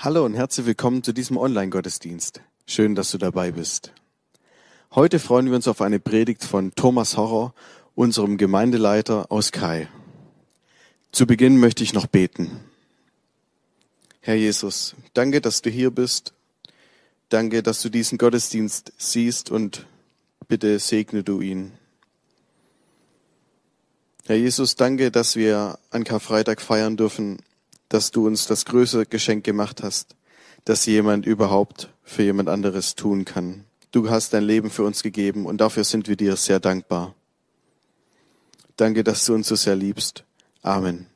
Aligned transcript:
Hallo 0.00 0.24
und 0.24 0.34
herzlich 0.34 0.64
willkommen 0.64 1.02
zu 1.02 1.12
diesem 1.12 1.36
Online-Gottesdienst. 1.36 2.40
Schön, 2.68 2.94
dass 2.94 3.10
du 3.10 3.18
dabei 3.18 3.50
bist. 3.50 3.92
Heute 4.94 5.18
freuen 5.18 5.46
wir 5.46 5.56
uns 5.56 5.66
auf 5.66 5.80
eine 5.80 5.98
Predigt 5.98 6.44
von 6.44 6.72
Thomas 6.76 7.16
Horror, 7.16 7.52
unserem 7.96 8.36
Gemeindeleiter 8.36 9.32
aus 9.32 9.50
Kai. 9.50 9.88
Zu 11.10 11.26
Beginn 11.26 11.58
möchte 11.58 11.82
ich 11.82 11.94
noch 11.94 12.06
beten. 12.06 12.60
Herr 14.20 14.36
Jesus, 14.36 14.94
danke, 15.14 15.40
dass 15.40 15.62
du 15.62 15.70
hier 15.70 15.90
bist. 15.90 16.32
Danke, 17.28 17.64
dass 17.64 17.82
du 17.82 17.88
diesen 17.88 18.18
Gottesdienst 18.18 18.92
siehst 18.98 19.50
und 19.50 19.84
bitte 20.46 20.78
segne 20.78 21.24
du 21.24 21.40
ihn. 21.40 21.72
Herr 24.26 24.36
Jesus, 24.36 24.76
danke, 24.76 25.10
dass 25.10 25.34
wir 25.34 25.76
an 25.90 26.04
Karfreitag 26.04 26.60
feiern 26.60 26.96
dürfen 26.96 27.42
dass 27.88 28.10
du 28.10 28.26
uns 28.26 28.46
das 28.46 28.64
größte 28.64 29.06
Geschenk 29.06 29.44
gemacht 29.44 29.82
hast, 29.82 30.16
dass 30.64 30.86
jemand 30.86 31.26
überhaupt 31.26 31.88
für 32.02 32.22
jemand 32.22 32.48
anderes 32.48 32.94
tun 32.94 33.24
kann. 33.24 33.64
Du 33.90 34.10
hast 34.10 34.34
dein 34.34 34.44
Leben 34.44 34.70
für 34.70 34.84
uns 34.84 35.02
gegeben 35.02 35.46
und 35.46 35.60
dafür 35.60 35.84
sind 35.84 36.08
wir 36.08 36.16
dir 36.16 36.36
sehr 36.36 36.60
dankbar. 36.60 37.14
Danke, 38.76 39.02
dass 39.02 39.24
du 39.24 39.34
uns 39.34 39.48
so 39.48 39.56
sehr 39.56 39.74
liebst. 39.74 40.24
Amen. 40.62 41.06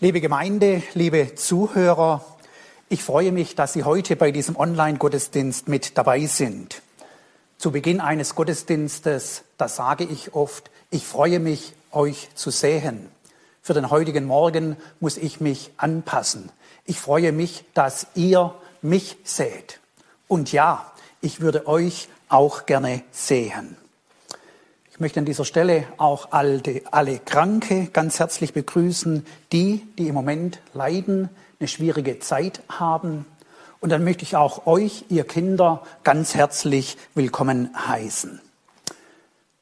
Liebe 0.00 0.20
Gemeinde, 0.20 0.82
liebe 0.92 1.34
Zuhörer, 1.34 2.33
ich 2.94 3.02
freue 3.02 3.32
mich, 3.32 3.56
dass 3.56 3.72
Sie 3.72 3.82
heute 3.82 4.14
bei 4.14 4.30
diesem 4.30 4.54
Online-Gottesdienst 4.54 5.66
mit 5.66 5.98
dabei 5.98 6.26
sind. 6.26 6.80
Zu 7.58 7.72
Beginn 7.72 8.00
eines 8.00 8.36
Gottesdienstes, 8.36 9.42
da 9.58 9.66
sage 9.66 10.04
ich 10.04 10.32
oft, 10.32 10.70
ich 10.90 11.04
freue 11.04 11.40
mich, 11.40 11.72
euch 11.90 12.28
zu 12.36 12.50
sehen. 12.50 13.08
Für 13.62 13.74
den 13.74 13.90
heutigen 13.90 14.26
Morgen 14.26 14.76
muss 15.00 15.16
ich 15.16 15.40
mich 15.40 15.72
anpassen. 15.76 16.52
Ich 16.84 17.00
freue 17.00 17.32
mich, 17.32 17.64
dass 17.74 18.06
ihr 18.14 18.54
mich 18.80 19.16
seht. 19.24 19.80
Und 20.28 20.52
ja, 20.52 20.92
ich 21.20 21.40
würde 21.40 21.66
euch 21.66 22.08
auch 22.28 22.64
gerne 22.64 23.02
sehen. 23.10 23.76
Ich 24.92 25.00
möchte 25.00 25.18
an 25.18 25.26
dieser 25.26 25.44
Stelle 25.44 25.88
auch 25.96 26.30
alle, 26.30 26.62
alle 26.92 27.18
Kranke 27.18 27.88
ganz 27.92 28.20
herzlich 28.20 28.52
begrüßen, 28.52 29.26
die, 29.50 29.84
die 29.98 30.06
im 30.06 30.14
Moment 30.14 30.60
leiden, 30.74 31.28
eine 31.58 31.68
schwierige 31.68 32.18
Zeit 32.20 32.62
haben. 32.68 33.26
Und 33.80 33.90
dann 33.90 34.04
möchte 34.04 34.22
ich 34.24 34.36
auch 34.36 34.66
euch, 34.66 35.04
ihr 35.08 35.24
Kinder, 35.24 35.82
ganz 36.02 36.34
herzlich 36.34 36.96
willkommen 37.14 37.70
heißen. 37.86 38.40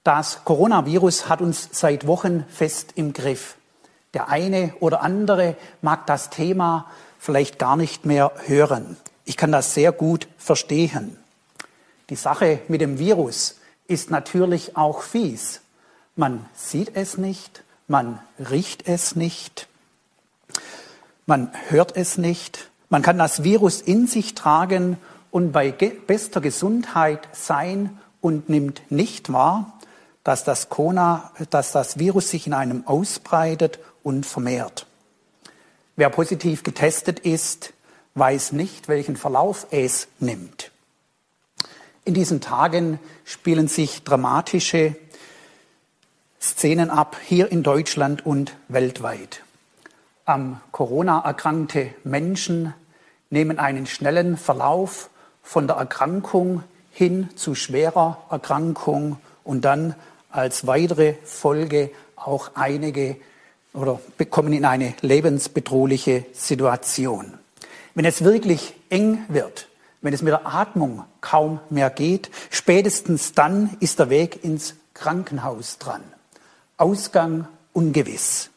Das 0.05 0.45
Coronavirus 0.45 1.29
hat 1.29 1.41
uns 1.41 1.69
seit 1.73 2.07
Wochen 2.07 2.45
fest 2.49 2.93
im 2.97 3.13
Griff. 3.13 3.57
Der 4.15 4.29
eine 4.29 4.75
oder 4.81 5.03
andere 5.03 5.57
mag 5.81 6.07
das 6.07 6.31
Thema 6.31 6.91
vielleicht 7.19 7.59
gar 7.59 7.77
nicht 7.77 8.05
mehr 8.05 8.33
hören. 8.47 8.97
Ich 9.25 9.37
kann 9.37 9.53
das 9.53 9.75
sehr 9.75 9.93
gut 9.93 10.27
verstehen. 10.39 11.17
Die 12.11 12.17
Sache 12.17 12.61
mit 12.69 12.81
dem 12.81 12.99
Virus 12.99 13.61
ist 13.87 14.11
natürlich 14.11 14.77
auch 14.77 15.03
fies. 15.03 15.61
Man 16.17 16.47
sieht 16.53 16.97
es 16.97 17.17
nicht, 17.17 17.63
man 17.87 18.21
riecht 18.39 18.89
es 18.89 19.17
nicht, 19.17 19.69
man 21.33 21.51
hört 21.71 21.97
es 21.97 22.19
nicht, 22.19 22.69
man 22.91 23.01
kann 23.01 23.17
das 23.17 23.43
Virus 23.43 23.81
in 23.81 24.07
sich 24.07 24.35
tragen 24.35 24.99
und 25.31 25.51
bei 25.51 25.73
bester 25.73 26.43
Gesundheit 26.43 27.27
sein 27.33 27.99
und 28.21 28.51
nimmt 28.51 28.83
nicht 28.91 29.33
wahr, 29.33 29.79
dass 30.25 30.45
das, 30.45 30.69
Corona, 30.69 31.33
dass 31.49 31.73
das 31.73 31.99
Virus 31.99 32.29
sich 32.29 32.47
in 32.47 32.53
einem 32.53 32.87
ausbreitet 32.87 33.79
und 34.03 34.27
vermehrt. 34.27 34.87
Wer 35.97 36.11
positiv 36.11 36.65
getestet 36.65 37.21
ist, 37.21 37.73
weiß 38.15 38.53
nicht, 38.53 38.89
welchen 38.89 39.17
Verlauf 39.17 39.69
es 39.71 40.09
nimmt. 40.21 40.71
In 42.05 42.13
diesen 42.13 42.43
Tagen 42.43 43.01
spielen 43.25 43.69
sich 43.69 44.05
dramatische 44.05 44.97
Szenen 46.39 46.91
ab, 46.91 47.17
hier 47.27 47.51
in 47.51 47.63
Deutschland 47.63 48.27
und 48.27 48.55
weltweit 48.69 49.43
am 50.25 50.61
Corona 50.71 51.21
erkrankte 51.25 51.91
Menschen 52.05 52.75
nehmen 53.31 53.59
einen 53.59 53.87
schnellen 53.87 54.37
Verlauf 54.37 55.11
von 55.43 55.67
der 55.67 55.77
Erkrankung 55.77 56.63
hin 56.93 57.31
zu 57.37 57.55
schwerer 57.55 58.23
Erkrankung 58.31 59.17
und 59.45 59.65
dann 59.65 59.95
als 60.31 60.67
weitere 60.67 61.15
Folge 61.25 61.91
auch 62.17 62.53
einige 62.55 63.17
oder 63.73 64.01
bekommen 64.19 64.53
in 64.53 64.65
eine 64.65 64.95
lebensbedrohliche 65.01 66.27
Situation. 66.33 67.39
Wenn 67.95 68.05
es 68.05 68.23
wirklich 68.23 68.75
eng 68.91 69.25
wird, 69.29 69.69
wenn 70.03 70.13
es 70.13 70.23
mit 70.23 70.33
der 70.33 70.47
Atmung 70.47 71.05
kaum 71.21 71.61
mehr 71.71 71.91
geht, 71.91 72.31
spätestens 72.51 73.33
dann 73.33 73.77
ist 73.81 73.99
der 73.99 74.11
Weg 74.11 74.45
ins 74.45 74.75
Krankenhaus 74.95 75.79
dran. 75.79 76.03
Ausgang 76.77 77.49
ungewiss. 77.73 78.52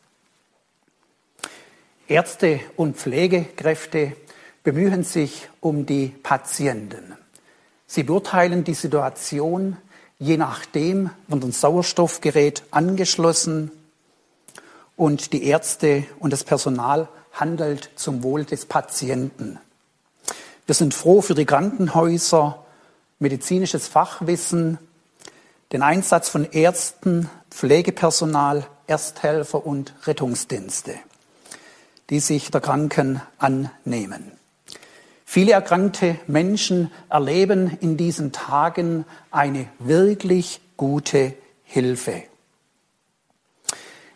Ärzte 2.08 2.60
und 2.76 2.98
Pflegekräfte 2.98 4.16
bemühen 4.64 5.04
sich 5.04 5.50
um 5.60 5.88
die 5.88 6.10
Patienten. 6.10 7.16
Sie 7.88 8.04
beurteilen 8.04 8.64
die 8.64 8.76
Situation, 8.76 9.78
je 10.20 10.38
nachdem 10.38 11.10
wird 11.28 11.44
ein 11.44 11.52
Sauerstoffgerät 11.52 12.62
angeschlossen 12.70 13.72
und 14.96 15.34
die 15.34 15.46
Ärzte 15.46 16.04
und 16.20 16.32
das 16.32 16.44
Personal 16.44 17.08
handelt 17.34 17.90
zum 17.96 18.22
Wohl 18.22 18.46
des 18.46 18.68
Patienten. 18.68 19.58
Wir 20.68 20.76
sind 20.76 20.94
froh 20.94 21.22
für 21.22 21.34
die 21.34 21.46
Krankenhäuser, 21.46 22.64
medizinisches 23.18 23.88
Fachwissen, 23.88 24.78
den 25.72 25.82
Einsatz 25.82 26.30
von 26.30 26.46
Ärzten, 26.52 27.32
Pflegepersonal, 27.50 28.68
Ersthelfer 28.86 29.66
und 29.66 29.96
Rettungsdienste 30.06 31.00
die 32.10 32.20
sich 32.20 32.52
der 32.52 32.62
Kranken 32.62 33.22
annehmen. 33.38 34.32
Viele 35.26 35.54
erkrankte 35.54 36.18
Menschen 36.28 36.92
erleben 37.10 37.78
in 37.82 37.98
diesen 37.98 38.32
Tagen 38.32 39.06
eine 39.32 39.68
wirklich 39.80 40.62
gute 40.78 41.34
Hilfe. 41.64 42.24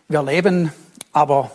Wir 0.08 0.20
erleben 0.20 0.72
aber, 1.12 1.52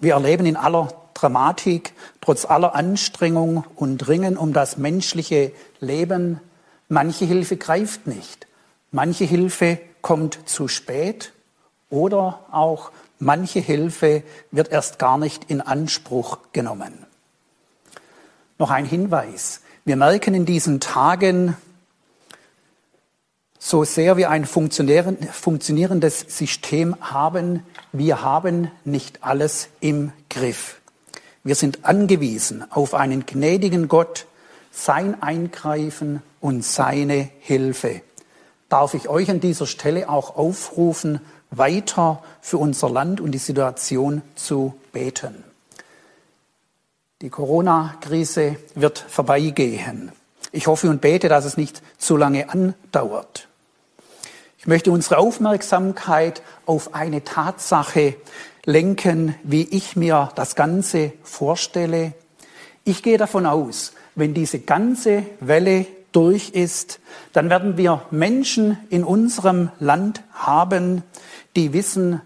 wir 0.00 0.14
erleben 0.14 0.44
in 0.44 0.56
aller 0.56 0.92
Dramatik, 1.14 1.92
trotz 2.20 2.44
aller 2.44 2.74
Anstrengung 2.74 3.64
und 3.74 4.06
Ringen 4.08 4.36
um 4.36 4.52
das 4.52 4.76
menschliche 4.76 5.52
Leben, 5.80 6.40
manche 6.88 7.24
Hilfe 7.24 7.56
greift 7.56 8.06
nicht. 8.06 8.46
Manche 8.90 9.24
Hilfe 9.24 9.78
kommt 10.02 10.38
zu 10.48 10.68
spät 10.68 11.32
oder 11.90 12.44
auch 12.50 12.90
Manche 13.18 13.58
Hilfe 13.58 14.22
wird 14.50 14.70
erst 14.70 14.98
gar 14.98 15.18
nicht 15.18 15.50
in 15.50 15.60
Anspruch 15.60 16.38
genommen. 16.52 16.92
Noch 18.58 18.70
ein 18.70 18.84
Hinweis. 18.84 19.60
Wir 19.84 19.96
merken 19.96 20.34
in 20.34 20.46
diesen 20.46 20.80
Tagen, 20.80 21.56
so 23.58 23.82
sehr 23.84 24.16
wir 24.16 24.30
ein 24.30 24.44
funktionierendes 24.44 26.20
System 26.28 26.96
haben, 27.00 27.64
wir 27.92 28.22
haben 28.22 28.70
nicht 28.84 29.24
alles 29.24 29.68
im 29.80 30.12
Griff. 30.30 30.80
Wir 31.42 31.54
sind 31.54 31.84
angewiesen 31.84 32.70
auf 32.70 32.94
einen 32.94 33.26
gnädigen 33.26 33.88
Gott, 33.88 34.26
sein 34.70 35.22
Eingreifen 35.22 36.22
und 36.40 36.64
seine 36.64 37.30
Hilfe. 37.40 38.02
Darf 38.68 38.94
ich 38.94 39.08
euch 39.08 39.30
an 39.30 39.40
dieser 39.40 39.66
Stelle 39.66 40.08
auch 40.08 40.36
aufrufen, 40.36 41.20
weiter 41.50 42.22
für 42.40 42.58
unser 42.58 42.90
Land 42.90 43.20
und 43.20 43.32
die 43.32 43.38
Situation 43.38 44.22
zu 44.34 44.74
beten. 44.92 45.44
Die 47.20 47.30
Corona-Krise 47.30 48.56
wird 48.74 48.98
vorbeigehen. 48.98 50.12
Ich 50.52 50.66
hoffe 50.66 50.88
und 50.88 51.00
bete, 51.00 51.28
dass 51.28 51.44
es 51.44 51.56
nicht 51.56 51.82
zu 51.98 52.16
lange 52.16 52.48
andauert. 52.48 53.48
Ich 54.58 54.66
möchte 54.66 54.90
unsere 54.90 55.18
Aufmerksamkeit 55.18 56.42
auf 56.66 56.94
eine 56.94 57.24
Tatsache 57.24 58.16
lenken, 58.64 59.34
wie 59.42 59.62
ich 59.62 59.96
mir 59.96 60.30
das 60.34 60.54
Ganze 60.54 61.12
vorstelle. 61.22 62.12
Ich 62.84 63.02
gehe 63.02 63.18
davon 63.18 63.46
aus, 63.46 63.92
wenn 64.14 64.34
diese 64.34 64.60
ganze 64.60 65.24
Welle 65.40 65.86
durch 66.12 66.50
ist, 66.50 67.00
dann 67.32 67.50
werden 67.50 67.76
wir 67.76 68.02
Menschen 68.10 68.78
in 68.90 69.04
unserem 69.04 69.70
Land 69.78 70.22
haben, 70.32 71.02
die 71.56 71.72
wissen, 71.72 72.20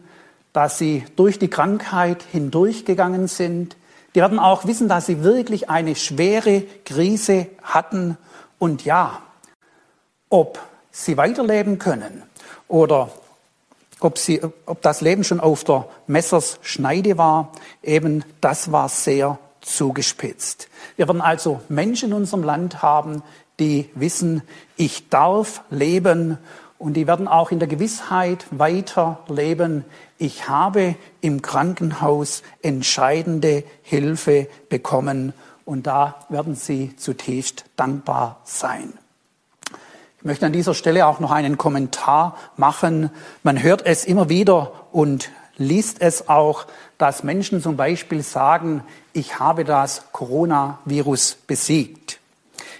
dass 0.53 0.79
sie 0.79 1.05
durch 1.17 1.39
die 1.39 1.49
Krankheit 1.49 2.23
hindurchgegangen 2.31 3.27
sind, 3.27 3.77
Die 4.15 4.21
werden 4.21 4.39
auch 4.39 4.67
wissen, 4.67 4.89
dass 4.89 5.07
sie 5.07 5.23
wirklich 5.23 5.71
eine 5.71 5.97
schwere 5.97 6.63
Krise 6.85 7.47
hatten. 7.63 8.19
Und 8.59 8.85
ja, 8.85 9.23
ob 10.29 10.59
sie 10.91 11.17
weiterleben 11.17 11.79
können 11.79 12.23
oder 12.69 13.11
ob, 14.01 14.19
sie, 14.19 14.43
ob 14.67 14.83
das 14.83 15.01
Leben 15.01 15.25
schon 15.25 15.41
auf 15.41 15.65
der 15.65 15.89
Messerschneide 16.07 17.17
war, 17.17 17.53
eben 17.83 18.25
das 18.41 18.73
war 18.73 18.89
sehr 18.89 19.39
zugespitzt. 19.63 20.69
Wir 20.97 21.07
werden 21.09 21.21
also 21.21 21.61
Menschen 21.69 22.11
in 22.11 22.15
unserem 22.15 22.43
Land 22.43 22.83
haben, 22.83 23.23
die 23.63 23.89
wissen, 23.95 24.43
ich 24.77 25.09
darf 25.09 25.63
leben 25.71 26.37
und 26.79 26.95
die 26.95 27.07
werden 27.07 27.29
auch 27.29 27.53
in 27.53 27.61
der 27.61 27.69
Gewissheit 27.69 28.45
weiterleben, 28.51 29.85
ich 30.19 30.49
habe 30.49 30.97
im 31.21 31.43
Krankenhaus 31.43 32.43
entscheidende 32.61 33.63
Hilfe 33.83 34.49
bekommen 34.69 35.33
und 35.65 35.87
da 35.87 36.27
werden 36.29 36.57
sie 36.57 36.97
zutiefst 36.97 37.65
dankbar 37.77 38.41
sein. 38.43 38.95
Ich 40.19 40.25
möchte 40.25 40.47
an 40.47 40.53
dieser 40.53 40.75
Stelle 40.75 41.07
auch 41.07 41.21
noch 41.21 41.31
einen 41.31 41.57
Kommentar 41.57 42.37
machen. 42.57 43.11
Man 43.45 43.63
hört 43.63 43.87
es 43.87 44.05
immer 44.05 44.29
wieder 44.29 44.73
und 44.91 45.31
liest 45.57 46.01
es 46.01 46.29
auch, 46.29 46.67
dass 46.99 47.23
Menschen 47.23 47.63
zum 47.63 47.77
Beispiel 47.77 48.23
sagen, 48.23 48.83
ich 49.13 49.39
habe 49.39 49.65
das 49.65 50.07
Coronavirus 50.13 51.39
besiegt. 51.47 52.02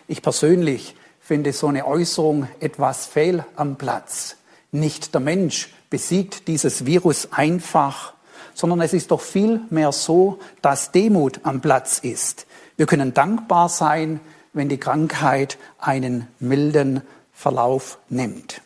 Ich 0.09 0.23
persönlich 0.23 0.97
finde 1.21 1.53
so 1.53 1.69
eine 1.69 1.87
Äußerung 1.87 2.49
etwas 2.61 3.07
fehl 3.07 3.45
am 3.57 3.77
Platz. 3.77 4.37
Nicht 4.73 5.15
der 5.15 5.21
Mensch 5.21 5.73
besiegt 5.91 6.49
dieses 6.49 6.87
Virus 6.87 7.29
einfach, 7.33 8.15
sondern 8.55 8.81
es 8.81 8.93
ist 8.93 9.11
doch 9.11 9.21
vielmehr 9.21 9.93
so, 9.93 10.39
dass 10.61 10.93
Demut 10.93 11.41
am 11.45 11.61
Platz 11.61 11.99
ist. 11.99 12.47
Wir 12.77 12.87
können 12.87 13.15
dankbar 13.15 13.69
sein, 13.69 14.21
wenn 14.53 14.69
die 14.69 14.79
Krankheit 14.79 15.59
einen 15.79 16.27
milden 16.41 17.03
Verlauf 17.33 17.99
nimmt. 18.09 18.61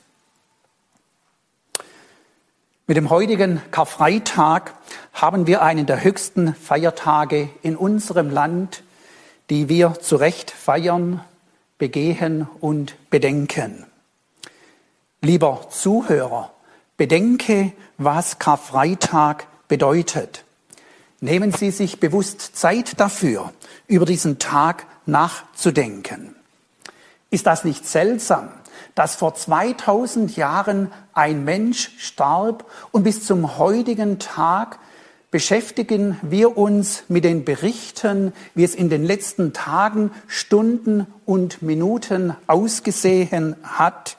Mit 2.89 2.97
dem 2.97 3.11
heutigen 3.11 3.61
Karfreitag 3.73 4.75
haben 5.13 5.47
wir 5.49 5.63
einen 5.63 5.87
der 5.87 6.05
höchsten 6.05 6.55
Feiertage 6.55 7.49
in 7.63 7.77
unserem 7.77 8.31
Land, 8.31 8.85
die 9.51 9.69
wir 9.69 9.99
zu 10.01 10.17
Recht 10.17 10.51
feiern, 10.51 11.23
begehen 11.79 12.49
und 12.61 12.97
bedenken. 13.11 13.85
Lieber 15.21 15.69
Zuhörer, 15.71 16.53
bedenke, 16.97 17.73
was 17.99 18.39
Karfreitag 18.39 19.47
bedeutet. 19.69 20.45
Nehmen 21.21 21.53
Sie 21.53 21.71
sich 21.71 22.01
bewusst 22.01 22.57
Zeit 22.57 23.01
dafür, 23.01 23.53
über 23.87 24.05
diesen 24.05 24.39
Tag 24.39 24.87
nachzudenken. 25.07 26.35
Ist 27.31 27.47
das 27.47 27.65
nicht 27.65 27.87
seltsam, 27.87 28.49
dass 28.95 29.17
vor 29.17 29.35
2000 29.35 30.37
Jahren 30.37 30.93
ein 31.13 31.45
Mensch 31.45 31.91
starb 31.99 32.65
und 32.93 33.03
bis 33.03 33.25
zum 33.25 33.59
heutigen 33.59 34.19
Tag 34.19 34.79
beschäftigen 35.37 36.19
wir 36.23 36.57
uns 36.57 37.03
mit 37.09 37.25
den 37.25 37.45
Berichten, 37.45 38.33
wie 38.55 38.65
es 38.65 38.75
in 38.75 38.89
den 38.89 39.05
letzten 39.05 39.53
Tagen, 39.53 40.11
Stunden 40.29 41.07
und 41.27 41.61
Minuten 41.61 42.35
ausgesehen 42.47 43.55
hat. 43.63 44.17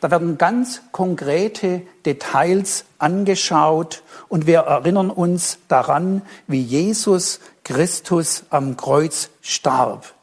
Da 0.00 0.12
werden 0.12 0.38
ganz 0.38 0.82
konkrete 0.92 1.82
Details 2.06 2.84
angeschaut 3.00 4.04
und 4.28 4.46
wir 4.46 4.60
erinnern 4.60 5.10
uns 5.10 5.58
daran, 5.66 6.22
wie 6.46 6.62
Jesus 6.62 7.40
Christus 7.64 8.44
am 8.50 8.76
Kreuz 8.76 9.30
starb. 9.42 10.14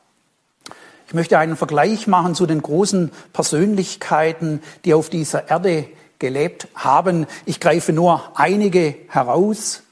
Ich 1.08 1.14
möchte 1.14 1.40
einen 1.40 1.58
Vergleich 1.58 2.08
machen 2.08 2.36
zu 2.36 2.46
den 2.46 2.62
großen 2.62 3.12
Persönlichkeiten, 3.34 4.62
die 4.86 4.94
auf 4.94 5.10
dieser 5.10 5.50
Erde 5.50 5.90
gelebt 6.20 6.70
haben. 6.74 7.28
Ich 7.46 7.60
greife 7.60 7.92
nur 7.92 8.32
einige 8.36 8.96
heraus, 9.10 9.84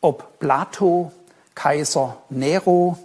ob 0.00 0.38
Plato, 0.38 1.12
Kaiser 1.54 2.22
Nero, 2.30 2.98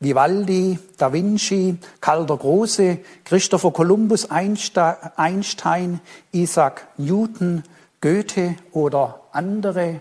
Vivaldi, 0.00 0.78
Da 0.96 1.12
Vinci, 1.12 1.76
Karl 2.00 2.24
der 2.26 2.36
Große, 2.36 2.98
Christopher 3.24 3.72
Columbus, 3.72 4.30
Einstein, 4.30 6.00
Isaac 6.30 6.86
Newton, 6.96 7.64
Goethe 8.00 8.54
oder 8.72 9.22
andere. 9.32 10.00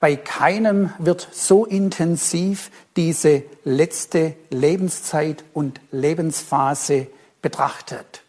Bei 0.00 0.16
keinem 0.16 0.90
wird 0.98 1.28
so 1.30 1.64
intensiv 1.66 2.70
diese 2.96 3.44
letzte 3.64 4.34
Lebenszeit 4.50 5.44
und 5.52 5.80
Lebensphase 5.90 7.08
betrachtet. 7.42 8.22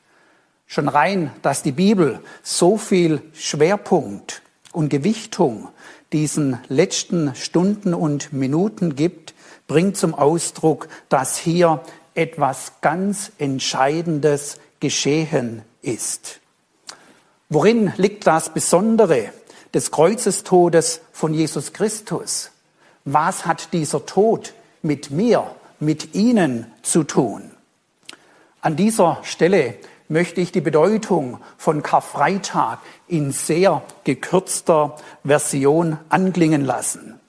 Schon 0.68 0.90
rein, 0.90 1.32
dass 1.42 1.64
die 1.64 1.72
Bibel 1.72 2.20
so 2.44 2.78
viel 2.78 3.22
Schwerpunkt 3.34 4.42
und 4.72 4.90
Gewichtung 4.90 5.70
diesen 6.13 6.60
letzten 6.69 7.36
Stunden 7.36 7.94
und 7.94 8.31
Minuten 8.31 8.95
gibt, 8.95 9.33
bringt 9.68 9.98
zum 9.98 10.13
Ausdruck, 10.13 10.88
dass 11.10 11.38
hier 11.38 11.81
etwas 12.13 12.74
ganz 12.81 13.31
Entscheidendes 13.39 14.60
geschehen 14.80 15.63
ist. 15.81 16.39
Worin 17.50 17.92
liegt 17.98 18.27
das 18.27 18.54
Besondere 18.54 19.31
des 19.74 19.89
Kreuzestodes 19.89 21.01
von 21.12 21.33
Jesus 21.33 21.74
Christus. 21.74 22.51
Was 23.06 23.45
hat 23.45 23.74
dieser 23.74 24.06
Tod 24.06 24.54
mit 24.81 25.10
mir, 25.10 25.56
mit 25.80 26.13
Ihnen 26.13 26.71
zu 26.83 27.04
tun? 27.04 27.51
An 28.62 28.75
dieser 28.75 29.19
Stelle 29.24 29.75
möchte 30.13 30.39
ich 30.39 30.51
die 30.51 30.62
Bedeutung 30.62 31.39
von 31.57 31.83
Karfreitag 31.83 32.80
in 33.07 33.31
sehr 33.31 33.81
gekürzter 34.06 34.95
Version 35.25 35.98
anklingen 36.07 36.63
lassen. 36.63 37.19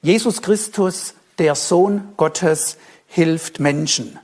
Jesus 0.00 0.40
Christus, 0.40 1.14
der 1.38 1.54
Sohn 1.54 2.12
Gottes, 2.16 2.78
hilft 3.08 3.60
Menschen. 3.60 4.18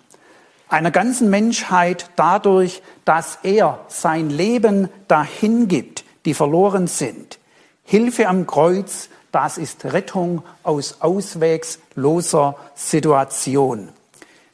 Einer 0.68 0.90
ganzen 0.90 1.28
Menschheit 1.28 2.08
dadurch, 2.16 2.82
dass 3.04 3.40
er 3.42 3.80
sein 3.88 4.30
Leben 4.30 4.88
dahin 5.08 5.68
gibt, 5.68 6.04
die 6.24 6.34
verloren 6.34 6.86
sind. 6.86 7.38
Hilfe 7.84 8.28
am 8.28 8.46
Kreuz, 8.46 9.10
das 9.32 9.58
ist 9.58 9.84
Rettung 9.84 10.44
aus 10.62 11.00
auswegsloser 11.00 12.56
Situation. 12.74 13.88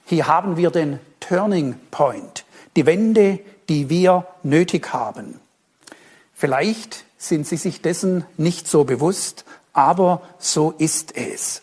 Hier 0.06 0.26
haben 0.26 0.56
wir 0.56 0.70
den 0.70 0.98
Turning 1.20 1.76
Point, 1.90 2.44
die 2.78 2.86
Wende, 2.86 3.40
die 3.68 3.90
wir 3.90 4.24
nötig 4.44 4.92
haben. 4.92 5.40
Vielleicht 6.32 7.04
sind 7.16 7.44
Sie 7.44 7.56
sich 7.56 7.82
dessen 7.82 8.24
nicht 8.36 8.68
so 8.68 8.84
bewusst, 8.84 9.44
aber 9.72 10.22
so 10.38 10.72
ist 10.78 11.16
es. 11.16 11.62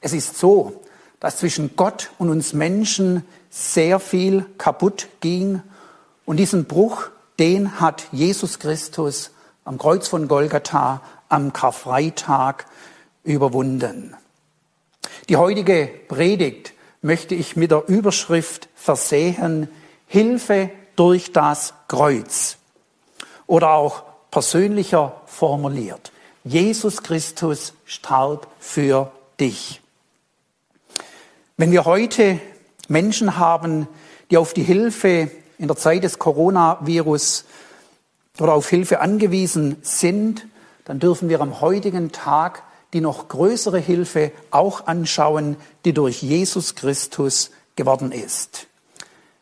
Es 0.00 0.12
ist 0.12 0.38
so, 0.38 0.84
dass 1.18 1.38
zwischen 1.38 1.74
Gott 1.74 2.12
und 2.18 2.30
uns 2.30 2.52
Menschen 2.52 3.24
sehr 3.50 3.98
viel 3.98 4.46
kaputt 4.56 5.08
ging 5.18 5.62
und 6.26 6.36
diesen 6.36 6.66
Bruch 6.66 7.10
den 7.40 7.80
hat 7.80 8.06
Jesus 8.12 8.60
Christus 8.60 9.32
am 9.64 9.78
Kreuz 9.78 10.06
von 10.06 10.28
Golgatha 10.28 11.02
am 11.28 11.52
Karfreitag 11.52 12.66
überwunden. 13.24 14.14
Die 15.28 15.36
heutige 15.36 15.90
Predigt 16.06 16.72
möchte 17.02 17.34
ich 17.34 17.56
mit 17.56 17.72
der 17.72 17.88
Überschrift 17.88 18.68
versehen, 18.76 19.68
Hilfe 20.08 20.70
durch 20.96 21.32
das 21.32 21.74
Kreuz. 21.86 22.56
Oder 23.46 23.70
auch 23.70 24.02
persönlicher 24.30 25.22
formuliert, 25.26 26.12
Jesus 26.44 27.02
Christus 27.02 27.74
starb 27.84 28.48
für 28.58 29.12
dich. 29.38 29.80
Wenn 31.56 31.72
wir 31.72 31.84
heute 31.84 32.40
Menschen 32.88 33.36
haben, 33.36 33.88
die 34.30 34.36
auf 34.36 34.54
die 34.54 34.62
Hilfe 34.62 35.30
in 35.58 35.66
der 35.66 35.76
Zeit 35.76 36.04
des 36.04 36.18
Coronavirus 36.18 37.44
oder 38.38 38.54
auf 38.54 38.68
Hilfe 38.68 39.00
angewiesen 39.00 39.76
sind, 39.82 40.46
dann 40.84 41.00
dürfen 41.00 41.28
wir 41.28 41.40
am 41.40 41.60
heutigen 41.60 42.12
Tag 42.12 42.62
die 42.92 43.00
noch 43.00 43.28
größere 43.28 43.78
Hilfe 43.78 44.32
auch 44.50 44.86
anschauen, 44.86 45.56
die 45.84 45.92
durch 45.92 46.22
Jesus 46.22 46.74
Christus 46.74 47.50
geworden 47.76 48.12
ist. 48.12 48.67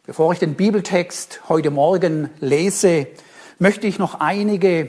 Bevor 0.06 0.32
ich 0.32 0.38
den 0.38 0.54
Bibeltext 0.54 1.40
heute 1.48 1.72
Morgen 1.72 2.30
lese, 2.38 3.08
möchte 3.58 3.88
ich 3.88 3.98
noch 3.98 4.20
einige 4.20 4.88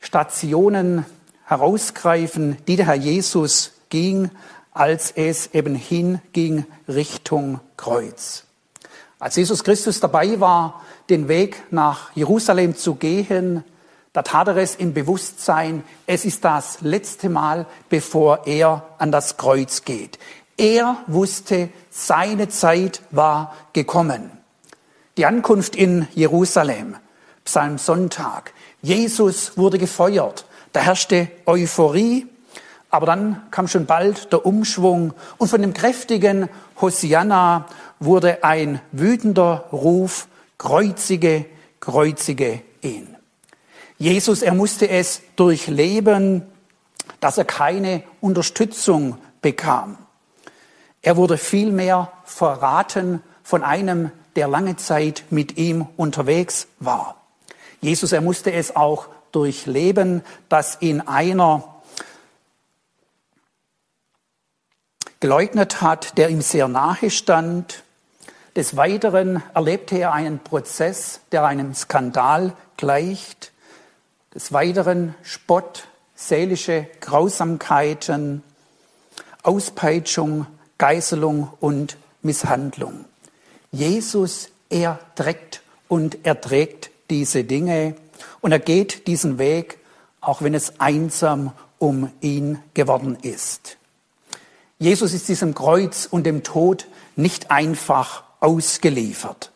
Stationen 0.00 1.04
herausgreifen, 1.44 2.56
die 2.66 2.76
der 2.76 2.86
Herr 2.86 2.94
Jesus 2.94 3.72
ging, 3.90 4.30
als 4.72 5.10
es 5.10 5.52
eben 5.52 5.74
hinging 5.74 6.64
Richtung 6.88 7.60
Kreuz. 7.76 8.44
Als 9.18 9.36
Jesus 9.36 9.62
Christus 9.62 10.00
dabei 10.00 10.40
war, 10.40 10.82
den 11.10 11.28
Weg 11.28 11.62
nach 11.70 12.10
Jerusalem 12.16 12.78
zu 12.78 12.94
gehen, 12.94 13.62
Da 14.14 14.22
tat 14.22 14.46
er 14.46 14.56
es 14.58 14.76
im 14.76 14.94
Bewusstsein, 14.94 15.82
es 16.06 16.24
ist 16.24 16.44
das 16.44 16.82
letzte 16.82 17.28
Mal, 17.28 17.66
bevor 17.88 18.46
er 18.46 18.86
an 18.98 19.10
das 19.10 19.36
Kreuz 19.36 19.84
geht. 19.84 20.20
Er 20.56 20.98
wusste, 21.06 21.70
seine 21.90 22.48
Zeit 22.48 23.02
war 23.10 23.54
gekommen. 23.72 24.30
Die 25.16 25.26
Ankunft 25.26 25.76
in 25.76 26.08
Jerusalem, 26.14 26.96
Psalm 27.44 27.78
Sonntag. 27.78 28.52
Jesus 28.82 29.56
wurde 29.56 29.78
gefeuert. 29.78 30.46
Da 30.72 30.80
herrschte 30.80 31.28
Euphorie, 31.46 32.26
aber 32.90 33.06
dann 33.06 33.42
kam 33.50 33.68
schon 33.68 33.86
bald 33.86 34.32
der 34.32 34.46
Umschwung 34.46 35.14
und 35.38 35.48
von 35.48 35.60
dem 35.60 35.74
kräftigen 35.74 36.48
Hosianna 36.80 37.66
wurde 38.00 38.44
ein 38.44 38.80
wütender 38.92 39.68
Ruf, 39.72 40.28
kreuzige, 40.58 41.46
kreuzige 41.80 42.62
ihn. 42.82 43.16
Jesus, 43.98 44.42
er 44.42 44.54
musste 44.54 44.88
es 44.88 45.22
durchleben, 45.36 46.42
dass 47.20 47.38
er 47.38 47.44
keine 47.44 48.02
Unterstützung 48.20 49.18
bekam. 49.40 49.96
Er 51.04 51.18
wurde 51.18 51.36
vielmehr 51.36 52.10
verraten 52.24 53.22
von 53.42 53.62
einem, 53.62 54.10
der 54.36 54.48
lange 54.48 54.76
Zeit 54.76 55.24
mit 55.28 55.58
ihm 55.58 55.86
unterwegs 55.98 56.66
war. 56.80 57.20
Jesus, 57.82 58.12
er 58.12 58.22
musste 58.22 58.54
es 58.54 58.74
auch 58.74 59.08
durchleben, 59.30 60.22
dass 60.48 60.80
ihn 60.80 61.02
einer 61.02 61.82
geleugnet 65.20 65.82
hat, 65.82 66.16
der 66.16 66.30
ihm 66.30 66.40
sehr 66.40 66.68
nahe 66.68 67.10
stand. 67.10 67.84
Des 68.56 68.74
Weiteren 68.74 69.42
erlebte 69.52 69.98
er 69.98 70.14
einen 70.14 70.38
Prozess, 70.38 71.20
der 71.32 71.44
einem 71.44 71.74
Skandal 71.74 72.54
gleicht. 72.78 73.52
Des 74.34 74.54
Weiteren 74.54 75.14
Spott, 75.22 75.86
seelische 76.14 76.86
Grausamkeiten, 77.02 78.42
Auspeitschung, 79.42 80.46
Geißelung 80.78 81.50
und 81.60 81.96
Misshandlung. 82.22 83.04
Jesus, 83.70 84.48
er 84.70 84.98
trägt 85.14 85.62
und 85.88 86.24
erträgt 86.24 86.90
diese 87.10 87.44
Dinge 87.44 87.94
und 88.40 88.52
er 88.52 88.58
geht 88.58 89.06
diesen 89.06 89.38
Weg, 89.38 89.78
auch 90.20 90.42
wenn 90.42 90.54
es 90.54 90.80
einsam 90.80 91.52
um 91.78 92.10
ihn 92.20 92.58
geworden 92.72 93.16
ist. 93.22 93.76
Jesus 94.78 95.12
ist 95.12 95.28
diesem 95.28 95.54
Kreuz 95.54 96.06
und 96.10 96.24
dem 96.24 96.42
Tod 96.42 96.86
nicht 97.16 97.50
einfach 97.50 98.24
ausgeliefert. 98.40 99.50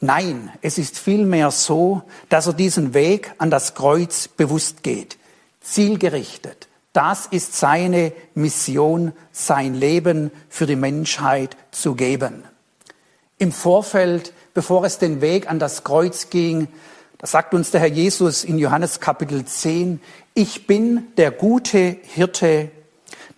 Nein, 0.00 0.50
es 0.62 0.78
ist 0.78 0.98
vielmehr 0.98 1.50
so, 1.50 2.02
dass 2.28 2.46
er 2.46 2.54
diesen 2.54 2.94
Weg 2.94 3.34
an 3.38 3.50
das 3.50 3.74
Kreuz 3.74 4.28
bewusst 4.28 4.82
geht, 4.82 5.18
zielgerichtet. 5.60 6.68
Das 6.92 7.26
ist 7.26 7.54
seine 7.54 8.12
Mission, 8.34 9.12
sein 9.30 9.74
Leben 9.74 10.32
für 10.48 10.66
die 10.66 10.76
Menschheit 10.76 11.56
zu 11.70 11.94
geben. 11.94 12.42
Im 13.38 13.52
Vorfeld, 13.52 14.32
bevor 14.54 14.84
es 14.84 14.98
den 14.98 15.20
Weg 15.20 15.48
an 15.48 15.60
das 15.60 15.84
Kreuz 15.84 16.30
ging, 16.30 16.66
da 17.18 17.26
sagt 17.26 17.54
uns 17.54 17.70
der 17.70 17.80
Herr 17.80 17.88
Jesus 17.88 18.42
in 18.42 18.58
Johannes 18.58 18.98
Kapitel 18.98 19.44
10, 19.44 20.00
ich 20.34 20.66
bin 20.66 21.04
der 21.16 21.30
gute 21.30 21.96
Hirte. 22.02 22.70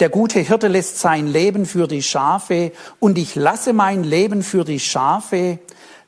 Der 0.01 0.09
gute 0.09 0.41
Hirte 0.41 0.69
lässt 0.69 0.99
sein 0.99 1.27
Leben 1.27 1.67
für 1.67 1.89
die 1.89 2.03
Schafe 2.03 2.73
und 3.01 3.19
ich 3.19 3.35
lasse 3.35 3.75
mein 3.75 4.03
Leben 4.03 4.43
für 4.43 4.65
die 4.65 4.81
Schafe. 4.81 5.59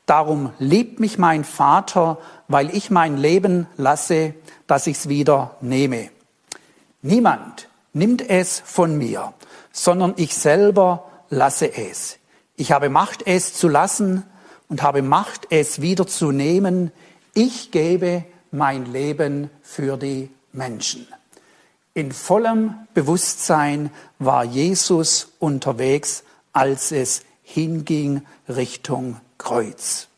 Darum 0.07 0.51
liebt 0.59 0.99
mich 0.99 1.19
mein 1.19 1.45
Vater, 1.45 2.19
weil 2.49 2.75
ich 2.75 2.91
mein 2.91 3.19
Leben 3.19 3.67
lasse, 3.77 4.35
dass 4.67 4.87
ich's 4.87 5.09
wieder 5.09 5.57
nehme. 5.61 6.14
Niemand 7.07 7.69
nimmt 7.93 8.27
es 8.31 8.63
von 8.65 8.97
mir, 8.97 9.35
sondern 9.73 10.15
ich 10.17 10.35
selber 10.35 11.11
lasse 11.29 11.71
es. 11.71 12.17
Ich 12.57 12.73
habe 12.73 12.89
Macht, 12.89 13.27
es 13.27 13.53
zu 13.53 13.69
lassen 13.69 14.23
und 14.71 14.83
habe 14.83 15.03
Macht, 15.03 15.49
es 15.51 15.83
wieder 15.83 16.07
zu 16.07 16.33
nehmen. 16.33 16.93
Ich 17.35 17.71
gebe 17.71 18.25
mein 18.53 18.91
Leben 18.91 19.51
für 19.61 19.99
die 19.99 20.31
Menschen. 20.55 21.07
In 21.93 22.11
vollem 22.11 22.75
Bewusstsein 22.95 23.91
war 24.19 24.43
Jesus 24.43 25.29
unterwegs, 25.41 26.25
als 26.55 26.91
es 26.91 27.23
hinging 27.43 28.23
Richtung 28.49 29.21
Kreuz. 29.37 30.09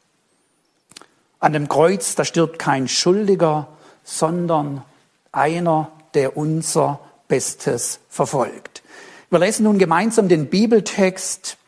An 1.41 1.53
dem 1.53 1.69
Kreuz, 1.69 2.15
da 2.15 2.25
stirbt 2.25 2.61
kein 2.61 2.87
Schuldiger, 2.87 3.67
sondern 4.05 4.85
einer, 5.33 5.91
der 6.17 6.37
unser 6.37 6.99
Bestes 7.29 8.01
verfolgt. 8.09 8.83
Wir 9.31 9.39
lesen 9.39 9.65
nun 9.65 9.79
gemeinsam 9.79 10.29
den 10.29 10.49
Bibeltext 10.49 11.59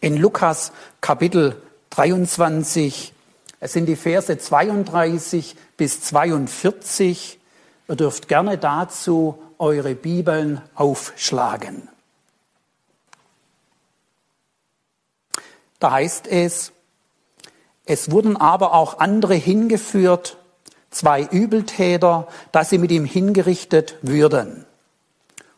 in 0.00 0.16
Lukas 0.16 0.72
Kapitel 1.00 1.60
23. 1.90 3.12
Es 3.60 3.72
sind 3.72 3.86
die 3.86 3.96
Verse 3.96 4.36
32 4.36 5.56
bis 5.76 6.02
42. 6.02 7.38
Ihr 7.88 7.96
dürft 7.96 8.28
gerne 8.28 8.58
dazu 8.58 9.38
eure 9.58 9.94
Bibeln 9.94 10.60
aufschlagen. 10.74 11.88
Da 15.78 15.92
heißt 15.92 16.26
es, 16.26 16.72
es 17.84 18.10
wurden 18.10 18.36
aber 18.36 18.72
auch 18.72 18.98
andere 18.98 19.34
hingeführt, 19.34 20.38
zwei 20.94 21.22
Übeltäter, 21.22 22.28
dass 22.52 22.70
sie 22.70 22.78
mit 22.78 22.90
ihm 22.92 23.04
hingerichtet 23.04 23.96
würden. 24.02 24.64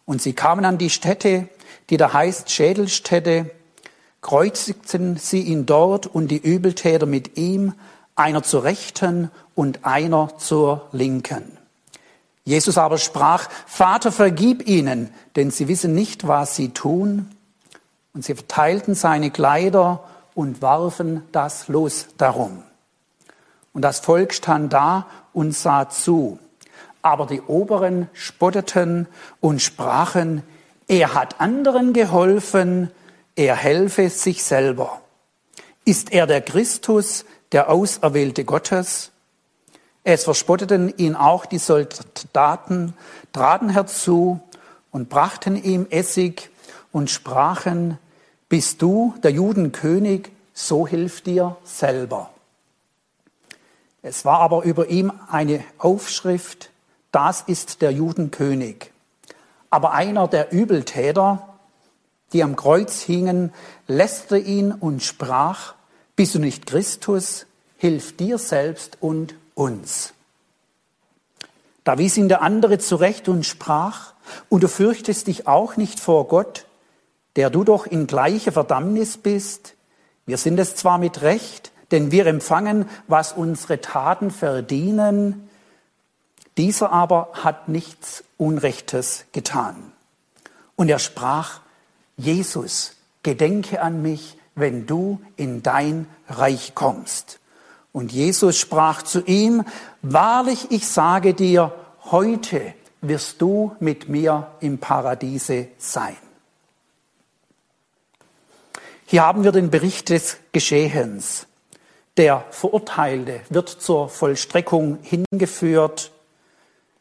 Und 0.04 0.22
sie 0.22 0.32
kamen 0.32 0.64
an 0.64 0.78
die 0.78 0.90
Stätte, 0.90 1.48
die 1.90 1.96
da 1.96 2.12
heißt 2.12 2.50
Schädelstätte, 2.50 3.50
kreuzigten 4.22 5.16
sie 5.16 5.42
ihn 5.42 5.66
dort 5.66 6.06
und 6.06 6.28
die 6.28 6.38
Übeltäter 6.38 7.06
mit 7.06 7.36
ihm, 7.36 7.74
einer 8.16 8.42
zur 8.42 8.64
Rechten 8.64 9.30
und 9.54 9.84
einer 9.84 10.36
zur 10.38 10.88
Linken. 10.92 11.56
Jesus 12.44 12.78
aber 12.78 12.98
sprach, 12.98 13.48
Vater, 13.66 14.12
vergib 14.12 14.66
ihnen, 14.66 15.10
denn 15.34 15.50
sie 15.50 15.68
wissen 15.68 15.94
nicht, 15.94 16.26
was 16.26 16.56
sie 16.56 16.70
tun. 16.70 17.30
Und 18.14 18.24
sie 18.24 18.34
verteilten 18.34 18.94
seine 18.94 19.30
Kleider 19.30 20.04
und 20.34 20.62
warfen 20.62 21.22
das 21.32 21.68
Los 21.68 22.06
darum. 22.16 22.62
Und 23.72 23.82
das 23.82 24.00
Volk 24.00 24.32
stand 24.32 24.72
da 24.72 25.06
und 25.36 25.52
sah 25.52 25.90
zu. 25.90 26.38
Aber 27.02 27.26
die 27.26 27.42
Oberen 27.42 28.08
spotteten 28.14 29.06
und 29.40 29.60
sprachen, 29.60 30.42
er 30.88 31.12
hat 31.14 31.40
anderen 31.40 31.92
geholfen, 31.92 32.90
er 33.36 33.54
helfe 33.54 34.08
sich 34.08 34.42
selber. 34.42 35.02
Ist 35.84 36.12
er 36.12 36.26
der 36.26 36.40
Christus, 36.40 37.26
der 37.52 37.68
Auserwählte 37.68 38.44
Gottes? 38.44 39.12
Es 40.04 40.24
verspotteten 40.24 40.96
ihn 40.96 41.14
auch 41.14 41.44
die 41.44 41.58
Soldaten, 41.58 42.94
traten 43.32 43.68
herzu 43.68 44.40
und 44.90 45.10
brachten 45.10 45.62
ihm 45.62 45.86
Essig 45.90 46.50
und 46.92 47.10
sprachen, 47.10 47.98
bist 48.48 48.80
du 48.80 49.14
der 49.22 49.32
Judenkönig, 49.32 50.30
so 50.54 50.86
hilf 50.86 51.20
dir 51.20 51.56
selber. 51.62 52.30
Es 54.08 54.24
war 54.24 54.38
aber 54.38 54.62
über 54.62 54.86
ihm 54.86 55.10
eine 55.32 55.64
Aufschrift, 55.78 56.70
das 57.10 57.40
ist 57.40 57.82
der 57.82 57.90
Judenkönig. 57.90 58.92
Aber 59.68 59.94
einer 59.94 60.28
der 60.28 60.52
Übeltäter, 60.52 61.56
die 62.32 62.44
am 62.44 62.54
Kreuz 62.54 63.02
hingen, 63.02 63.52
lästerte 63.88 64.38
ihn 64.38 64.70
und 64.70 65.02
sprach, 65.02 65.74
bist 66.14 66.36
du 66.36 66.38
nicht 66.38 66.66
Christus, 66.66 67.46
hilf 67.78 68.16
dir 68.16 68.38
selbst 68.38 68.96
und 69.00 69.34
uns. 69.56 70.12
Da 71.82 71.98
wies 71.98 72.16
ihn 72.16 72.28
der 72.28 72.42
andere 72.42 72.78
zurecht 72.78 73.28
und 73.28 73.44
sprach, 73.44 74.12
und 74.48 74.62
du 74.62 74.68
fürchtest 74.68 75.26
dich 75.26 75.48
auch 75.48 75.76
nicht 75.76 75.98
vor 75.98 76.28
Gott, 76.28 76.66
der 77.34 77.50
du 77.50 77.64
doch 77.64 77.86
in 77.86 78.06
gleiche 78.06 78.52
Verdammnis 78.52 79.16
bist. 79.16 79.74
Wir 80.26 80.38
sind 80.38 80.60
es 80.60 80.76
zwar 80.76 80.98
mit 80.98 81.22
Recht, 81.22 81.72
denn 81.90 82.10
wir 82.10 82.26
empfangen, 82.26 82.88
was 83.08 83.32
unsere 83.32 83.80
Taten 83.80 84.30
verdienen. 84.30 85.48
Dieser 86.56 86.90
aber 86.92 87.30
hat 87.32 87.68
nichts 87.68 88.24
Unrechtes 88.38 89.24
getan. 89.32 89.92
Und 90.74 90.88
er 90.88 90.98
sprach, 90.98 91.60
Jesus, 92.16 92.96
gedenke 93.22 93.82
an 93.82 94.02
mich, 94.02 94.38
wenn 94.54 94.86
du 94.86 95.20
in 95.36 95.62
dein 95.62 96.06
Reich 96.28 96.74
kommst. 96.74 97.40
Und 97.92 98.12
Jesus 98.12 98.58
sprach 98.58 99.02
zu 99.02 99.22
ihm, 99.22 99.64
wahrlich, 100.02 100.70
ich 100.70 100.86
sage 100.86 101.34
dir, 101.34 101.72
heute 102.10 102.74
wirst 103.00 103.40
du 103.40 103.74
mit 103.80 104.08
mir 104.08 104.50
im 104.60 104.78
Paradiese 104.78 105.68
sein. 105.78 106.16
Hier 109.06 109.24
haben 109.24 109.44
wir 109.44 109.52
den 109.52 109.70
Bericht 109.70 110.08
des 110.08 110.38
Geschehens. 110.52 111.46
Der 112.16 112.44
Verurteilte 112.50 113.40
wird 113.50 113.68
zur 113.68 114.08
Vollstreckung 114.08 114.98
hingeführt. 115.02 116.12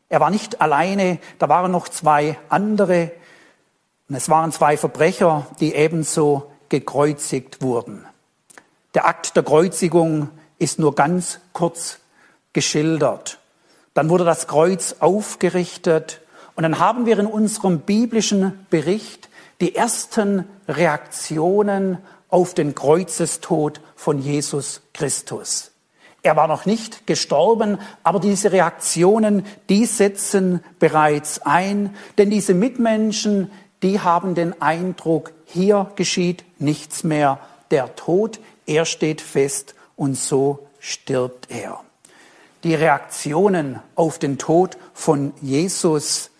Er 0.09 0.19
war 0.19 0.29
nicht 0.29 0.59
alleine, 0.59 1.19
da 1.39 1.47
waren 1.47 1.71
noch 1.71 1.87
zwei 1.87 2.37
andere. 2.49 3.11
Und 4.09 4.15
es 4.15 4.27
waren 4.27 4.51
zwei 4.51 4.75
Verbrecher, 4.75 5.47
die 5.61 5.73
ebenso 5.73 6.51
gekreuzigt 6.67 7.61
wurden. 7.61 8.05
Der 8.93 9.07
Akt 9.07 9.35
der 9.37 9.43
Kreuzigung 9.43 10.29
ist 10.59 10.79
nur 10.79 10.95
ganz 10.95 11.39
kurz 11.53 11.99
geschildert. 12.51 13.39
Dann 13.93 14.09
wurde 14.09 14.25
das 14.25 14.47
Kreuz 14.47 14.97
aufgerichtet 14.99 16.21
und 16.55 16.63
dann 16.63 16.79
haben 16.79 17.05
wir 17.05 17.17
in 17.19 17.25
unserem 17.25 17.79
biblischen 17.79 18.65
Bericht 18.69 19.29
die 19.61 19.75
ersten 19.75 20.47
Reaktionen 20.67 21.99
auf 22.29 22.53
den 22.53 22.75
Kreuzestod 22.75 23.81
von 23.95 24.19
Jesus 24.21 24.81
Christus. 24.93 25.71
Er 26.25 26.35
war 26.35 26.47
noch 26.47 26.65
nicht 26.65 27.05
gestorben, 27.05 27.77
aber 28.01 28.19
diese 28.19 28.51
Reaktionen, 28.51 29.45
die 29.69 29.85
setzen 29.85 30.63
bereits 30.79 31.39
ein, 31.43 31.95
denn 32.17 32.31
diese 32.31 32.55
Mitmenschen, 32.55 33.51
die 33.83 33.99
haben 33.99 34.33
den 34.33 34.59
Eindruck, 34.59 35.33
hier 35.45 35.91
geschieht 35.95 36.43
nichts 36.57 37.03
mehr. 37.03 37.39
Der 37.69 37.95
Tod, 37.95 38.39
er 38.65 38.85
steht 38.85 39.21
fest 39.21 39.75
und 39.95 40.15
so 40.15 40.67
stirbt 40.79 41.51
er. 41.51 41.81
Die 42.63 42.73
Reaktionen 42.73 43.79
auf 43.93 44.17
den 44.17 44.39
Tod 44.39 44.77
von 44.95 45.31
Jesus, 45.41 46.31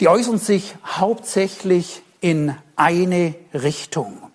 die 0.00 0.08
äußern 0.08 0.38
sich 0.38 0.76
hauptsächlich 0.84 2.02
in 2.20 2.54
eine 2.76 3.34
Richtung. 3.54 4.27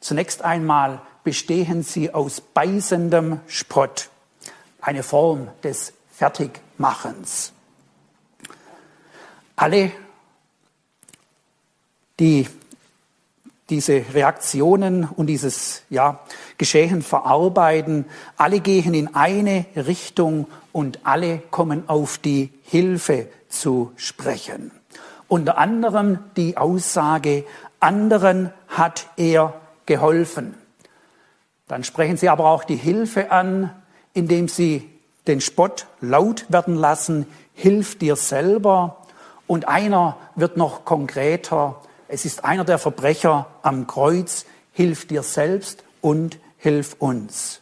Zunächst 0.00 0.42
einmal 0.42 1.00
bestehen 1.24 1.82
sie 1.82 2.14
aus 2.14 2.40
beißendem 2.40 3.40
Spott, 3.46 4.10
eine 4.80 5.02
Form 5.02 5.48
des 5.62 5.92
Fertigmachens. 6.10 7.52
Alle, 9.56 9.92
die 12.18 12.48
diese 13.70 14.02
Reaktionen 14.14 15.04
und 15.04 15.26
dieses 15.26 15.82
ja, 15.90 16.20
Geschehen 16.56 17.02
verarbeiten, 17.02 18.06
alle 18.36 18.60
gehen 18.60 18.94
in 18.94 19.14
eine 19.14 19.66
Richtung 19.76 20.46
und 20.72 21.00
alle 21.04 21.38
kommen 21.38 21.88
auf 21.88 22.18
die 22.18 22.50
Hilfe 22.62 23.28
zu 23.48 23.92
sprechen. 23.96 24.70
Unter 25.28 25.58
anderem 25.58 26.18
die 26.36 26.56
Aussage, 26.56 27.44
anderen 27.80 28.52
hat 28.68 29.06
er 29.16 29.60
geholfen. 29.88 30.54
Dann 31.66 31.82
sprechen 31.82 32.16
sie 32.16 32.28
aber 32.28 32.46
auch 32.46 32.62
die 32.62 32.76
Hilfe 32.76 33.32
an, 33.32 33.74
indem 34.14 34.46
sie 34.46 34.88
den 35.26 35.40
Spott 35.40 35.86
laut 36.00 36.46
werden 36.48 36.76
lassen, 36.76 37.26
hilf 37.54 37.98
dir 37.98 38.14
selber. 38.14 38.98
Und 39.46 39.66
einer 39.66 40.16
wird 40.36 40.56
noch 40.56 40.84
konkreter, 40.84 41.82
es 42.06 42.24
ist 42.24 42.44
einer 42.44 42.64
der 42.64 42.78
Verbrecher 42.78 43.46
am 43.62 43.86
Kreuz, 43.86 44.46
hilf 44.72 45.06
dir 45.06 45.22
selbst 45.22 45.82
und 46.00 46.38
hilf 46.56 46.94
uns. 46.98 47.60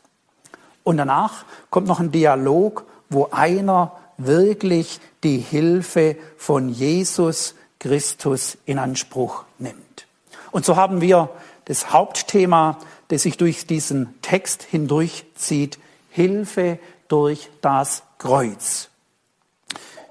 Und 0.84 0.98
danach 0.98 1.44
kommt 1.70 1.88
noch 1.88 1.98
ein 1.98 2.12
Dialog, 2.12 2.84
wo 3.08 3.28
einer 3.30 3.92
wirklich 4.18 5.00
die 5.24 5.38
Hilfe 5.38 6.16
von 6.36 6.68
Jesus 6.68 7.54
Christus 7.80 8.58
in 8.66 8.78
Anspruch 8.78 9.44
nimmt. 9.58 10.06
Und 10.52 10.64
so 10.64 10.76
haben 10.76 11.00
wir 11.00 11.28
das 11.66 11.92
Hauptthema 11.92 12.78
das 13.08 13.22
sich 13.22 13.36
durch 13.36 13.66
diesen 13.66 14.20
Text 14.22 14.62
hindurchzieht, 14.62 15.78
Hilfe 16.10 16.78
durch 17.08 17.50
das 17.60 18.02
Kreuz. 18.18 18.88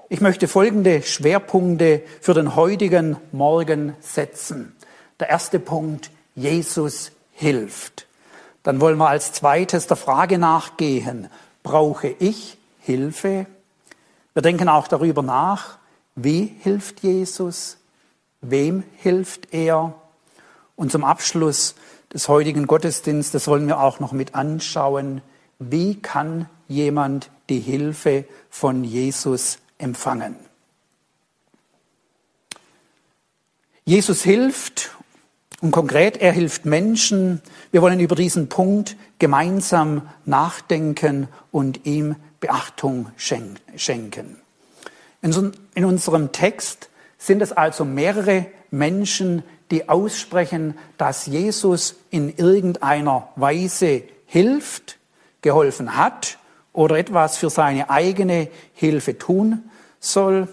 Ich 0.08 0.20
möchte 0.20 0.46
folgende 0.46 1.02
Schwerpunkte 1.02 2.02
für 2.20 2.32
den 2.32 2.54
heutigen 2.54 3.16
Morgen 3.32 3.96
setzen. 4.00 4.76
Der 5.18 5.28
erste 5.28 5.58
Punkt, 5.58 6.10
Jesus 6.34 7.10
hilft. 7.32 8.06
Dann 8.62 8.80
wollen 8.80 8.98
wir 8.98 9.08
als 9.08 9.32
zweites 9.32 9.86
der 9.88 9.96
Frage 9.96 10.38
nachgehen, 10.38 11.28
brauche 11.62 12.08
ich 12.08 12.56
Hilfe? 12.80 13.46
Wir 14.32 14.42
denken 14.42 14.68
auch 14.68 14.86
darüber 14.86 15.22
nach, 15.22 15.78
wie 16.14 16.54
hilft 16.60 17.00
Jesus? 17.00 17.78
Wem 18.40 18.84
hilft 18.98 19.52
er? 19.52 19.94
Und 20.76 20.92
zum 20.92 21.04
Abschluss 21.04 21.74
des 22.12 22.28
heutigen 22.28 22.66
Gottesdienstes 22.66 23.48
wollen 23.48 23.66
wir 23.66 23.80
auch 23.80 23.98
noch 23.98 24.12
mit 24.12 24.34
anschauen, 24.34 25.22
wie 25.58 25.96
kann 25.96 26.48
jemand 26.68 27.30
die 27.48 27.60
Hilfe 27.60 28.24
von 28.50 28.84
Jesus 28.84 29.58
empfangen. 29.78 30.36
Jesus 33.84 34.22
hilft 34.22 34.90
und 35.60 35.70
konkret, 35.70 36.16
er 36.16 36.32
hilft 36.32 36.66
Menschen. 36.66 37.40
Wir 37.70 37.82
wollen 37.82 38.00
über 38.00 38.16
diesen 38.16 38.48
Punkt 38.48 38.96
gemeinsam 39.18 40.02
nachdenken 40.24 41.28
und 41.52 41.86
ihm 41.86 42.16
Beachtung 42.40 43.10
schenken. 43.16 44.38
In 45.22 45.84
unserem 45.84 46.32
Text 46.32 46.90
sind 47.16 47.42
es 47.42 47.52
also 47.52 47.84
mehrere 47.84 48.46
Menschen, 48.70 49.42
die 49.70 49.88
aussprechen, 49.88 50.78
dass 50.98 51.26
Jesus 51.26 51.96
in 52.10 52.36
irgendeiner 52.36 53.28
Weise 53.36 54.02
hilft, 54.26 54.98
geholfen 55.42 55.96
hat 55.96 56.38
oder 56.72 56.98
etwas 56.98 57.36
für 57.36 57.50
seine 57.50 57.90
eigene 57.90 58.48
Hilfe 58.74 59.18
tun 59.18 59.70
soll. 60.00 60.48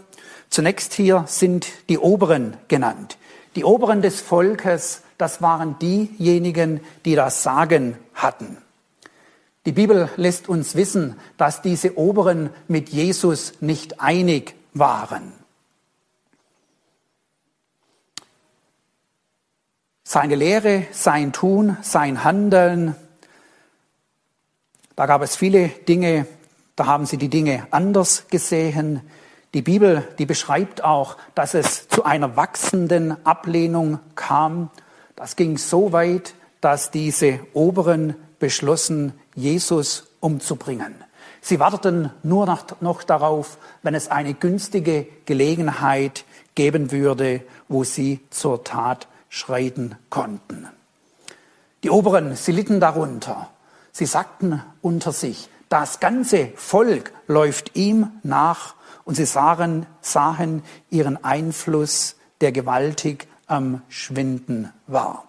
Zunächst 0.50 0.94
hier 0.94 1.26
sind 1.28 1.68
die 1.90 1.98
Oberen 1.98 2.58
genannt. 2.68 3.18
Die 3.56 3.64
Oberen 3.64 4.02
des 4.02 4.22
Volkes, 4.22 5.02
das 5.18 5.42
waren 5.42 5.78
diejenigen, 5.80 6.82
die 7.06 7.16
das 7.16 7.44
Sagen 7.44 7.98
hatten. 8.14 8.58
Die 9.66 9.72
Bibel 9.72 10.10
lässt 10.18 10.50
uns 10.50 10.76
wissen, 10.76 11.16
dass 11.38 11.62
diese 11.62 11.98
Oberen 11.98 12.50
mit 12.68 12.90
Jesus 12.90 13.54
nicht 13.62 14.02
einig 14.02 14.56
waren. 14.74 15.43
Seine 20.14 20.36
Lehre, 20.36 20.86
sein 20.92 21.34
Tun, 21.34 21.76
sein 21.82 22.24
Handeln, 22.24 22.96
da 24.96 25.08
gab 25.08 25.24
es 25.24 25.36
viele 25.36 25.70
Dinge, 25.70 26.28
da 26.76 26.86
haben 26.86 27.08
sie 27.08 27.18
die 27.18 27.30
Dinge 27.30 27.66
anders 27.72 28.26
gesehen. 28.30 29.02
Die 29.56 29.64
Bibel, 29.64 30.08
die 30.20 30.28
beschreibt 30.28 30.84
auch, 30.84 31.18
dass 31.34 31.56
es 31.56 31.88
zu 31.88 32.04
einer 32.04 32.36
wachsenden 32.36 33.26
Ablehnung 33.26 33.98
kam. 34.14 34.70
Das 35.16 35.36
ging 35.36 35.58
so 35.58 35.94
weit, 35.94 36.36
dass 36.62 36.92
diese 36.92 37.40
Oberen 37.54 38.14
beschlossen, 38.38 39.14
Jesus 39.34 40.10
umzubringen. 40.20 40.94
Sie 41.42 41.60
warteten 41.60 42.12
nur 42.22 42.46
noch, 42.82 43.02
darauf, 43.02 43.58
wenn 43.82 43.96
es 43.96 44.12
eine 44.12 44.36
günstige 44.36 45.08
Gelegenheit 45.26 46.24
geben 46.54 46.92
würde, 46.92 47.42
wo 47.68 47.84
sie 47.84 48.20
zur 48.30 48.64
Tat 48.64 49.08
schreiten 49.34 49.96
konnten. 50.12 50.68
Die 51.82 51.90
Oberen, 51.90 52.36
sie 52.36 52.52
litten 52.52 52.80
darunter. 52.80 53.50
Sie 53.92 54.06
sagten 54.06 54.62
unter 54.84 55.12
sich, 55.12 55.50
das 55.70 56.00
ganze 56.00 56.50
Volk 56.56 57.12
läuft 57.26 57.76
ihm 57.76 58.12
nach 58.22 58.76
und 59.06 59.16
sie 59.16 59.26
sahen, 59.26 59.88
sahen 60.02 60.62
ihren 60.92 61.24
Einfluss, 61.24 62.16
der 62.42 62.52
gewaltig 62.52 63.28
am 63.48 63.82
Schwinden 63.90 64.72
war. 64.86 65.26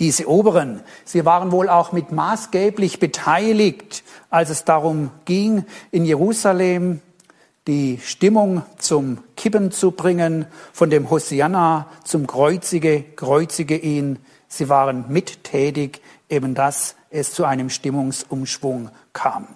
Diese 0.00 0.28
Oberen, 0.28 0.80
sie 1.04 1.26
waren 1.26 1.52
wohl 1.52 1.68
auch 1.68 1.92
mit 1.92 2.12
maßgeblich 2.12 3.00
beteiligt, 3.00 4.02
als 4.30 4.48
es 4.48 4.64
darum 4.64 5.10
ging, 5.26 5.66
in 5.90 6.06
Jerusalem 6.06 7.02
die 7.66 7.98
Stimmung 8.02 8.62
zum 8.78 9.18
Kippen 9.36 9.72
zu 9.72 9.90
bringen, 9.90 10.46
von 10.72 10.90
dem 10.90 11.10
Hosianna 11.10 11.88
zum 12.04 12.26
Kreuzige, 12.26 13.02
kreuzige 13.02 13.76
ihn. 13.76 14.18
Sie 14.48 14.68
waren 14.68 15.06
mittätig, 15.08 16.00
eben 16.28 16.54
dass 16.54 16.94
es 17.10 17.32
zu 17.32 17.44
einem 17.44 17.70
Stimmungsumschwung 17.70 18.90
kam. 19.12 19.48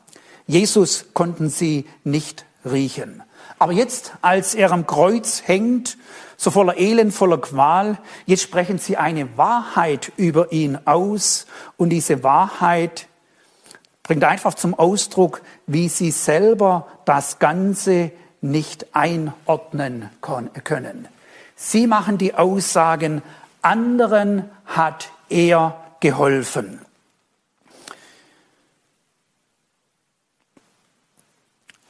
Jesus 0.47 1.07
konnten 1.15 1.49
sie 1.51 1.87
nicht 2.03 2.45
riechen. 2.65 3.23
Aber 3.59 3.73
jetzt, 3.73 4.15
als 4.23 4.55
er 4.55 4.73
am 4.73 4.87
Kreuz 4.87 5.43
hängt, 5.45 5.99
so 6.37 6.51
voller 6.51 6.79
Elend, 6.79 7.13
voller 7.13 7.39
Qual, 7.39 7.99
jetzt 8.25 8.43
sprechen 8.43 8.79
sie 8.79 8.97
eine 8.97 9.37
Wahrheit 9.37 10.13
über 10.17 10.53
ihn 10.53 10.79
aus 10.87 11.47
und 11.77 11.91
diese 11.91 12.25
Wahrheit 12.25 13.07
bringt 14.11 14.25
einfach 14.25 14.55
zum 14.55 14.75
Ausdruck, 14.75 15.41
wie 15.69 15.89
sie 15.89 16.11
selber 16.11 16.89
das 17.05 17.39
Ganze 17.39 18.11
nicht 18.41 18.89
einordnen 18.93 20.11
können. 20.65 21.07
Sie 21.55 21.87
machen 21.87 22.19
die 22.19 22.35
Aussagen, 22.35 23.23
anderen 23.63 24.51
hat 24.67 25.13
er 25.29 25.81
geholfen. 26.01 26.81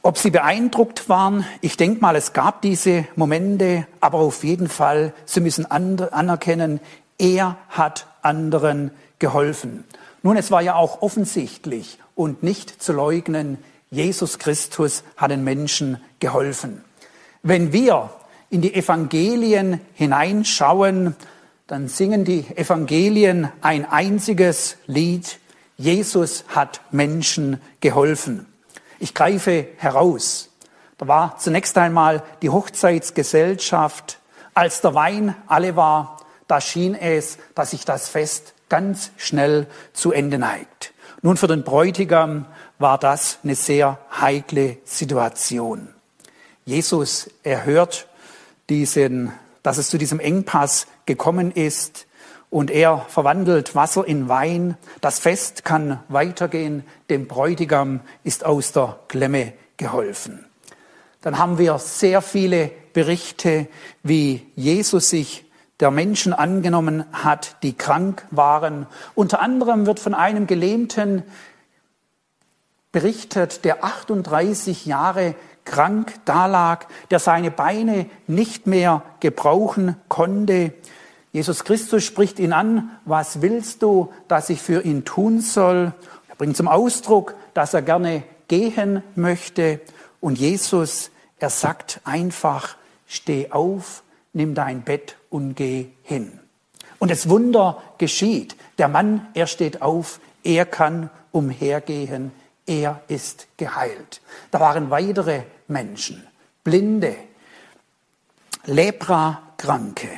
Ob 0.03 0.19
sie 0.19 0.29
beeindruckt 0.29 1.09
waren, 1.09 1.43
ich 1.61 1.75
denke 1.75 2.01
mal, 2.01 2.15
es 2.15 2.33
gab 2.33 2.61
diese 2.61 3.07
Momente, 3.15 3.87
aber 3.99 4.19
auf 4.19 4.43
jeden 4.43 4.69
Fall, 4.69 5.15
sie 5.25 5.39
müssen 5.39 5.65
anerkennen, 5.65 6.81
er 7.17 7.57
hat 7.69 8.05
anderen 8.21 8.91
geholfen. 9.17 9.85
Nun, 10.23 10.37
es 10.37 10.51
war 10.51 10.61
ja 10.61 10.75
auch 10.75 11.01
offensichtlich 11.01 11.97
und 12.15 12.43
nicht 12.43 12.81
zu 12.81 12.93
leugnen, 12.93 13.57
Jesus 13.89 14.39
Christus 14.39 15.03
hat 15.17 15.31
den 15.31 15.43
Menschen 15.43 16.01
geholfen. 16.19 16.83
Wenn 17.43 17.73
wir 17.73 18.09
in 18.49 18.61
die 18.61 18.73
Evangelien 18.73 19.81
hineinschauen, 19.93 21.15
dann 21.67 21.87
singen 21.87 22.23
die 22.23 22.45
Evangelien 22.55 23.49
ein 23.61 23.85
einziges 23.85 24.77
Lied. 24.85 25.39
Jesus 25.77 26.43
hat 26.49 26.81
Menschen 26.91 27.59
geholfen. 27.79 28.45
Ich 28.99 29.13
greife 29.13 29.67
heraus. 29.77 30.49
Da 30.97 31.07
war 31.07 31.37
zunächst 31.39 31.77
einmal 31.77 32.23
die 32.41 32.49
Hochzeitsgesellschaft. 32.49 34.19
Als 34.53 34.81
der 34.81 34.93
Wein 34.93 35.35
alle 35.47 35.75
war, 35.75 36.17
da 36.47 36.61
schien 36.61 36.93
es, 36.93 37.39
dass 37.55 37.71
sich 37.71 37.85
das 37.85 38.07
Fest 38.07 38.53
ganz 38.71 39.11
schnell 39.17 39.67
zu 39.91 40.13
Ende 40.13 40.39
neigt. 40.39 40.93
Nun 41.21 41.35
für 41.35 41.47
den 41.47 41.63
Bräutigam 41.63 42.45
war 42.79 42.97
das 42.97 43.37
eine 43.43 43.55
sehr 43.55 43.99
heikle 44.19 44.77
Situation. 44.85 45.89
Jesus 46.63 47.29
erhört 47.43 48.07
diesen, 48.69 49.33
dass 49.61 49.77
es 49.77 49.89
zu 49.89 49.97
diesem 49.97 50.21
Engpass 50.21 50.87
gekommen 51.05 51.51
ist 51.51 52.07
und 52.49 52.71
er 52.71 53.05
verwandelt 53.09 53.75
Wasser 53.75 54.07
in 54.07 54.29
Wein. 54.29 54.77
Das 55.01 55.19
Fest 55.19 55.65
kann 55.65 55.99
weitergehen. 56.07 56.85
Dem 57.09 57.27
Bräutigam 57.27 57.99
ist 58.23 58.45
aus 58.45 58.71
der 58.71 58.99
Klemme 59.09 59.51
geholfen. 59.75 60.45
Dann 61.19 61.37
haben 61.37 61.57
wir 61.57 61.77
sehr 61.77 62.21
viele 62.21 62.71
Berichte, 62.93 63.67
wie 64.01 64.47
Jesus 64.55 65.09
sich 65.09 65.43
der 65.81 65.91
Menschen 65.91 66.31
angenommen 66.31 67.05
hat, 67.11 67.57
die 67.63 67.73
krank 67.73 68.25
waren. 68.31 68.85
Unter 69.15 69.41
anderem 69.41 69.85
wird 69.85 69.99
von 69.99 70.13
einem 70.13 70.47
Gelähmten 70.47 71.23
berichtet, 72.91 73.65
der 73.65 73.83
38 73.83 74.85
Jahre 74.85 75.35
krank 75.65 76.13
dalag, 76.25 76.87
der 77.09 77.19
seine 77.19 77.51
Beine 77.51 78.05
nicht 78.27 78.67
mehr 78.67 79.03
gebrauchen 79.19 79.95
konnte. 80.07 80.73
Jesus 81.31 81.63
Christus 81.63 82.03
spricht 82.03 82.39
ihn 82.39 82.53
an, 82.53 82.91
was 83.05 83.41
willst 83.41 83.81
du, 83.81 84.11
dass 84.27 84.49
ich 84.49 84.61
für 84.61 84.83
ihn 84.83 85.05
tun 85.05 85.41
soll? 85.41 85.93
Er 86.27 86.35
bringt 86.35 86.57
zum 86.57 86.67
Ausdruck, 86.67 87.35
dass 87.53 87.73
er 87.73 87.81
gerne 87.81 88.23
gehen 88.47 89.01
möchte. 89.15 89.79
Und 90.19 90.37
Jesus, 90.37 91.09
er 91.39 91.49
sagt 91.49 92.01
einfach, 92.03 92.75
steh 93.07 93.51
auf, 93.51 94.00
nimm 94.33 94.55
dein 94.55 94.81
Bett 94.83 95.17
und 95.29 95.55
geh 95.55 95.87
hin. 96.03 96.39
Und 96.99 97.11
das 97.11 97.29
Wunder 97.29 97.81
geschieht. 97.97 98.55
Der 98.77 98.87
Mann, 98.87 99.27
er 99.33 99.47
steht 99.47 99.81
auf, 99.81 100.19
er 100.43 100.65
kann 100.65 101.09
umhergehen, 101.31 102.31
er 102.65 103.01
ist 103.07 103.47
geheilt. 103.57 104.21
Da 104.51 104.59
waren 104.59 104.89
weitere 104.89 105.43
Menschen, 105.67 106.25
Blinde, 106.63 107.15
Lepra-Kranke. 108.65 110.09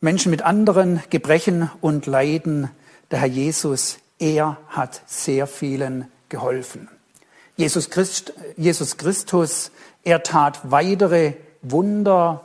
Menschen 0.00 0.30
mit 0.30 0.42
anderen 0.42 1.02
Gebrechen 1.10 1.70
und 1.80 2.06
Leiden, 2.06 2.70
der 3.10 3.20
Herr 3.20 3.28
Jesus, 3.28 3.98
er 4.18 4.58
hat 4.68 5.02
sehr 5.06 5.46
vielen 5.46 6.10
geholfen. 6.28 6.88
Jesus, 7.56 7.90
Christ, 7.90 8.32
Jesus 8.56 8.96
Christus, 8.96 9.72
er 10.04 10.22
tat 10.22 10.70
weitere 10.70 11.34
Wunder. 11.62 12.44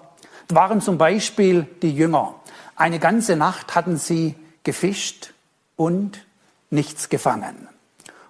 Waren 0.49 0.81
zum 0.81 0.97
Beispiel 0.97 1.67
die 1.81 1.95
Jünger. 1.95 2.35
Eine 2.75 2.99
ganze 2.99 3.35
Nacht 3.35 3.75
hatten 3.75 3.97
sie 3.97 4.35
gefischt 4.63 5.33
und 5.75 6.25
nichts 6.69 7.09
gefangen. 7.09 7.67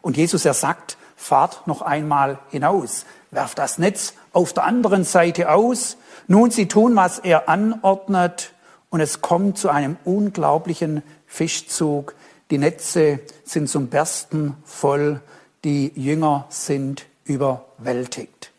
Und 0.01 0.17
Jesus, 0.17 0.45
er 0.45 0.53
sagt, 0.53 0.97
fahrt 1.15 1.65
noch 1.67 1.81
einmal 1.81 2.39
hinaus, 2.49 3.05
werft 3.31 3.57
das 3.57 3.77
Netz 3.77 4.13
auf 4.33 4.53
der 4.53 4.65
anderen 4.65 5.03
Seite 5.03 5.51
aus. 5.51 5.97
Nun, 6.27 6.51
sie 6.51 6.67
tun, 6.67 6.95
was 6.95 7.19
er 7.19 7.49
anordnet 7.49 8.53
und 8.89 8.99
es 8.99 9.21
kommt 9.21 9.57
zu 9.57 9.69
einem 9.69 9.97
unglaublichen 10.03 11.03
Fischzug. 11.25 12.15
Die 12.51 12.57
Netze 12.57 13.21
sind 13.43 13.69
zum 13.69 13.87
Bersten 13.87 14.55
voll. 14.65 15.21
Die 15.63 15.91
Jünger 15.95 16.45
sind 16.49 17.05
überwältigt. 17.23 18.51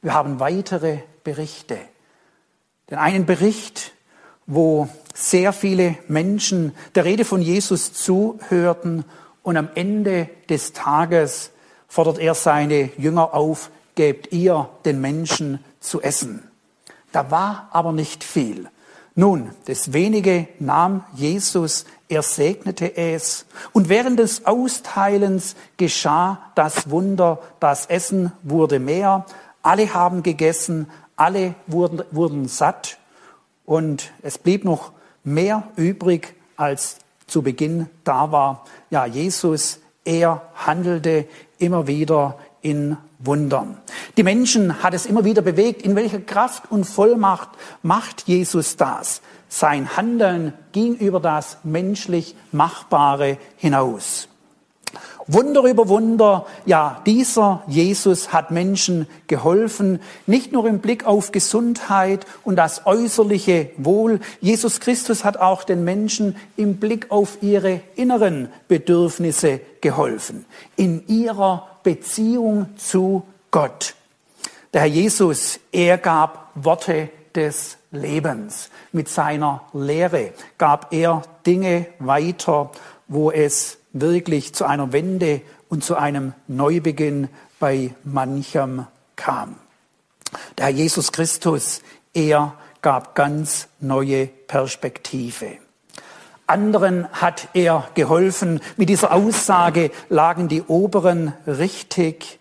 Wir 0.00 0.14
haben 0.14 0.40
weitere 0.40 0.98
Berichte. 1.24 1.78
Den 2.90 2.98
einen 2.98 3.26
Bericht, 3.26 3.92
wo 4.46 4.88
sehr 5.14 5.52
viele 5.52 5.96
Menschen 6.06 6.72
der 6.94 7.04
Rede 7.04 7.24
von 7.24 7.40
Jesus 7.40 7.92
zuhörten 7.94 9.04
und 9.42 9.56
am 9.56 9.70
Ende 9.74 10.28
des 10.48 10.72
Tages 10.72 11.50
fordert 11.88 12.18
er 12.18 12.34
seine 12.34 12.90
Jünger 12.98 13.34
auf, 13.34 13.70
gebt 13.94 14.32
ihr 14.32 14.68
den 14.84 15.00
Menschen 15.00 15.64
zu 15.80 16.02
essen. 16.02 16.42
Da 17.12 17.30
war 17.30 17.68
aber 17.72 17.92
nicht 17.92 18.24
viel. 18.24 18.68
Nun, 19.14 19.50
das 19.66 19.92
wenige 19.92 20.48
nahm 20.58 21.04
Jesus, 21.14 21.84
er 22.08 22.22
segnete 22.22 22.96
es 22.96 23.46
und 23.72 23.88
während 23.88 24.18
des 24.18 24.44
Austeilens 24.44 25.54
geschah 25.76 26.50
das 26.56 26.90
Wunder, 26.90 27.38
das 27.60 27.86
Essen 27.86 28.32
wurde 28.42 28.80
mehr, 28.80 29.24
alle 29.62 29.94
haben 29.94 30.24
gegessen, 30.24 30.90
alle 31.16 31.54
wurden, 31.66 32.02
wurden 32.10 32.48
satt 32.48 32.98
und 33.64 34.12
es 34.22 34.38
blieb 34.38 34.64
noch 34.64 34.92
mehr 35.22 35.64
übrig, 35.76 36.34
als 36.56 36.98
zu 37.26 37.42
Beginn 37.42 37.88
da 38.04 38.30
war. 38.32 38.64
Ja, 38.90 39.06
Jesus, 39.06 39.80
er 40.04 40.42
handelte 40.54 41.26
immer 41.58 41.86
wieder 41.86 42.38
in 42.60 42.96
Wundern. 43.18 43.78
Die 44.16 44.22
Menschen 44.22 44.82
hat 44.82 44.94
es 44.94 45.06
immer 45.06 45.24
wieder 45.24 45.42
bewegt. 45.42 45.82
In 45.82 45.96
welcher 45.96 46.20
Kraft 46.20 46.70
und 46.70 46.84
Vollmacht 46.84 47.48
macht 47.82 48.28
Jesus 48.28 48.76
das? 48.76 49.22
Sein 49.48 49.96
Handeln 49.96 50.52
ging 50.72 50.94
über 50.96 51.20
das 51.20 51.58
menschlich 51.62 52.36
Machbare 52.52 53.38
hinaus. 53.56 54.28
Wunder 55.26 55.62
über 55.62 55.88
Wunder, 55.88 56.46
ja, 56.66 57.00
dieser 57.06 57.62
Jesus 57.66 58.32
hat 58.32 58.50
Menschen 58.50 59.06
geholfen, 59.26 60.00
nicht 60.26 60.52
nur 60.52 60.66
im 60.66 60.80
Blick 60.80 61.06
auf 61.06 61.32
Gesundheit 61.32 62.26
und 62.44 62.56
das 62.56 62.84
äußerliche 62.84 63.70
Wohl. 63.78 64.20
Jesus 64.40 64.80
Christus 64.80 65.24
hat 65.24 65.38
auch 65.38 65.64
den 65.64 65.82
Menschen 65.82 66.36
im 66.56 66.76
Blick 66.76 67.10
auf 67.10 67.38
ihre 67.40 67.80
inneren 67.96 68.48
Bedürfnisse 68.68 69.60
geholfen, 69.80 70.44
in 70.76 71.06
ihrer 71.06 71.68
Beziehung 71.82 72.68
zu 72.76 73.22
Gott. 73.50 73.94
Der 74.74 74.82
Herr 74.82 74.88
Jesus, 74.88 75.58
er 75.72 75.96
gab 75.96 76.50
Worte 76.54 77.08
des 77.34 77.78
Lebens. 77.92 78.68
Mit 78.92 79.08
seiner 79.08 79.62
Lehre 79.72 80.32
gab 80.58 80.92
er 80.92 81.22
Dinge 81.46 81.86
weiter, 81.98 82.70
wo 83.08 83.30
es 83.30 83.78
wirklich 83.94 84.54
zu 84.54 84.66
einer 84.66 84.92
Wende 84.92 85.40
und 85.68 85.82
zu 85.82 85.94
einem 85.96 86.34
Neubeginn 86.46 87.28
bei 87.58 87.94
manchem 88.04 88.86
kam. 89.16 89.56
Der 90.58 90.66
Herr 90.66 90.72
Jesus 90.72 91.12
Christus, 91.12 91.80
er 92.12 92.54
gab 92.82 93.14
ganz 93.14 93.68
neue 93.80 94.26
Perspektive. 94.26 95.58
Anderen 96.46 97.10
hat 97.12 97.48
er 97.54 97.88
geholfen. 97.94 98.60
Mit 98.76 98.90
dieser 98.90 99.12
Aussage 99.12 99.90
lagen 100.10 100.48
die 100.48 100.62
Oberen 100.62 101.32
richtig. 101.46 102.38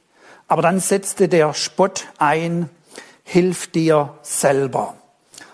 Aber 0.49 0.61
dann 0.61 0.81
setzte 0.81 1.29
der 1.29 1.53
Spott 1.53 2.07
ein, 2.17 2.69
hilf 3.23 3.67
dir 3.67 4.17
selber. 4.21 4.95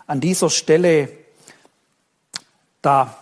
An 0.07 0.19
dieser 0.19 0.49
Stelle, 0.49 1.09
da 2.81 3.18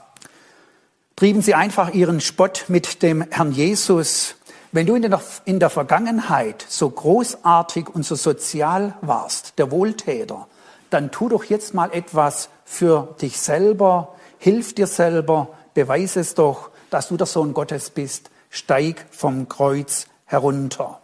trieben 1.17 1.41
sie 1.41 1.55
einfach 1.55 1.93
ihren 1.93 2.21
Spott 2.21 2.65
mit 2.67 3.01
dem 3.01 3.25
Herrn 3.31 3.51
Jesus. 3.51 4.35
Wenn 4.71 4.85
du 4.85 4.95
in 4.95 5.01
der, 5.01 5.19
in 5.45 5.59
der 5.59 5.71
Vergangenheit 5.71 6.63
so 6.69 6.89
großartig 6.89 7.89
und 7.89 8.05
so 8.05 8.15
sozial 8.15 8.93
warst, 9.01 9.57
der 9.57 9.71
Wohltäter, 9.71 10.47
dann 10.91 11.11
tu 11.11 11.27
doch 11.27 11.43
jetzt 11.43 11.73
mal 11.73 11.91
etwas 11.91 12.49
für 12.63 13.15
dich 13.19 13.39
selber, 13.39 14.15
hilf 14.37 14.75
dir 14.75 14.85
selber, 14.85 15.49
beweise 15.73 16.19
es 16.19 16.35
doch, 16.35 16.69
dass 16.91 17.07
du 17.07 17.17
der 17.17 17.27
Sohn 17.27 17.53
Gottes 17.53 17.89
bist, 17.89 18.29
steig 18.51 19.07
vom 19.09 19.49
Kreuz 19.49 20.05
herunter. 20.25 21.01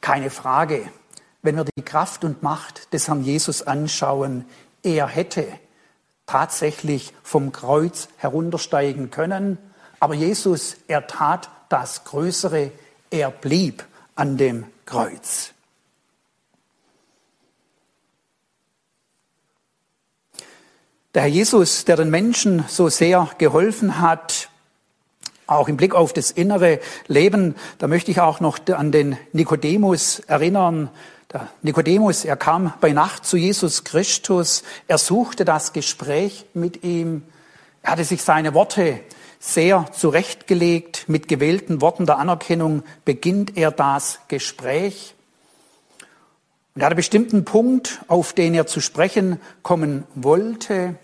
Keine 0.00 0.30
Frage, 0.30 0.88
wenn 1.42 1.56
wir 1.56 1.64
die 1.64 1.82
Kraft 1.82 2.24
und 2.24 2.44
Macht 2.44 2.92
des 2.92 3.08
Herrn 3.08 3.24
Jesus 3.24 3.62
anschauen, 3.62 4.44
er 4.84 5.08
hätte 5.08 5.48
tatsächlich 6.26 7.12
vom 7.22 7.52
Kreuz 7.52 8.08
heruntersteigen 8.16 9.10
können, 9.10 9.58
aber 10.00 10.14
Jesus, 10.14 10.76
er 10.86 11.06
tat 11.06 11.48
das 11.68 12.04
Größere, 12.04 12.70
er 13.10 13.30
blieb 13.30 13.84
an 14.14 14.36
dem 14.36 14.66
Kreuz. 14.84 15.54
Der 21.14 21.22
Herr 21.22 21.30
Jesus, 21.30 21.84
der 21.84 21.96
den 21.96 22.10
Menschen 22.10 22.64
so 22.66 22.88
sehr 22.88 23.28
geholfen 23.38 24.00
hat, 24.00 24.48
auch 25.46 25.68
im 25.68 25.76
Blick 25.76 25.94
auf 25.94 26.12
das 26.12 26.30
innere 26.30 26.80
Leben, 27.06 27.54
da 27.78 27.86
möchte 27.86 28.10
ich 28.10 28.20
auch 28.20 28.40
noch 28.40 28.58
an 28.66 28.90
den 28.90 29.16
Nikodemus 29.32 30.20
erinnern. 30.20 30.90
Der 31.34 31.48
Nikodemus, 31.62 32.24
er 32.24 32.36
kam 32.36 32.74
bei 32.80 32.92
Nacht 32.92 33.26
zu 33.26 33.36
Jesus 33.36 33.82
Christus, 33.82 34.62
er 34.86 34.98
suchte 34.98 35.44
das 35.44 35.72
Gespräch 35.72 36.46
mit 36.54 36.84
ihm, 36.84 37.24
er 37.82 37.90
hatte 37.90 38.04
sich 38.04 38.22
seine 38.22 38.54
Worte 38.54 39.00
sehr 39.40 39.90
zurechtgelegt, 39.90 41.08
mit 41.08 41.26
gewählten 41.26 41.80
Worten 41.80 42.06
der 42.06 42.18
Anerkennung 42.18 42.84
beginnt 43.04 43.56
er 43.56 43.72
das 43.72 44.20
Gespräch. 44.28 45.16
Und 46.76 46.82
er 46.82 46.86
hatte 46.86 46.94
bestimmten 46.94 47.44
Punkt, 47.44 48.00
auf 48.06 48.32
den 48.32 48.54
er 48.54 48.68
zu 48.68 48.80
sprechen 48.80 49.40
kommen 49.64 50.04
wollte. 50.14 50.94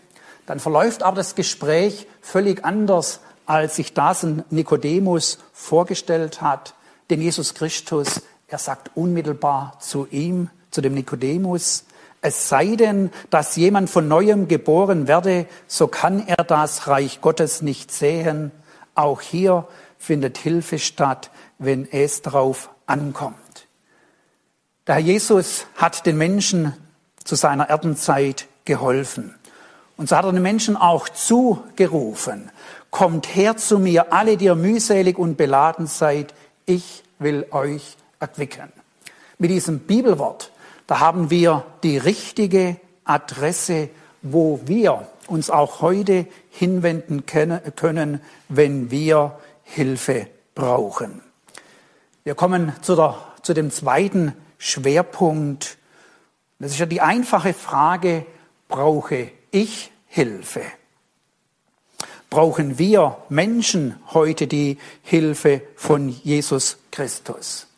Dann 0.46 0.60
verläuft 0.60 1.02
aber 1.02 1.16
das 1.16 1.34
Gespräch 1.34 2.06
völlig 2.20 2.64
anders, 2.64 3.18
als 3.46 3.74
sich 3.74 3.94
das 3.94 4.22
ein 4.22 4.44
Nikodemus 4.50 5.40
vorgestellt 5.52 6.40
hat. 6.40 6.74
Denn 7.10 7.20
Jesus 7.20 7.54
Christus, 7.54 8.22
er 8.50 8.58
sagt 8.58 8.90
unmittelbar 8.94 9.78
zu 9.80 10.06
ihm, 10.10 10.50
zu 10.70 10.80
dem 10.80 10.94
Nikodemus, 10.94 11.84
es 12.22 12.48
sei 12.48 12.76
denn, 12.76 13.10
dass 13.30 13.56
jemand 13.56 13.88
von 13.88 14.06
neuem 14.06 14.46
geboren 14.46 15.08
werde, 15.08 15.46
so 15.66 15.88
kann 15.88 16.26
er 16.26 16.44
das 16.44 16.86
Reich 16.86 17.20
Gottes 17.22 17.62
nicht 17.62 17.92
sehen. 17.92 18.52
Auch 18.94 19.22
hier 19.22 19.66
findet 19.98 20.36
Hilfe 20.36 20.78
statt, 20.78 21.30
wenn 21.58 21.90
es 21.90 22.20
darauf 22.20 22.70
ankommt. 22.86 23.36
Der 24.86 24.96
Herr 24.96 25.02
Jesus 25.02 25.66
hat 25.76 26.04
den 26.04 26.18
Menschen 26.18 26.74
zu 27.24 27.36
seiner 27.36 27.70
Erdenzeit 27.70 28.48
geholfen. 28.66 29.34
Und 29.96 30.08
so 30.08 30.16
hat 30.16 30.24
er 30.24 30.32
den 30.32 30.42
Menschen 30.42 30.76
auch 30.76 31.08
zugerufen, 31.08 32.50
kommt 32.90 33.34
her 33.34 33.56
zu 33.56 33.78
mir, 33.78 34.12
alle, 34.12 34.36
die 34.36 34.46
ihr 34.46 34.54
mühselig 34.56 35.18
und 35.18 35.36
beladen 35.36 35.86
seid, 35.86 36.34
ich 36.66 37.02
will 37.18 37.46
euch 37.50 37.96
erquicken. 38.20 38.72
Mit 39.38 39.50
diesem 39.50 39.80
Bibelwort, 39.80 40.52
da 40.86 41.00
haben 41.00 41.30
wir 41.30 41.64
die 41.82 41.96
richtige 41.96 42.76
Adresse, 43.04 43.88
wo 44.22 44.60
wir 44.66 45.08
uns 45.26 45.50
auch 45.50 45.80
heute 45.80 46.26
hinwenden 46.50 47.24
können, 47.26 48.20
wenn 48.48 48.90
wir 48.90 49.38
Hilfe 49.62 50.26
brauchen. 50.54 51.22
Wir 52.24 52.34
kommen 52.34 52.72
zu, 52.82 52.96
der, 52.96 53.16
zu 53.42 53.54
dem 53.54 53.70
zweiten 53.70 54.34
Schwerpunkt. 54.58 55.78
Das 56.58 56.72
ist 56.72 56.78
ja 56.78 56.86
die 56.86 57.00
einfache 57.00 57.54
Frage, 57.54 58.26
brauche 58.68 59.30
ich 59.50 59.90
Hilfe? 60.06 60.62
Brauchen 62.28 62.78
wir 62.78 63.16
Menschen 63.28 63.96
heute 64.12 64.46
die 64.46 64.78
Hilfe 65.02 65.62
von 65.76 66.08
Jesus 66.08 66.78
Christus? 66.92 67.69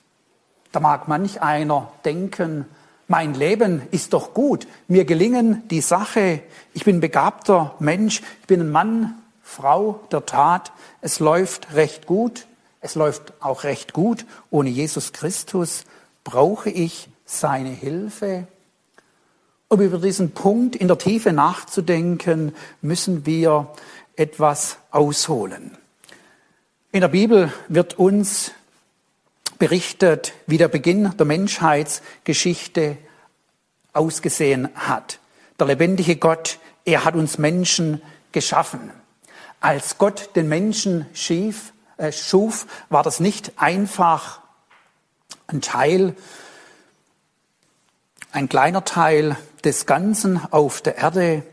Da 0.73 0.81
mag 0.81 1.07
manch 1.07 1.43
einer 1.43 1.93
denken, 2.05 2.65
mein 3.07 3.35
Leben 3.35 3.83
ist 3.91 4.15
doch 4.15 4.33
gut, 4.33 4.67
mir 4.89 5.05
gelingen 5.05 5.69
die 5.69 5.83
Sache, 5.83 6.41
ich 6.73 6.85
bin 6.85 7.01
begabter 7.01 7.75
Mensch, 7.79 8.23
ich 8.41 8.47
bin 8.47 8.61
ein 8.61 8.71
Mann, 8.71 9.23
Frau 9.43 10.01
der 10.11 10.25
Tat, 10.25 10.73
es 11.03 11.21
läuft 11.21 11.75
recht 11.75 12.07
gut, 12.07 12.47
es 12.81 12.95
läuft 12.95 13.35
auch 13.41 13.65
recht 13.65 13.93
gut 13.93 14.25
ohne 14.51 14.71
Jesus 14.71 15.13
Christus, 15.13 15.85
brauche 16.25 16.71
ich 16.71 17.09
seine 17.27 17.69
Hilfe? 17.69 18.47
Um 19.69 19.81
über 19.81 19.99
diesen 19.99 20.33
Punkt 20.33 20.75
in 20.75 20.89
der 20.89 20.99
Tiefe 20.99 21.33
nachzudenken, 21.33 22.55
müssen 22.81 23.27
wir 23.27 23.69
etwas 24.17 24.79
ausholen. 24.91 25.77
In 26.93 27.03
der 27.03 27.09
Bibel 27.09 27.53
wird 27.69 27.99
uns 27.99 28.53
berichtet, 29.62 30.33
wie 30.48 30.59
der 30.59 30.66
Beginn 30.66 31.16
der 31.16 31.25
Menschheitsgeschichte 31.25 32.98
ausgesehen 33.92 34.68
hat. 34.75 35.20
Der 35.57 35.68
lebendige 35.68 36.16
Gott, 36.16 36.59
er 36.85 37.05
hat 37.05 37.14
uns 37.14 37.38
Menschen 37.38 38.03
geschaffen. 38.33 38.90
Als 39.61 39.98
Gott 39.98 40.31
den 40.35 40.48
Menschen 40.48 41.07
schief, 41.14 41.72
äh, 41.96 42.11
schuf, 42.11 42.66
war 42.88 43.05
das 43.05 43.20
nicht 43.20 43.53
einfach 43.55 44.40
ein 45.46 45.61
Teil, 45.61 46.16
ein 48.33 48.48
kleiner 48.48 48.85
Teil 48.85 49.37
des 49.62 49.87
Ganzen 49.87 50.40
auf 50.51 50.81
der 50.81 50.96
Erde. 50.96 51.44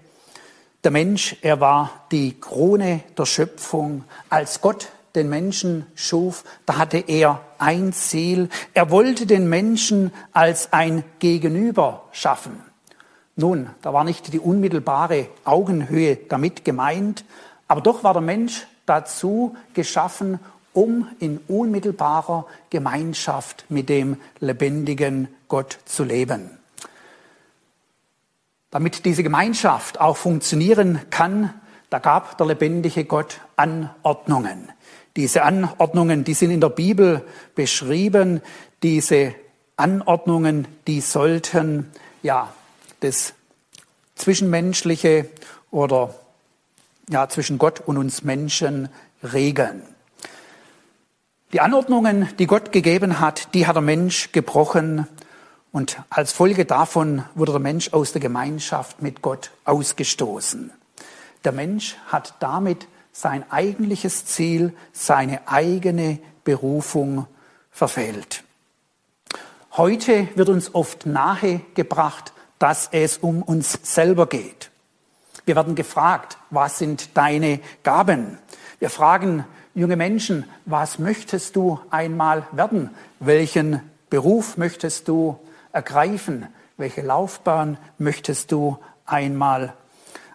Der 0.83 0.89
Mensch, 0.89 1.35
er 1.43 1.59
war 1.59 2.07
die 2.11 2.41
Krone 2.41 3.03
der 3.15 3.27
Schöpfung. 3.27 4.03
Als 4.31 4.61
Gott 4.61 4.87
den 5.15 5.29
Menschen 5.29 5.85
schuf, 5.95 6.43
da 6.65 6.77
hatte 6.77 6.97
er 6.97 7.41
ein 7.57 7.93
Ziel. 7.93 8.49
Er 8.73 8.91
wollte 8.91 9.25
den 9.25 9.49
Menschen 9.49 10.11
als 10.31 10.71
ein 10.73 11.03
Gegenüber 11.19 12.03
schaffen. 12.11 12.61
Nun, 13.35 13.69
da 13.81 13.93
war 13.93 14.03
nicht 14.03 14.33
die 14.33 14.39
unmittelbare 14.39 15.27
Augenhöhe 15.45 16.17
damit 16.17 16.65
gemeint, 16.65 17.23
aber 17.67 17.81
doch 17.81 18.03
war 18.03 18.13
der 18.13 18.21
Mensch 18.21 18.67
dazu 18.85 19.55
geschaffen, 19.73 20.39
um 20.73 21.07
in 21.19 21.39
unmittelbarer 21.47 22.45
Gemeinschaft 22.69 23.65
mit 23.69 23.89
dem 23.89 24.17
lebendigen 24.39 25.27
Gott 25.47 25.79
zu 25.85 26.03
leben. 26.03 26.51
Damit 28.71 29.05
diese 29.05 29.23
Gemeinschaft 29.23 29.99
auch 29.99 30.17
funktionieren 30.17 30.99
kann, 31.09 31.53
da 31.89 31.97
gab 31.99 32.37
der 32.37 32.47
lebendige 32.47 33.05
Gott 33.05 33.41
Anordnungen. 33.55 34.71
Diese 35.15 35.43
Anordnungen, 35.43 36.23
die 36.23 36.33
sind 36.33 36.51
in 36.51 36.61
der 36.61 36.69
Bibel 36.69 37.25
beschrieben. 37.55 38.41
Diese 38.83 39.33
Anordnungen, 39.75 40.67
die 40.87 41.01
sollten 41.01 41.89
ja 42.21 42.53
das 42.99 43.33
Zwischenmenschliche 44.15 45.29
oder 45.71 46.13
ja 47.09 47.27
zwischen 47.27 47.57
Gott 47.57 47.79
und 47.79 47.97
uns 47.97 48.23
Menschen 48.23 48.89
regeln. 49.23 49.83
Die 51.51 51.61
Anordnungen, 51.61 52.29
die 52.37 52.45
Gott 52.45 52.71
gegeben 52.71 53.19
hat, 53.19 53.53
die 53.55 53.65
hat 53.65 53.75
der 53.75 53.81
Mensch 53.81 54.31
gebrochen 54.31 55.07
und 55.71 55.97
als 56.09 56.31
Folge 56.31 56.65
davon 56.65 57.23
wurde 57.35 57.53
der 57.53 57.61
Mensch 57.61 57.93
aus 57.93 58.11
der 58.11 58.21
Gemeinschaft 58.21 59.01
mit 59.01 59.21
Gott 59.21 59.51
ausgestoßen. 59.65 60.71
Der 61.43 61.51
Mensch 61.51 61.95
hat 62.07 62.35
damit 62.39 62.87
sein 63.11 63.43
eigentliches 63.51 64.25
Ziel, 64.25 64.73
seine 64.93 65.47
eigene 65.47 66.19
Berufung 66.43 67.27
verfehlt. 67.71 68.43
Heute 69.77 70.27
wird 70.35 70.49
uns 70.49 70.73
oft 70.73 71.05
nahegebracht, 71.05 72.33
dass 72.57 72.89
es 72.91 73.17
um 73.17 73.41
uns 73.41 73.79
selber 73.83 74.27
geht. 74.27 74.71
Wir 75.45 75.55
werden 75.55 75.75
gefragt, 75.75 76.37
was 76.49 76.77
sind 76.77 77.15
deine 77.17 77.59
Gaben? 77.83 78.37
Wir 78.79 78.89
fragen 78.89 79.45
junge 79.73 79.95
Menschen, 79.95 80.45
was 80.65 80.99
möchtest 80.99 81.55
du 81.55 81.79
einmal 81.89 82.45
werden? 82.51 82.89
Welchen 83.19 83.81
Beruf 84.09 84.57
möchtest 84.57 85.07
du 85.07 85.39
ergreifen? 85.71 86.47
Welche 86.77 87.01
Laufbahn 87.01 87.77
möchtest 87.97 88.51
du 88.51 88.77
einmal 89.05 89.73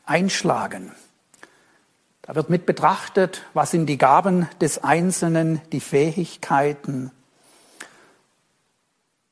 einschlagen? 0.05 0.93
Da 2.27 2.35
wird 2.35 2.49
mit 2.49 2.65
betrachtet, 2.65 3.43
was 3.53 3.71
sind 3.71 3.85
die 3.85 3.99
Gaben 3.99 4.49
des 4.63 4.83
Einzelnen, 4.83 5.61
die 5.73 5.81
Fähigkeiten. 5.81 7.11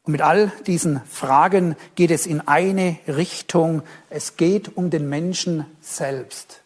Und 0.03 0.13
mit 0.13 0.21
all 0.21 0.53
diesen 0.67 1.01
Fragen 1.07 1.75
geht 1.95 2.11
es 2.11 2.27
in 2.27 2.47
eine 2.47 2.99
Richtung. 3.09 3.83
Es 4.11 4.37
geht 4.37 4.77
um 4.77 4.91
den 4.91 5.09
Menschen 5.09 5.65
selbst. 5.81 6.61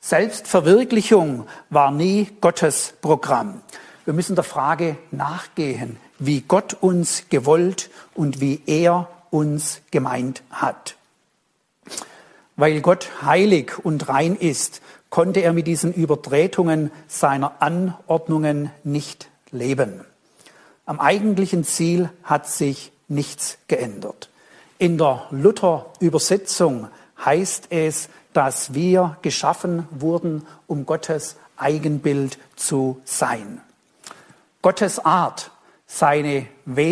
Selbstverwirklichung 0.00 1.46
war 1.68 1.90
nie 1.90 2.28
Gottes 2.40 2.94
Programm. 3.02 3.60
Wir 4.06 4.14
müssen 4.14 4.36
der 4.36 4.44
Frage 4.44 4.96
nachgehen, 5.10 5.98
wie 6.18 6.40
Gott 6.40 6.78
uns 6.80 7.24
gewollt 7.28 7.90
und 8.14 8.40
wie 8.40 8.62
er 8.64 9.10
uns 9.28 9.82
gemeint 9.90 10.42
hat. 10.50 10.96
Weil 12.56 12.80
Gott 12.80 13.10
heilig 13.22 13.78
und 13.84 14.08
rein 14.08 14.34
ist, 14.34 14.80
konnte 15.10 15.40
er 15.40 15.52
mit 15.52 15.66
diesen 15.66 15.92
Übertretungen 15.92 16.90
seiner 17.06 17.62
Anordnungen 17.62 18.70
nicht 18.84 19.28
leben. 19.50 20.04
Am 20.86 21.00
eigentlichen 21.00 21.64
Ziel 21.64 22.10
hat 22.22 22.48
sich 22.48 22.92
nichts 23.08 23.58
geändert. 23.68 24.30
In 24.78 24.96
der 24.98 25.26
Luther-Übersetzung 25.30 26.88
heißt 27.24 27.66
es, 27.70 28.08
dass 28.32 28.74
wir 28.74 29.18
geschaffen 29.22 29.88
wurden, 29.90 30.46
um 30.66 30.86
Gottes 30.86 31.36
Eigenbild 31.56 32.38
zu 32.56 33.00
sein. 33.04 33.60
Gottes 34.62 34.98
Art, 35.04 35.50
seine, 35.86 36.46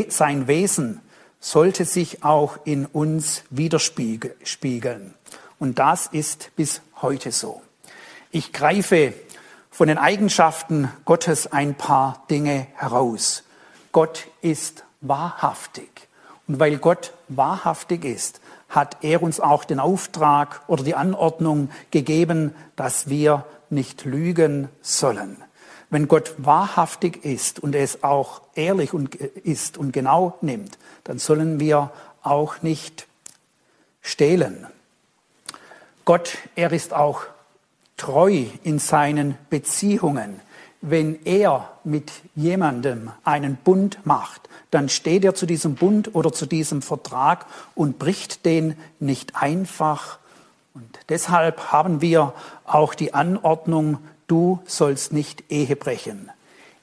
sein 0.08 0.48
Wesen 0.48 1.00
sollte 1.40 1.84
sich 1.84 2.24
auch 2.24 2.58
in 2.64 2.86
uns 2.86 3.44
widerspiegeln. 3.50 5.14
Und 5.58 5.78
das 5.78 6.06
ist 6.08 6.50
bis 6.56 6.80
heute 7.00 7.30
so. 7.30 7.62
Ich 8.30 8.52
greife 8.52 9.14
von 9.70 9.88
den 9.88 9.98
Eigenschaften 9.98 10.90
Gottes 11.04 11.52
ein 11.52 11.74
paar 11.74 12.24
Dinge 12.30 12.66
heraus. 12.74 13.44
Gott 13.92 14.26
ist 14.40 14.84
wahrhaftig. 15.00 16.08
Und 16.48 16.58
weil 16.60 16.78
Gott 16.78 17.12
wahrhaftig 17.28 18.04
ist, 18.04 18.40
hat 18.68 18.98
er 19.02 19.22
uns 19.22 19.40
auch 19.40 19.64
den 19.64 19.80
Auftrag 19.80 20.62
oder 20.66 20.82
die 20.82 20.94
Anordnung 20.94 21.70
gegeben, 21.90 22.54
dass 22.74 23.08
wir 23.08 23.44
nicht 23.70 24.04
lügen 24.04 24.68
sollen. 24.82 25.36
Wenn 25.88 26.08
Gott 26.08 26.34
wahrhaftig 26.38 27.24
ist 27.24 27.60
und 27.60 27.74
es 27.74 28.02
auch 28.02 28.42
ehrlich 28.54 28.92
und 28.92 29.14
ist 29.14 29.78
und 29.78 29.92
genau 29.92 30.36
nimmt, 30.40 30.78
dann 31.04 31.18
sollen 31.18 31.60
wir 31.60 31.92
auch 32.22 32.62
nicht 32.62 33.06
stehlen. 34.02 34.66
Gott, 36.04 36.38
er 36.56 36.72
ist 36.72 36.92
auch 36.92 37.22
treu 37.96 38.44
in 38.62 38.78
seinen 38.78 39.36
Beziehungen. 39.50 40.40
Wenn 40.80 41.24
er 41.24 41.70
mit 41.84 42.12
jemandem 42.34 43.10
einen 43.24 43.56
Bund 43.56 43.98
macht, 44.04 44.48
dann 44.70 44.88
steht 44.88 45.24
er 45.24 45.34
zu 45.34 45.46
diesem 45.46 45.74
Bund 45.74 46.14
oder 46.14 46.32
zu 46.32 46.46
diesem 46.46 46.82
Vertrag 46.82 47.46
und 47.74 47.98
bricht 47.98 48.44
den 48.44 48.76
nicht 49.00 49.36
einfach. 49.36 50.18
Und 50.74 50.98
deshalb 51.08 51.72
haben 51.72 52.00
wir 52.00 52.34
auch 52.64 52.94
die 52.94 53.14
Anordnung, 53.14 53.98
du 54.26 54.60
sollst 54.66 55.12
nicht 55.12 55.44
Ehe 55.50 55.76
brechen. 55.76 56.30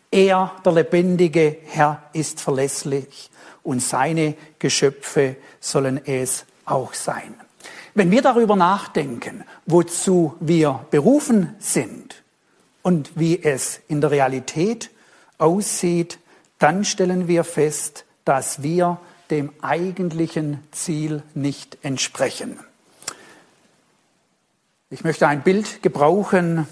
Er, 0.09 0.51
der 0.65 0.73
lebendige 0.73 1.57
Herr, 1.65 2.03
ist 2.13 2.41
verlässlich 2.41 3.29
und 3.63 3.81
seine 3.81 4.35
Geschöpfe 4.59 5.35
sollen 5.59 5.99
es 6.05 6.45
auch 6.65 6.93
sein. 6.93 7.35
Wenn 7.95 8.09
wir 8.09 8.23
darüber 8.23 8.55
nachdenken, 8.55 9.43
wozu 9.67 10.35
wir 10.39 10.85
berufen 10.89 11.55
sind 11.59 12.23
und 12.81 13.11
wie 13.15 13.43
es 13.43 13.81
in 13.87 14.01
der 14.01 14.09
Realität 14.09 14.89
aussieht, 15.37 16.17
dann 16.57 16.85
stellen 16.85 17.27
wir 17.27 17.43
fest, 17.43 18.05
dass 18.25 18.63
wir 18.63 18.99
dem 19.29 19.53
eigentlichen 19.61 20.59
Ziel 20.71 21.21
nicht 21.35 21.77
entsprechen. 21.83 22.59
Ich 24.89 25.03
möchte 25.03 25.27
ein 25.27 25.43
Bild 25.43 25.83
gebrauchen. 25.83 26.67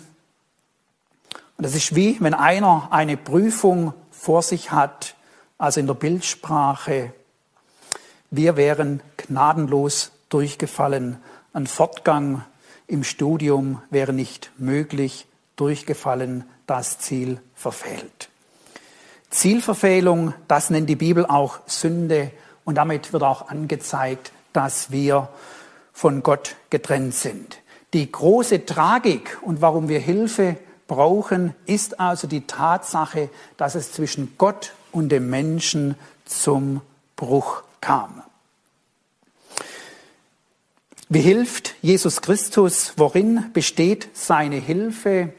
Und 1.58 1.66
das 1.66 1.76
ist 1.76 1.96
wie, 1.96 2.18
wenn 2.20 2.34
einer 2.34 2.88
eine 2.92 3.18
Prüfung 3.18 3.94
vor 4.12 4.42
sich 4.42 4.72
hat, 4.72 5.16
also 5.60 5.80
in 5.80 5.88
der 5.88 5.94
Bildsprache. 5.94 7.14
Wir 8.32 8.56
wären 8.56 9.02
gnadenlos 9.18 10.12
durchgefallen. 10.32 11.18
Ein 11.54 11.68
Fortgang 11.68 12.44
im 12.88 13.04
Studium 13.04 13.82
wäre 13.92 14.14
nicht 14.14 14.52
möglich, 14.58 15.28
durchgefallen, 15.56 16.46
das 16.66 16.98
Ziel 16.98 17.40
verfehlt. 17.54 18.30
Zielverfehlung, 19.30 20.34
das 20.48 20.72
nennt 20.72 20.90
die 20.90 20.96
Bibel 20.96 21.26
auch 21.26 21.60
Sünde 21.68 22.32
und 22.66 22.76
damit 22.76 23.14
wird 23.14 23.24
auch 23.24 23.48
angezeigt, 23.48 24.32
dass 24.54 24.92
wir 24.92 25.30
von 25.94 26.24
Gott 26.24 26.56
getrennt 26.70 27.14
sind. 27.14 27.60
Die 27.94 28.12
große 28.12 28.66
Tragik 28.66 29.38
und 29.42 29.62
warum 29.62 29.88
wir 29.88 30.00
Hilfe 30.00 30.58
brauchen, 30.88 31.54
ist 31.66 32.00
also 32.00 32.28
die 32.28 32.48
Tatsache, 32.48 33.30
dass 33.58 33.76
es 33.76 33.92
zwischen 33.92 34.36
Gott 34.38 34.74
und 34.92 35.10
dem 35.10 35.30
Menschen 35.30 35.96
zum 36.26 36.82
Bruch 37.16 37.64
kam. 37.80 38.24
Wie 41.14 41.20
hilft 41.20 41.76
Jesus 41.82 42.22
Christus? 42.22 42.94
Worin 42.96 43.52
besteht 43.52 44.08
seine 44.14 44.56
Hilfe? 44.56 45.34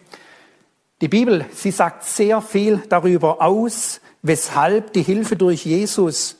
Die 1.01 1.09
Bibel, 1.09 1.47
sie 1.55 1.71
sagt 1.71 2.05
sehr 2.05 2.43
viel 2.43 2.83
darüber 2.91 3.41
aus, 3.41 4.03
weshalb 4.21 4.93
die 4.93 5.01
Hilfe 5.01 5.35
durch 5.35 5.65
Jesus 5.65 6.37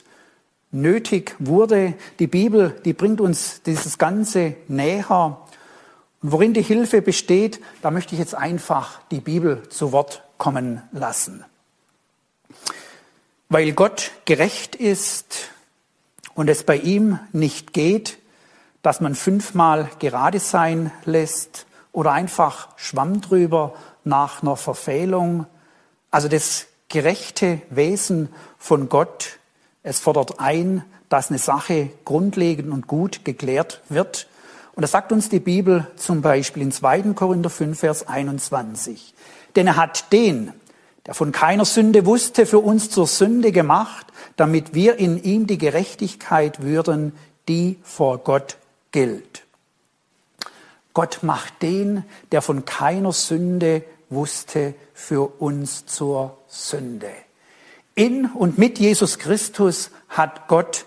nötig 0.69 1.35
wurde. 1.39 1.95
Die 2.19 2.27
Bibel, 2.27 2.79
die 2.85 2.93
bringt 2.93 3.19
uns 3.19 3.63
dieses 3.63 3.97
Ganze 3.97 4.53
näher. 4.67 5.39
Und 6.21 6.31
worin 6.31 6.53
die 6.53 6.61
Hilfe 6.61 7.01
besteht, 7.01 7.59
da 7.81 7.89
möchte 7.89 8.13
ich 8.13 8.19
jetzt 8.19 8.35
einfach 8.35 9.01
die 9.09 9.19
Bibel 9.19 9.67
zu 9.69 9.91
Wort 9.91 10.21
kommen 10.37 10.83
lassen. 10.91 11.43
Weil 13.49 13.71
Gott 13.71 14.11
gerecht 14.25 14.75
ist 14.75 15.49
und 16.35 16.51
es 16.51 16.61
bei 16.63 16.77
ihm 16.77 17.17
nicht 17.31 17.73
geht, 17.73 18.19
dass 18.83 19.01
man 19.01 19.15
fünfmal 19.15 19.89
gerade 19.97 20.39
sein 20.39 20.91
lässt 21.05 21.65
oder 21.91 22.11
einfach 22.11 22.67
Schwamm 22.77 23.21
drüber 23.21 23.73
nach 24.03 24.43
einer 24.43 24.57
Verfehlung. 24.57 25.47
Also 26.11 26.27
das 26.27 26.67
gerechte 26.89 27.61
Wesen 27.69 28.29
von 28.59 28.89
Gott, 28.89 29.39
es 29.81 29.99
fordert 29.99 30.39
ein, 30.39 30.83
dass 31.09 31.29
eine 31.29 31.39
Sache 31.39 31.89
grundlegend 32.05 32.71
und 32.71 32.87
gut 32.87 33.25
geklärt 33.25 33.81
wird. 33.89 34.27
Und 34.75 34.81
das 34.81 34.91
sagt 34.91 35.11
uns 35.11 35.29
die 35.29 35.39
Bibel 35.39 35.87
zum 35.95 36.21
Beispiel 36.21 36.63
in 36.63 36.71
2. 36.71 37.13
Korinther 37.13 37.49
5, 37.49 37.79
Vers 37.79 38.07
21. 38.07 39.13
Denn 39.55 39.67
er 39.67 39.77
hat 39.77 40.11
den, 40.11 40.51
der 41.05 41.13
von 41.13 41.31
keiner 41.31 41.65
Sünde 41.65 42.05
wusste, 42.05 42.45
für 42.45 42.59
uns 42.59 42.89
zur 42.89 43.07
Sünde 43.07 43.51
gemacht, 43.51 44.07
damit 44.35 44.73
wir 44.73 44.97
in 44.97 45.21
ihm 45.21 45.47
die 45.47 45.57
Gerechtigkeit 45.57 46.63
würden, 46.63 47.13
die 47.47 47.77
vor 47.83 48.17
Gott 48.19 48.57
gilt. 48.93 49.43
Gott 50.93 51.19
macht 51.23 51.61
den, 51.61 52.05
der 52.31 52.41
von 52.41 52.63
keiner 52.63 53.11
Sünde 53.11 53.83
wusste, 54.09 54.75
für 54.93 55.41
uns 55.41 55.85
zur 55.85 56.37
Sünde. 56.47 57.11
In 57.95 58.27
und 58.27 58.57
mit 58.57 58.79
Jesus 58.79 59.19
Christus 59.19 59.91
hat 60.07 60.47
Gott 60.47 60.85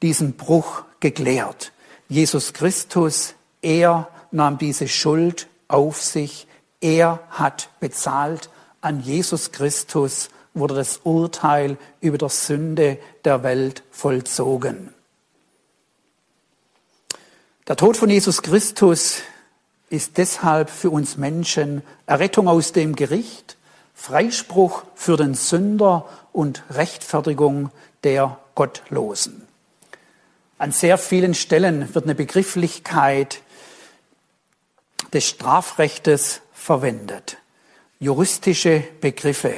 diesen 0.00 0.34
Bruch 0.34 0.84
geklärt. 1.00 1.72
Jesus 2.08 2.52
Christus, 2.52 3.34
er 3.60 4.08
nahm 4.30 4.58
diese 4.58 4.88
Schuld 4.88 5.48
auf 5.66 6.02
sich, 6.02 6.46
er 6.80 7.20
hat 7.30 7.68
bezahlt. 7.80 8.48
An 8.80 9.02
Jesus 9.02 9.50
Christus 9.52 10.30
wurde 10.54 10.74
das 10.74 11.00
Urteil 11.04 11.76
über 12.00 12.18
die 12.18 12.28
Sünde 12.28 12.98
der 13.24 13.42
Welt 13.42 13.82
vollzogen. 13.90 14.94
Der 17.68 17.76
Tod 17.76 17.98
von 17.98 18.08
Jesus 18.08 18.40
Christus 18.40 19.18
ist 19.90 20.16
deshalb 20.16 20.70
für 20.70 20.88
uns 20.88 21.18
Menschen 21.18 21.82
Errettung 22.06 22.48
aus 22.48 22.72
dem 22.72 22.96
Gericht, 22.96 23.58
Freispruch 23.94 24.84
für 24.94 25.18
den 25.18 25.34
Sünder 25.34 26.08
und 26.32 26.62
Rechtfertigung 26.70 27.70
der 28.04 28.38
Gottlosen. 28.54 29.46
An 30.56 30.72
sehr 30.72 30.96
vielen 30.96 31.34
Stellen 31.34 31.94
wird 31.94 32.06
eine 32.06 32.14
Begrifflichkeit 32.14 33.42
des 35.12 35.26
Strafrechtes 35.28 36.40
verwendet. 36.54 37.36
Juristische 38.00 38.82
Begriffe. 39.02 39.52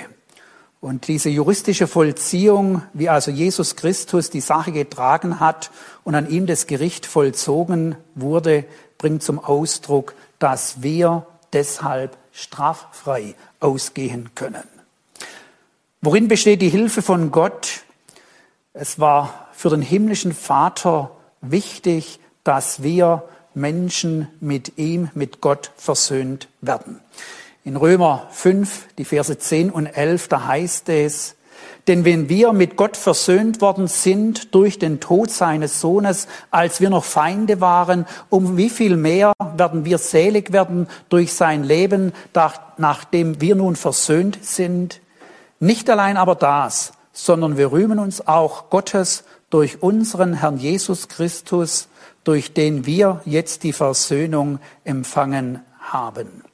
Und 0.80 1.08
diese 1.08 1.28
juristische 1.28 1.86
Vollziehung, 1.86 2.82
wie 2.94 3.10
also 3.10 3.30
Jesus 3.30 3.76
Christus 3.76 4.30
die 4.30 4.40
Sache 4.40 4.72
getragen 4.72 5.38
hat 5.38 5.70
und 6.04 6.14
an 6.14 6.30
ihm 6.30 6.46
das 6.46 6.66
Gericht 6.66 7.04
vollzogen 7.04 7.96
wurde, 8.14 8.64
bringt 8.96 9.22
zum 9.22 9.38
Ausdruck, 9.38 10.14
dass 10.38 10.82
wir 10.82 11.26
deshalb 11.52 12.16
straffrei 12.32 13.34
ausgehen 13.60 14.30
können. 14.34 14.64
Worin 16.00 16.28
besteht 16.28 16.62
die 16.62 16.70
Hilfe 16.70 17.02
von 17.02 17.30
Gott? 17.30 17.82
Es 18.72 18.98
war 18.98 19.48
für 19.52 19.68
den 19.68 19.82
himmlischen 19.82 20.32
Vater 20.32 21.10
wichtig, 21.42 22.20
dass 22.42 22.82
wir 22.82 23.28
Menschen 23.52 24.28
mit 24.40 24.78
ihm, 24.78 25.10
mit 25.12 25.42
Gott 25.42 25.72
versöhnt 25.76 26.48
werden. 26.62 27.00
In 27.70 27.76
Römer 27.76 28.26
5, 28.32 28.88
die 28.98 29.04
Verse 29.04 29.38
10 29.38 29.70
und 29.70 29.86
11, 29.86 30.26
da 30.26 30.48
heißt 30.48 30.88
es, 30.88 31.36
denn 31.86 32.04
wenn 32.04 32.28
wir 32.28 32.52
mit 32.52 32.74
Gott 32.74 32.96
versöhnt 32.96 33.60
worden 33.60 33.86
sind 33.86 34.56
durch 34.56 34.80
den 34.80 34.98
Tod 34.98 35.30
seines 35.30 35.80
Sohnes, 35.80 36.26
als 36.50 36.80
wir 36.80 36.90
noch 36.90 37.04
Feinde 37.04 37.60
waren, 37.60 38.06
um 38.28 38.56
wie 38.56 38.70
viel 38.70 38.96
mehr 38.96 39.34
werden 39.56 39.84
wir 39.84 39.98
selig 39.98 40.52
werden 40.52 40.88
durch 41.10 41.32
sein 41.32 41.62
Leben, 41.62 42.12
nachdem 42.76 43.40
wir 43.40 43.54
nun 43.54 43.76
versöhnt 43.76 44.40
sind? 44.42 45.00
Nicht 45.60 45.88
allein 45.90 46.16
aber 46.16 46.34
das, 46.34 46.92
sondern 47.12 47.56
wir 47.56 47.70
rühmen 47.70 48.00
uns 48.00 48.26
auch 48.26 48.68
Gottes 48.70 49.22
durch 49.48 49.80
unseren 49.80 50.34
Herrn 50.34 50.56
Jesus 50.56 51.06
Christus, 51.06 51.86
durch 52.24 52.52
den 52.52 52.84
wir 52.84 53.20
jetzt 53.26 53.62
die 53.62 53.72
Versöhnung 53.72 54.58
empfangen 54.82 55.60
haben. 55.78 56.49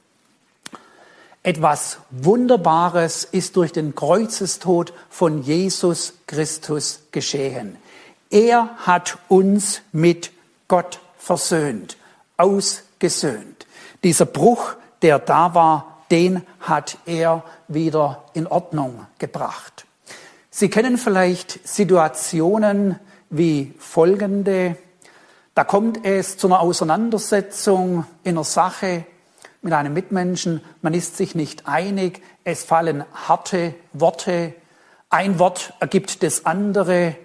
Etwas 1.47 1.99
Wunderbares 2.09 3.23
ist 3.23 3.55
durch 3.55 3.71
den 3.71 3.95
Kreuzestod 3.95 4.91
von 5.09 5.43
Jesus 5.43 6.15
Christus 6.27 7.03
geschehen. 7.13 7.77
Er 8.29 8.71
hat 8.79 9.17
uns 9.29 9.79
mit 9.93 10.33
Gott 10.67 10.99
versöhnt, 11.17 11.95
ausgesöhnt. 12.35 13.65
Dieser 14.03 14.25
Bruch, 14.25 14.73
der 15.01 15.19
da 15.19 15.55
war, 15.55 16.03
den 16.11 16.45
hat 16.59 16.97
er 17.05 17.45
wieder 17.69 18.25
in 18.33 18.45
Ordnung 18.45 19.05
gebracht. 19.17 19.85
Sie 20.51 20.69
kennen 20.69 20.97
vielleicht 20.97 21.65
Situationen 21.65 22.99
wie 23.29 23.73
folgende. 23.79 24.75
Da 25.55 25.63
kommt 25.63 26.03
es 26.05 26.37
zu 26.37 26.47
einer 26.47 26.59
Auseinandersetzung 26.59 28.05
in 28.25 28.35
einer 28.35 28.43
Sache, 28.43 29.05
mit 29.61 29.73
einem 29.73 29.93
Mitmenschen, 29.93 30.61
man 30.81 30.93
ist 30.93 31.17
sich 31.17 31.35
nicht 31.35 31.67
einig, 31.67 32.21
es 32.43 32.63
fallen 32.63 33.03
harte 33.13 33.73
Worte, 33.93 34.53
ein 35.09 35.39
Wort 35.39 35.73
ergibt 35.79 36.21
das 36.23 36.45
andere, 36.45 37.15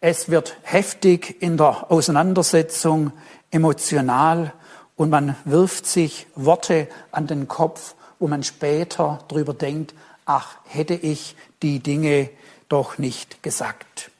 es 0.00 0.28
wird 0.28 0.56
heftig 0.62 1.40
in 1.40 1.56
der 1.56 1.90
Auseinandersetzung, 1.90 3.12
emotional. 3.52 4.52
Und 4.96 5.10
man 5.10 5.36
wirft 5.44 5.86
sich 5.86 6.26
Worte 6.34 6.88
an 7.12 7.26
den 7.26 7.48
Kopf, 7.48 7.94
wo 8.18 8.28
man 8.28 8.42
später 8.42 9.20
darüber 9.28 9.54
denkt, 9.54 9.94
ach, 10.24 10.56
hätte 10.64 10.94
ich 10.94 11.36
die 11.62 11.80
Dinge 11.80 12.30
doch 12.68 12.98
nicht 12.98 13.42
gesagt. 13.42 14.10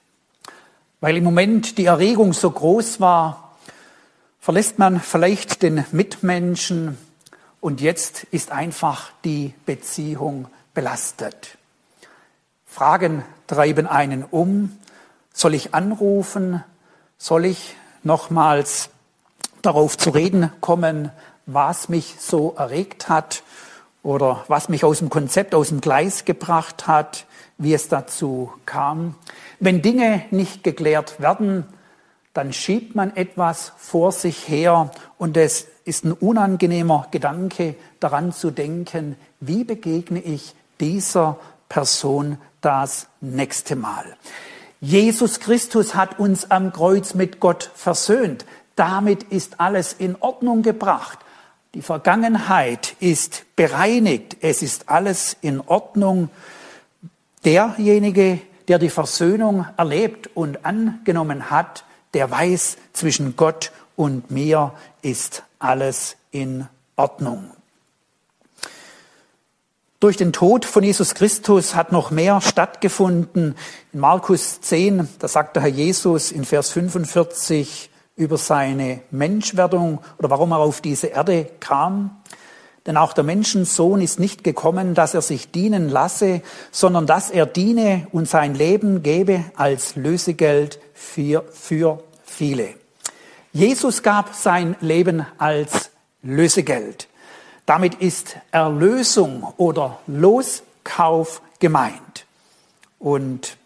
Weil 1.00 1.16
im 1.16 1.24
Moment 1.24 1.78
die 1.78 1.86
Erregung 1.86 2.32
so 2.32 2.50
groß 2.50 3.00
war, 3.00 3.56
verlässt 4.38 4.78
man 4.78 5.00
vielleicht 5.00 5.62
den 5.62 5.84
Mitmenschen, 5.90 6.96
und 7.62 7.80
jetzt 7.80 8.24
ist 8.32 8.50
einfach 8.50 9.12
die 9.24 9.54
Beziehung 9.64 10.48
belastet. 10.74 11.56
Fragen 12.66 13.24
treiben 13.46 13.86
einen 13.86 14.24
um. 14.24 14.76
Soll 15.32 15.54
ich 15.54 15.72
anrufen? 15.72 16.64
Soll 17.18 17.44
ich 17.44 17.76
nochmals 18.02 18.90
darauf 19.62 19.96
zu 19.96 20.10
reden 20.10 20.50
kommen, 20.60 21.12
was 21.46 21.88
mich 21.88 22.16
so 22.18 22.52
erregt 22.58 23.08
hat 23.08 23.44
oder 24.02 24.44
was 24.48 24.68
mich 24.68 24.84
aus 24.84 24.98
dem 24.98 25.08
Konzept, 25.08 25.54
aus 25.54 25.68
dem 25.68 25.80
Gleis 25.80 26.24
gebracht 26.24 26.88
hat, 26.88 27.26
wie 27.58 27.74
es 27.74 27.86
dazu 27.86 28.52
kam? 28.66 29.14
Wenn 29.60 29.82
Dinge 29.82 30.24
nicht 30.32 30.64
geklärt 30.64 31.20
werden, 31.20 31.64
dann 32.34 32.52
schiebt 32.52 32.94
man 32.94 33.14
etwas 33.16 33.72
vor 33.76 34.12
sich 34.12 34.48
her 34.48 34.90
und 35.18 35.36
es 35.36 35.66
ist 35.84 36.04
ein 36.04 36.12
unangenehmer 36.12 37.08
Gedanke, 37.10 37.74
daran 38.00 38.32
zu 38.32 38.50
denken, 38.50 39.16
wie 39.40 39.64
begegne 39.64 40.20
ich 40.20 40.54
dieser 40.80 41.38
Person 41.68 42.38
das 42.60 43.08
nächste 43.20 43.76
Mal. 43.76 44.04
Jesus 44.80 45.40
Christus 45.40 45.94
hat 45.94 46.18
uns 46.18 46.50
am 46.50 46.72
Kreuz 46.72 47.14
mit 47.14 47.38
Gott 47.38 47.70
versöhnt. 47.74 48.44
Damit 48.74 49.24
ist 49.24 49.60
alles 49.60 49.92
in 49.92 50.16
Ordnung 50.20 50.62
gebracht. 50.62 51.18
Die 51.74 51.82
Vergangenheit 51.82 52.96
ist 52.98 53.44
bereinigt. 53.56 54.38
Es 54.40 54.62
ist 54.62 54.88
alles 54.88 55.36
in 55.40 55.60
Ordnung. 55.60 56.30
Derjenige, 57.44 58.40
der 58.68 58.78
die 58.78 58.90
Versöhnung 58.90 59.66
erlebt 59.76 60.30
und 60.34 60.64
angenommen 60.64 61.50
hat, 61.50 61.84
der 62.14 62.30
weiß, 62.30 62.76
zwischen 62.92 63.36
Gott 63.36 63.72
und 63.96 64.30
mir 64.30 64.72
ist 65.02 65.42
alles 65.58 66.16
in 66.30 66.68
Ordnung. 66.96 67.50
Durch 70.00 70.16
den 70.16 70.32
Tod 70.32 70.64
von 70.64 70.82
Jesus 70.82 71.14
Christus 71.14 71.76
hat 71.76 71.92
noch 71.92 72.10
mehr 72.10 72.40
stattgefunden. 72.40 73.54
In 73.92 74.00
Markus 74.00 74.60
10, 74.60 75.08
da 75.20 75.28
sagt 75.28 75.54
der 75.54 75.62
Herr 75.62 75.70
Jesus 75.70 76.32
in 76.32 76.44
Vers 76.44 76.70
45 76.70 77.88
über 78.16 78.36
seine 78.36 79.00
Menschwerdung 79.12 80.00
oder 80.18 80.28
warum 80.28 80.50
er 80.50 80.58
auf 80.58 80.80
diese 80.80 81.06
Erde 81.06 81.48
kam. 81.60 82.16
Denn 82.86 82.96
auch 82.96 83.12
der 83.12 83.22
Menschensohn 83.22 84.00
ist 84.00 84.18
nicht 84.18 84.42
gekommen, 84.42 84.94
dass 84.94 85.14
er 85.14 85.22
sich 85.22 85.52
dienen 85.52 85.88
lasse, 85.88 86.42
sondern 86.72 87.06
dass 87.06 87.30
er 87.30 87.46
diene 87.46 88.08
und 88.10 88.28
sein 88.28 88.56
Leben 88.56 89.04
gebe 89.04 89.44
als 89.54 89.94
Lösegeld 89.94 90.80
für, 91.02 91.44
für 91.52 92.02
viele. 92.24 92.74
Jesus 93.52 94.02
gab 94.02 94.34
sein 94.34 94.76
Leben 94.80 95.26
als 95.36 95.90
Lösegeld. 96.22 97.08
Damit 97.66 97.96
ist 97.96 98.36
Erlösung 98.50 99.52
oder 99.56 100.00
Loskauf 100.06 101.42
gemeint. 101.58 102.26
Und 102.98 103.56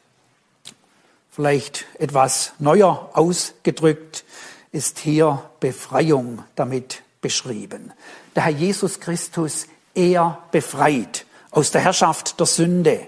vielleicht 1.30 1.86
etwas 1.98 2.52
neuer 2.58 3.10
ausgedrückt 3.12 4.24
ist 4.72 4.98
hier 4.98 5.48
Befreiung 5.60 6.42
damit 6.56 7.02
beschrieben. 7.20 7.92
Der 8.34 8.44
Herr 8.44 8.52
Jesus 8.52 8.98
Christus, 8.98 9.66
er 9.94 10.42
befreit 10.50 11.26
aus 11.50 11.70
der 11.70 11.82
Herrschaft 11.82 12.38
der 12.40 12.46
Sünde, 12.46 13.06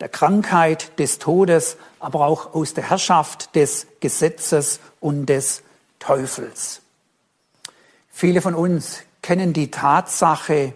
der 0.00 0.08
Krankheit, 0.08 0.98
des 0.98 1.18
Todes, 1.18 1.76
aber 1.98 2.26
auch 2.26 2.54
aus 2.54 2.74
der 2.74 2.88
Herrschaft 2.88 3.54
des 3.56 3.86
Gesetzes 4.00 4.80
und 5.00 5.26
des 5.26 5.62
Teufels. 5.98 6.82
Viele 8.08 8.40
von 8.40 8.54
uns 8.54 9.00
kennen 9.22 9.52
die 9.52 9.70
Tatsache, 9.70 10.72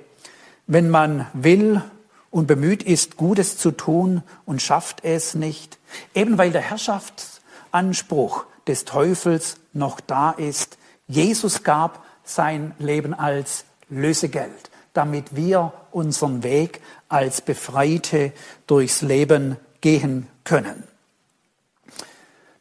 wenn 0.66 0.90
man 0.90 1.26
will 1.32 1.82
und 2.30 2.46
bemüht 2.46 2.82
ist, 2.82 3.16
Gutes 3.16 3.58
zu 3.58 3.70
tun 3.70 4.22
und 4.44 4.62
schafft 4.62 5.04
es 5.04 5.34
nicht, 5.34 5.78
eben 6.14 6.38
weil 6.38 6.50
der 6.50 6.62
Herrschaftsanspruch 6.62 8.46
des 8.66 8.84
Teufels 8.84 9.58
noch 9.72 10.00
da 10.00 10.30
ist. 10.32 10.78
Jesus 11.06 11.62
gab 11.62 12.04
sein 12.24 12.74
Leben 12.78 13.14
als 13.14 13.64
Lösegeld, 13.88 14.70
damit 14.92 15.34
wir 15.36 15.72
unseren 15.90 16.42
Weg 16.42 16.80
als 17.08 17.40
Befreite 17.40 18.32
durchs 18.66 19.02
Leben 19.02 19.56
gehen 19.80 20.28
können. 20.44 20.84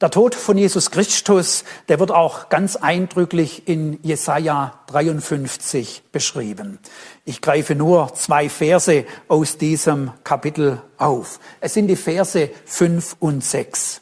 Der 0.02 0.10
Tod 0.10 0.34
von 0.34 0.58
Jesus 0.58 0.90
Christus, 0.90 1.64
der 1.88 2.00
wird 2.00 2.10
auch 2.10 2.50
ganz 2.50 2.76
eindrücklich 2.76 3.68
in 3.68 4.00
Jesaja 4.02 4.80
53 4.88 6.02
beschrieben. 6.12 6.80
Ich 7.24 7.40
greife 7.40 7.76
nur 7.76 8.12
zwei 8.16 8.50
Verse 8.50 9.06
aus 9.28 9.60
diesem 9.60 10.10
Kapitel 10.24 10.82
auf. 10.98 11.40
Es 11.60 11.76
sind 11.76 11.86
die 11.86 11.96
Verse 11.96 12.50
5 12.66 13.18
und 13.20 13.44
6. 13.44 14.02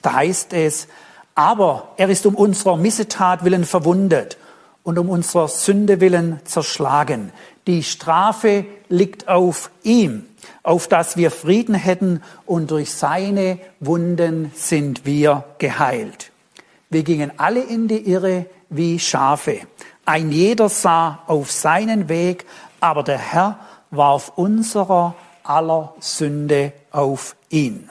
Da 0.00 0.12
heißt 0.12 0.52
es, 0.52 0.86
aber 1.34 1.88
er 1.96 2.08
ist 2.08 2.24
um 2.24 2.36
unserer 2.36 2.76
Missetat 2.76 3.44
willen 3.44 3.64
verwundet 3.64 4.38
und 4.84 4.96
um 4.96 5.10
unserer 5.10 5.48
Sünde 5.48 6.00
willen 6.00 6.38
zerschlagen. 6.44 7.32
Die 7.66 7.82
Strafe 7.82 8.66
liegt 8.88 9.28
auf 9.28 9.70
ihm, 9.82 10.26
auf 10.62 10.88
dass 10.88 11.16
wir 11.16 11.30
Frieden 11.30 11.74
hätten 11.74 12.22
und 12.44 12.70
durch 12.70 12.92
seine 12.92 13.58
Wunden 13.78 14.50
sind 14.54 15.06
wir 15.06 15.44
geheilt. 15.58 16.32
Wir 16.90 17.04
gingen 17.04 17.32
alle 17.38 17.62
in 17.62 17.88
die 17.88 18.10
Irre 18.10 18.46
wie 18.68 18.98
Schafe. 18.98 19.60
Ein 20.04 20.32
jeder 20.32 20.68
sah 20.68 21.20
auf 21.26 21.52
seinen 21.52 22.08
Weg, 22.08 22.46
aber 22.80 23.04
der 23.04 23.18
Herr 23.18 23.60
warf 23.90 24.32
unserer 24.34 25.14
aller 25.44 25.94
Sünde 26.00 26.72
auf 26.90 27.36
ihn. 27.48 27.88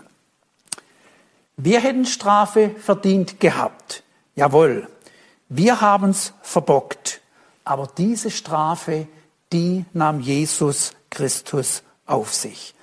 Wir 1.55 1.79
hätten 1.79 2.05
Strafe 2.05 2.71
verdient 2.71 3.39
gehabt. 3.39 4.03
Jawohl. 4.35 4.87
Wir 5.47 5.81
haben's 5.81 6.33
verbockt, 6.41 7.21
aber 7.65 7.87
diese 7.97 8.31
Strafe, 8.31 9.07
die 9.51 9.85
nahm 9.93 10.19
Jesus 10.19 10.93
Christus 11.09 11.83
auf 12.05 12.33
sich. 12.33 12.73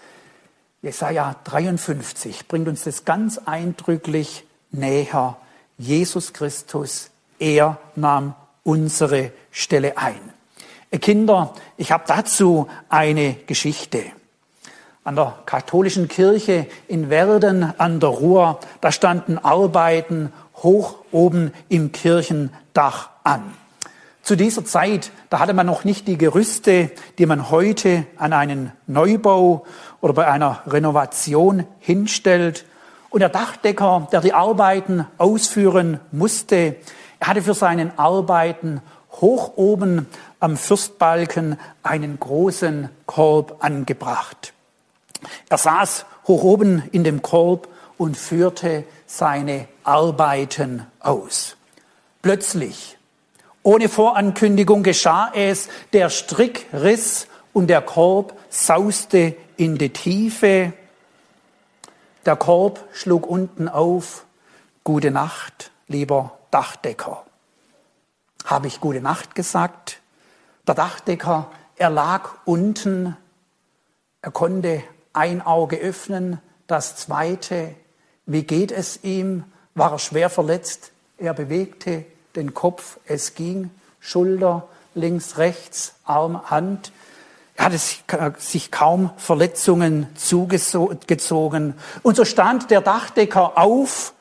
Jesaja 0.82 1.36
53 1.44 2.46
bringt 2.46 2.68
uns 2.68 2.84
das 2.84 3.04
ganz 3.04 3.38
eindrücklich 3.38 4.44
näher. 4.70 5.36
Jesus 5.76 6.32
Christus, 6.32 7.10
er 7.38 7.78
nahm 7.96 8.34
unsere 8.62 9.32
Stelle 9.50 9.96
ein. 9.96 10.20
Kinder, 11.00 11.54
ich 11.76 11.92
habe 11.92 12.04
dazu 12.06 12.68
eine 12.88 13.34
Geschichte. 13.46 14.04
An 15.04 15.16
der 15.16 15.38
katholischen 15.46 16.08
Kirche 16.08 16.66
in 16.86 17.10
Werden 17.10 17.78
an 17.78 18.00
der 18.00 18.10
Ruhr, 18.10 18.60
da 18.80 18.92
standen 18.92 19.38
Arbeiten 19.38 20.32
hoch 20.56 20.96
oben 21.12 21.52
im 21.68 21.92
Kirchendach 21.92 23.10
an. 23.24 23.54
Zu 24.28 24.36
dieser 24.36 24.62
Zeit, 24.62 25.10
da 25.30 25.38
hatte 25.38 25.54
man 25.54 25.64
noch 25.64 25.84
nicht 25.84 26.06
die 26.06 26.18
Gerüste, 26.18 26.90
die 27.16 27.24
man 27.24 27.48
heute 27.48 28.04
an 28.18 28.34
einen 28.34 28.72
Neubau 28.86 29.64
oder 30.02 30.12
bei 30.12 30.30
einer 30.30 30.60
Renovation 30.66 31.64
hinstellt. 31.78 32.66
Und 33.08 33.20
der 33.20 33.30
Dachdecker, 33.30 34.06
der 34.12 34.20
die 34.20 34.34
Arbeiten 34.34 35.06
ausführen 35.16 35.98
musste, 36.12 36.76
er 37.18 37.26
hatte 37.26 37.40
für 37.40 37.54
seinen 37.54 37.98
Arbeiten 37.98 38.82
hoch 39.12 39.52
oben 39.56 40.06
am 40.40 40.58
Fürstbalken 40.58 41.58
einen 41.82 42.20
großen 42.20 42.90
Korb 43.06 43.64
angebracht. 43.64 44.52
Er 45.48 45.56
saß 45.56 46.04
hoch 46.26 46.42
oben 46.42 46.82
in 46.92 47.02
dem 47.02 47.22
Korb 47.22 47.66
und 47.96 48.14
führte 48.14 48.84
seine 49.06 49.68
Arbeiten 49.84 50.84
aus. 51.00 51.56
Plötzlich, 52.20 52.97
ohne 53.68 53.90
Vorankündigung 53.90 54.82
geschah 54.82 55.30
es, 55.34 55.68
der 55.92 56.08
Strick 56.08 56.64
riss 56.72 57.28
und 57.52 57.66
der 57.66 57.82
Korb 57.82 58.32
sauste 58.48 59.36
in 59.58 59.76
die 59.76 59.90
Tiefe. 59.90 60.72
Der 62.24 62.36
Korb 62.36 62.82
schlug 62.94 63.26
unten 63.26 63.68
auf. 63.68 64.24
Gute 64.84 65.10
Nacht, 65.10 65.70
lieber 65.86 66.38
Dachdecker. 66.50 67.26
Habe 68.46 68.68
ich 68.68 68.80
gute 68.80 69.02
Nacht 69.02 69.34
gesagt? 69.34 70.00
Der 70.66 70.74
Dachdecker, 70.74 71.50
er 71.76 71.90
lag 71.90 72.30
unten. 72.46 73.18
Er 74.22 74.30
konnte 74.30 74.82
ein 75.12 75.42
Auge 75.42 75.76
öffnen, 75.76 76.40
das 76.68 76.96
zweite. 76.96 77.74
Wie 78.24 78.44
geht 78.44 78.72
es 78.72 79.04
ihm? 79.04 79.44
War 79.74 79.92
er 79.92 79.98
schwer 79.98 80.30
verletzt? 80.30 80.92
Er 81.18 81.34
bewegte 81.34 82.06
den 82.36 82.54
Kopf. 82.54 82.98
Es 83.06 83.34
ging 83.34 83.70
Schulter, 84.00 84.68
links, 84.94 85.38
rechts, 85.38 85.94
Arm, 86.04 86.50
Hand. 86.50 86.92
Er 87.56 87.66
hatte 87.66 87.78
sich 88.38 88.70
kaum 88.70 89.10
Verletzungen 89.16 90.06
zugezogen. 90.16 91.74
Und 92.02 92.16
so 92.16 92.24
stand 92.24 92.70
der 92.70 92.80
Dachdecker 92.80 93.58
auf. 93.58 94.14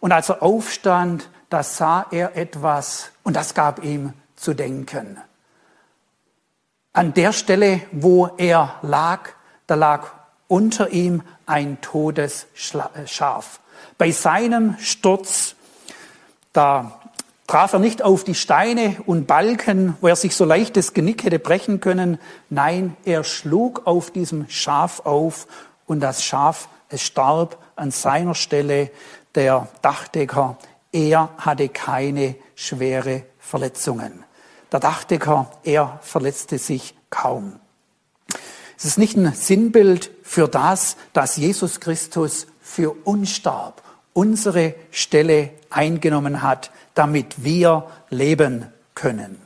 Und 0.00 0.12
als 0.12 0.28
er 0.28 0.42
aufstand, 0.42 1.28
da 1.48 1.62
sah 1.62 2.06
er 2.10 2.36
etwas 2.36 3.10
und 3.22 3.36
das 3.36 3.54
gab 3.54 3.84
ihm 3.84 4.12
zu 4.36 4.54
denken. 4.54 5.18
An 6.92 7.14
der 7.14 7.32
Stelle, 7.32 7.82
wo 7.92 8.30
er 8.36 8.76
lag, 8.82 9.30
da 9.66 9.74
lag 9.74 10.10
unter 10.48 10.90
ihm 10.90 11.22
ein 11.46 11.80
totes 11.80 12.46
Schaf. 12.54 13.60
Bei 13.96 14.10
seinem 14.10 14.76
Sturz, 14.78 15.54
da 16.52 17.00
traf 17.52 17.74
er 17.74 17.80
nicht 17.80 18.00
auf 18.00 18.24
die 18.24 18.34
Steine 18.34 18.96
und 19.04 19.26
Balken, 19.26 19.94
wo 20.00 20.08
er 20.08 20.16
sich 20.16 20.34
so 20.34 20.46
leicht 20.46 20.74
das 20.74 20.94
Genick 20.94 21.22
hätte 21.22 21.38
brechen 21.38 21.80
können. 21.80 22.18
Nein, 22.48 22.96
er 23.04 23.24
schlug 23.24 23.82
auf 23.86 24.10
diesem 24.10 24.48
Schaf 24.48 25.00
auf 25.00 25.46
und 25.84 26.00
das 26.00 26.24
Schaf, 26.24 26.70
es 26.88 27.02
starb 27.02 27.58
an 27.76 27.90
seiner 27.90 28.34
Stelle. 28.34 28.90
Der 29.34 29.68
Dachdecker, 29.82 30.56
er 30.92 31.28
hatte 31.36 31.68
keine 31.68 32.36
schwere 32.54 33.24
Verletzungen. 33.38 34.24
Der 34.72 34.80
Dachdecker, 34.80 35.50
er 35.62 35.98
verletzte 36.00 36.56
sich 36.56 36.94
kaum. 37.10 37.60
Es 38.78 38.86
ist 38.86 38.96
nicht 38.96 39.18
ein 39.18 39.34
Sinnbild 39.34 40.10
für 40.22 40.48
das, 40.48 40.96
dass 41.12 41.36
Jesus 41.36 41.80
Christus 41.80 42.46
für 42.62 42.96
uns 43.04 43.28
starb, 43.28 43.82
unsere 44.14 44.74
Stelle 44.90 45.50
eingenommen 45.68 46.40
hat, 46.40 46.70
damit 46.94 47.44
wir 47.44 47.86
leben 48.10 48.66
können. 48.94 49.38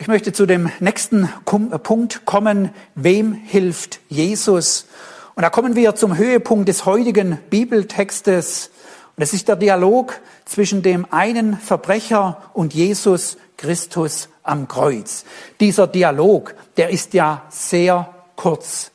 Ich 0.00 0.06
möchte 0.06 0.32
zu 0.32 0.46
dem 0.46 0.70
nächsten 0.78 1.24
äh, 1.24 1.78
Punkt 1.78 2.24
kommen. 2.24 2.70
Wem 2.94 3.32
hilft 3.32 3.98
Jesus? 4.08 4.86
Und 5.34 5.42
da 5.42 5.50
kommen 5.50 5.74
wir 5.74 5.96
zum 5.96 6.16
Höhepunkt 6.16 6.68
des 6.68 6.86
heutigen 6.86 7.38
Bibeltextes. 7.50 8.70
Und 9.16 9.22
es 9.22 9.32
ist 9.32 9.48
der 9.48 9.56
Dialog 9.56 10.20
zwischen 10.44 10.82
dem 10.82 11.06
einen 11.12 11.58
Verbrecher 11.58 12.50
und 12.54 12.74
Jesus 12.74 13.38
Christus 13.56 14.28
am 14.44 14.68
Kreuz. 14.68 15.24
Dieser 15.58 15.88
Dialog, 15.88 16.54
der 16.76 16.90
ist 16.90 17.12
ja 17.12 17.42
sehr 17.48 18.14
kurz. 18.36 18.92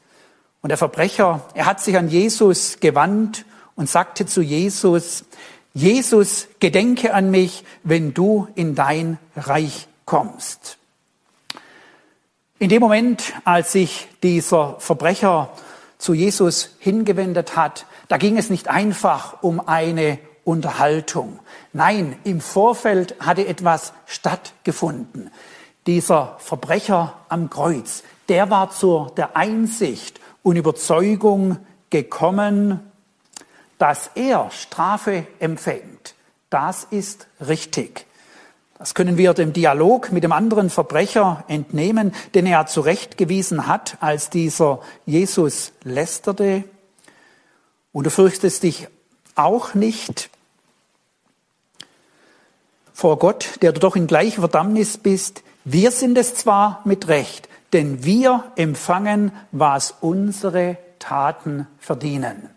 Und 0.62 0.70
der 0.70 0.78
Verbrecher, 0.78 1.42
er 1.54 1.66
hat 1.66 1.82
sich 1.82 1.98
an 1.98 2.08
Jesus 2.08 2.80
gewandt 2.80 3.46
und 3.76 3.90
sagte 3.90 4.26
zu 4.26 4.42
Jesus, 4.42 5.26
Jesus, 5.74 6.48
gedenke 6.60 7.14
an 7.14 7.32
mich, 7.32 7.64
wenn 7.84 8.14
du 8.14 8.48
in 8.54 8.76
dein 8.76 9.18
Reich 9.36 9.88
kommst. 10.06 10.78
In 12.60 12.70
dem 12.70 12.80
Moment, 12.80 13.34
als 13.44 13.72
sich 13.72 14.08
dieser 14.22 14.80
Verbrecher 14.80 15.50
zu 15.98 16.14
Jesus 16.14 16.76
hingewendet 16.80 17.58
hat, 17.58 17.88
da 18.08 18.18
ging 18.18 18.38
es 18.38 18.52
nicht 18.52 18.68
einfach 18.68 19.42
um 19.42 19.68
eine 19.68 20.20
Unterhaltung. 20.44 21.40
Nein, 21.72 22.18
im 22.24 22.40
Vorfeld 22.40 23.16
hatte 23.20 23.48
etwas 23.48 23.94
stattgefunden. 24.06 25.32
Dieser 25.88 26.36
Verbrecher 26.40 27.18
am 27.30 27.50
Kreuz, 27.50 28.04
der 28.30 28.50
war 28.52 28.70
zur 28.70 29.12
der 29.18 29.36
Einsicht 29.36 30.20
und 30.44 30.56
Überzeugung 30.56 31.58
gekommen, 31.90 32.80
dass 33.84 34.12
er 34.16 34.50
Strafe 34.50 35.28
empfängt, 35.40 36.16
das 36.50 36.88
ist 36.90 37.28
richtig. 37.46 38.06
Das 38.78 38.96
können 38.96 39.18
wir 39.18 39.34
dem 39.34 39.52
Dialog 39.52 40.14
mit 40.14 40.24
dem 40.24 40.32
anderen 40.32 40.70
Verbrecher 40.70 41.44
entnehmen, 41.50 42.16
den 42.34 42.46
er 42.46 42.66
zurechtgewiesen 42.66 43.68
hat, 43.68 43.98
als 44.00 44.30
dieser 44.30 44.80
Jesus 45.06 45.74
lästerte. 45.84 46.64
Und 47.92 48.06
du 48.06 48.10
fürchtest 48.10 48.64
dich 48.64 48.88
auch 49.36 49.74
nicht 49.74 50.30
vor 52.94 53.20
Gott, 53.20 53.62
der 53.62 53.74
du 53.74 53.82
doch 53.82 53.98
in 53.98 54.08
gleicher 54.08 54.40
Verdammnis 54.40 54.98
bist. 54.98 55.44
Wir 55.66 55.92
sind 55.92 56.18
es 56.18 56.36
zwar 56.36 56.80
mit 56.86 57.10
Recht, 57.10 57.50
denn 57.74 58.06
wir 58.06 58.46
empfangen, 58.56 59.34
was 59.52 59.94
unsere 60.00 60.78
Taten 61.00 61.68
verdienen. 61.80 62.50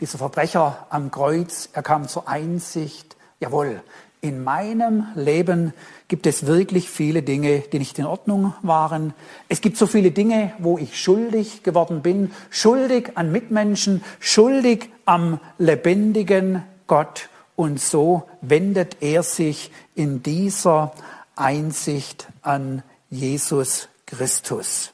Dieser 0.00 0.16
Verbrecher 0.16 0.86
am 0.88 1.10
Kreuz, 1.10 1.68
er 1.74 1.82
kam 1.82 2.08
zur 2.08 2.26
Einsicht, 2.26 3.16
jawohl, 3.38 3.82
in 4.22 4.42
meinem 4.42 5.06
Leben 5.14 5.72
gibt 6.08 6.26
es 6.26 6.46
wirklich 6.46 6.90
viele 6.90 7.22
Dinge, 7.22 7.60
die 7.60 7.78
nicht 7.78 7.98
in 7.98 8.06
Ordnung 8.06 8.54
waren. 8.62 9.14
Es 9.48 9.60
gibt 9.60 9.76
so 9.76 9.86
viele 9.86 10.10
Dinge, 10.10 10.52
wo 10.58 10.78
ich 10.78 11.00
schuldig 11.00 11.62
geworden 11.62 12.02
bin, 12.02 12.30
schuldig 12.50 13.12
an 13.14 13.32
Mitmenschen, 13.32 14.02
schuldig 14.18 14.90
am 15.04 15.38
lebendigen 15.58 16.62
Gott. 16.86 17.28
Und 17.56 17.80
so 17.80 18.24
wendet 18.40 18.98
er 19.00 19.22
sich 19.22 19.70
in 19.94 20.22
dieser 20.22 20.92
Einsicht 21.36 22.28
an 22.42 22.82
Jesus 23.10 23.88
Christus. 24.06 24.92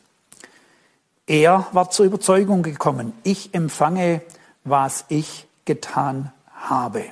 Er 1.27 1.67
war 1.73 1.91
zur 1.91 2.07
Überzeugung 2.07 2.63
gekommen, 2.63 3.13
ich 3.25 3.55
empfange 3.55 4.21
was 4.67 5.05
ich 5.09 5.47
getan 5.65 6.33
habe. 6.55 7.05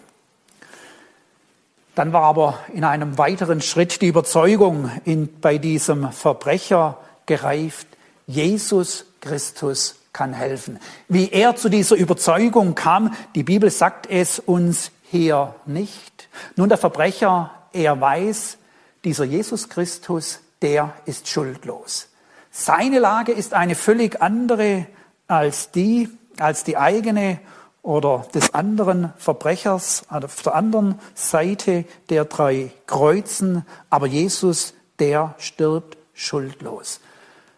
Dann 1.95 2.13
war 2.13 2.23
aber 2.25 2.59
in 2.73 2.85
einem 2.85 3.19
weiteren 3.19 3.61
Schritt 3.61 4.03
die 4.03 4.09
Überzeugung 4.09 4.91
in, 5.05 5.41
bei 5.41 5.59
diesem 5.59 6.11
Verbrecher 6.13 6.99
gereift, 7.27 7.87
Jesus 8.27 9.07
Christus 9.21 9.97
kann 10.13 10.33
helfen. 10.33 10.79
Wie 11.09 11.31
er 11.31 11.57
zu 11.57 11.69
dieser 11.69 11.97
Überzeugung 11.97 12.75
kam, 12.75 13.15
die 13.35 13.43
Bibel 13.43 13.71
sagt 13.71 14.09
es 14.09 14.39
uns 14.39 14.91
hier 15.03 15.55
nicht. 15.67 16.29
Nun, 16.57 16.69
der 16.69 16.79
Verbrecher, 16.79 17.51
er 17.73 18.01
weiß, 18.01 18.59
dieser 19.05 19.25
Jesus 19.25 19.69
Christus, 19.69 20.41
der 20.63 20.95
ist 21.05 21.29
schuldlos. 21.29 22.09
Seine 22.51 22.99
Lage 22.99 23.33
ist 23.33 23.53
eine 23.53 23.75
völlig 23.75 24.23
andere 24.23 24.87
als 25.27 25.71
die, 25.71 26.09
als 26.39 26.65
die 26.65 26.77
eigene 26.77 27.41
oder 27.83 28.27
des 28.35 28.55
anderen 28.55 29.13
Verbrechers 29.19 30.05
auf 30.09 30.43
der 30.43 30.55
anderen 30.55 30.99
Seite 31.15 31.85
der 32.09 32.25
drei 32.25 32.73
Kreuzen, 32.87 33.67
aber 33.91 34.07
Jesus, 34.07 34.75
der 34.99 35.35
stirbt 35.39 35.99
schuldlos. 36.15 37.01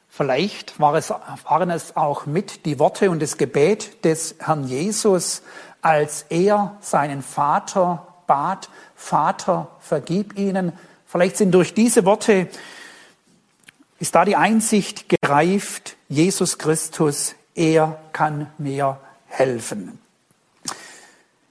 Vielleicht 0.08 0.80
waren 0.80 1.70
es 1.70 1.96
auch 1.96 2.26
mit 2.26 2.64
die 2.64 2.78
Worte 2.78 3.10
und 3.10 3.20
das 3.20 3.36
Gebet 3.36 4.04
des 4.04 4.34
Herrn 4.38 4.64
Jesus, 4.64 5.42
als 5.82 6.24
er 6.30 6.76
seinen 6.80 7.22
Vater 7.22 8.06
bat, 8.26 8.68
Vater, 8.94 9.68
vergib 9.78 10.38
ihnen. 10.38 10.72
Vielleicht 11.06 11.36
sind 11.36 11.52
durch 11.52 11.74
diese 11.74 12.04
Worte, 12.04 12.48
ist 13.98 14.14
da 14.14 14.24
die 14.24 14.36
Einsicht 14.36 15.08
gereift, 15.08 15.96
Jesus 16.08 16.58
Christus, 16.58 17.34
er 17.56 17.98
kann 18.12 18.50
mir 18.58 19.00
helfen. 19.26 19.98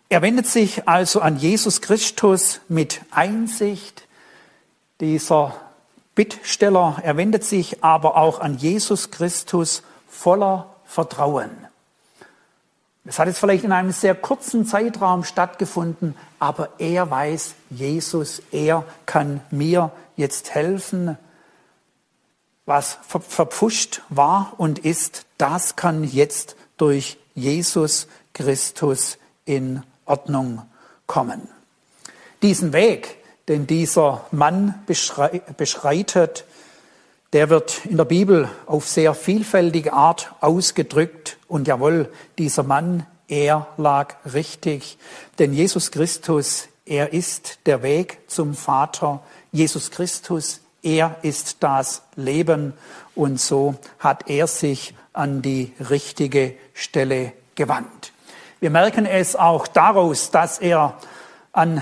Er 0.08 0.22
wendet 0.22 0.48
sich 0.48 0.88
also 0.88 1.20
an 1.20 1.38
Jesus 1.38 1.82
Christus 1.82 2.62
mit 2.70 3.02
Einsicht. 3.12 4.08
Dieser 5.02 5.56
Bittsteller, 6.14 7.00
er 7.04 7.18
wendet 7.18 7.44
sich 7.44 7.84
aber 7.84 8.16
auch 8.16 8.40
an 8.40 8.58
Jesus 8.58 9.12
Christus 9.12 9.84
voller 10.08 10.74
Vertrauen. 10.86 11.50
Es 13.04 13.20
hat 13.20 13.28
jetzt 13.28 13.40
vielleicht 13.40 13.64
in 13.64 13.72
einem 13.72 13.92
sehr 13.92 14.16
kurzen 14.16 14.66
Zeitraum 14.66 15.24
stattgefunden, 15.24 16.16
aber 16.40 16.70
er 16.80 17.10
weiß, 17.10 17.54
Jesus, 17.70 18.42
er 18.52 18.84
kann 19.06 19.42
mir 19.52 19.92
jetzt 20.16 20.56
helfen. 20.56 21.18
Was 22.66 22.98
verpfuscht 23.08 24.02
war 24.10 24.54
und 24.58 24.80
ist, 24.80 25.25
das 25.38 25.76
kann 25.76 26.04
jetzt 26.04 26.56
durch 26.78 27.18
Jesus 27.34 28.08
Christus 28.34 29.18
in 29.46 29.84
Ordnung 30.06 30.62
kommen. 31.08 31.48
Diesen 32.42 32.74
Weg, 32.74 33.18
den 33.48 33.68
dieser 33.68 34.26
Mann 34.32 34.84
beschreitet, 34.86 36.46
der 37.34 37.50
wird 37.50 37.86
in 37.86 37.98
der 37.98 38.06
Bibel 38.06 38.50
auf 38.66 38.88
sehr 38.88 39.14
vielfältige 39.14 39.94
Art 39.94 40.34
ausgedrückt. 40.42 41.38
Und 41.48 41.68
jawohl, 41.68 42.10
dieser 42.38 42.64
Mann, 42.64 43.06
er 43.28 43.68
lag 43.78 44.16
richtig. 44.34 44.98
Denn 45.40 45.54
Jesus 45.54 45.92
Christus, 45.92 46.68
er 46.86 47.14
ist 47.14 47.60
der 47.66 47.84
Weg 47.84 48.20
zum 48.28 48.54
Vater. 48.54 49.22
Jesus 49.52 49.92
Christus, 49.92 50.62
er 50.82 51.18
ist 51.24 51.58
das 51.62 52.04
Leben. 52.16 52.74
Und 53.16 53.40
so 53.40 53.76
hat 54.00 54.30
er 54.30 54.48
sich 54.48 54.94
an 55.18 55.42
die 55.42 55.74
richtige 55.90 56.56
Stelle 56.74 57.34
gewandt. 57.56 58.12
Wir 58.60 58.70
merken 58.70 59.06
es 59.06 59.36
auch 59.36 59.68
daraus, 59.68 60.32
dass 60.32 60.60
er 60.60 60.98
an 61.52 61.82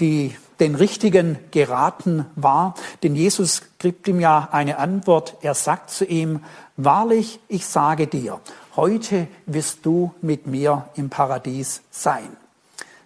die 0.00 0.36
den 0.60 0.74
Richtigen 0.74 1.38
geraten 1.50 2.26
war. 2.34 2.74
Denn 3.02 3.14
Jesus 3.14 3.62
gibt 3.78 4.08
ihm 4.08 4.20
ja 4.20 4.48
eine 4.52 4.78
Antwort. 4.78 5.36
Er 5.42 5.54
sagt 5.54 5.90
zu 5.90 6.04
ihm, 6.04 6.44
wahrlich, 6.76 7.40
ich 7.48 7.66
sage 7.66 8.06
dir, 8.06 8.40
heute 8.74 9.28
wirst 9.46 9.84
du 9.84 10.14
mit 10.22 10.46
mir 10.46 10.88
im 10.94 11.10
Paradies 11.10 11.82
sein. 11.90 12.36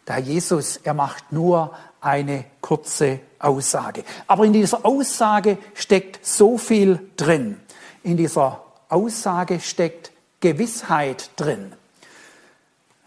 Der 0.06 0.16
Herr 0.16 0.22
Jesus, 0.22 0.78
er 0.78 0.94
macht 0.94 1.32
nur 1.32 1.74
eine 2.00 2.44
kurze 2.60 3.20
Aussage. 3.38 4.04
Aber 4.26 4.44
in 4.44 4.52
dieser 4.52 4.84
Aussage 4.84 5.58
steckt 5.74 6.24
so 6.24 6.56
viel 6.56 7.10
drin. 7.16 7.60
In 8.02 8.16
dieser 8.16 8.62
Aussage 8.90 9.60
steckt 9.60 10.12
Gewissheit 10.40 11.30
drin. 11.36 11.72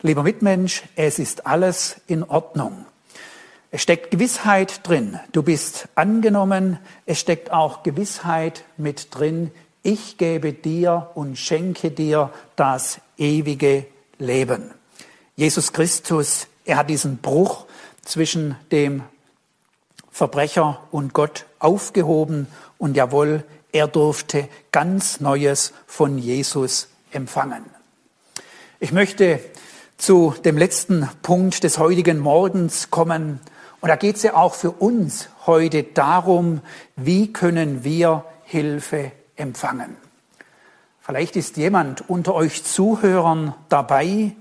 Lieber 0.01 0.23
Mitmensch, 0.23 0.83
es 0.95 1.19
ist 1.19 1.47
alles 1.47 1.97
in 2.07 2.23
Ordnung. 2.23 2.85
Es 3.71 3.81
steckt 3.81 4.11
Gewissheit 4.11 4.87
drin. 4.87 5.19
Du 5.31 5.41
bist 5.41 5.87
angenommen. 5.95 6.77
Es 7.05 7.19
steckt 7.19 7.51
auch 7.51 7.81
Gewissheit 7.81 8.65
mit 8.77 9.15
drin. 9.15 9.49
Ich 9.81 10.17
gebe 10.17 10.53
dir 10.53 11.09
und 11.15 11.37
schenke 11.37 11.89
dir 11.89 12.31
das 12.55 12.99
ewige 13.17 13.87
Leben. 14.19 14.71
Jesus 15.35 15.73
Christus, 15.73 16.47
er 16.65 16.77
hat 16.77 16.89
diesen 16.89 17.17
Bruch 17.17 17.65
zwischen 18.03 18.55
dem 18.71 19.03
Verbrecher 20.11 20.83
und 20.91 21.13
Gott 21.13 21.45
aufgehoben 21.57 22.47
und 22.77 22.95
jawohl, 22.95 23.43
er 23.73 23.87
durfte 23.87 24.47
ganz 24.71 25.19
Neues 25.19 25.73
von 25.85 26.17
Jesus 26.17 26.87
empfangen. 27.11 27.65
Ich 28.79 28.93
möchte 28.93 29.39
zu 29.97 30.33
dem 30.45 30.57
letzten 30.57 31.09
Punkt 31.21 31.63
des 31.63 31.77
heutigen 31.77 32.19
Morgens 32.19 32.89
kommen 32.91 33.39
und 33.81 33.89
da 33.89 33.97
geht 33.97 34.15
es 34.15 34.23
ja 34.23 34.35
auch 34.35 34.53
für 34.53 34.71
uns 34.71 35.27
heute 35.45 35.83
darum, 35.83 36.61
wie 36.95 37.33
können 37.33 37.83
wir 37.83 38.23
Hilfe 38.45 39.11
empfangen. 39.35 39.97
Vielleicht 41.01 41.35
ist 41.35 41.57
jemand 41.57 42.09
unter 42.09 42.33
euch 42.33 42.63
Zuhörern 42.63 43.53
dabei, 43.67 44.31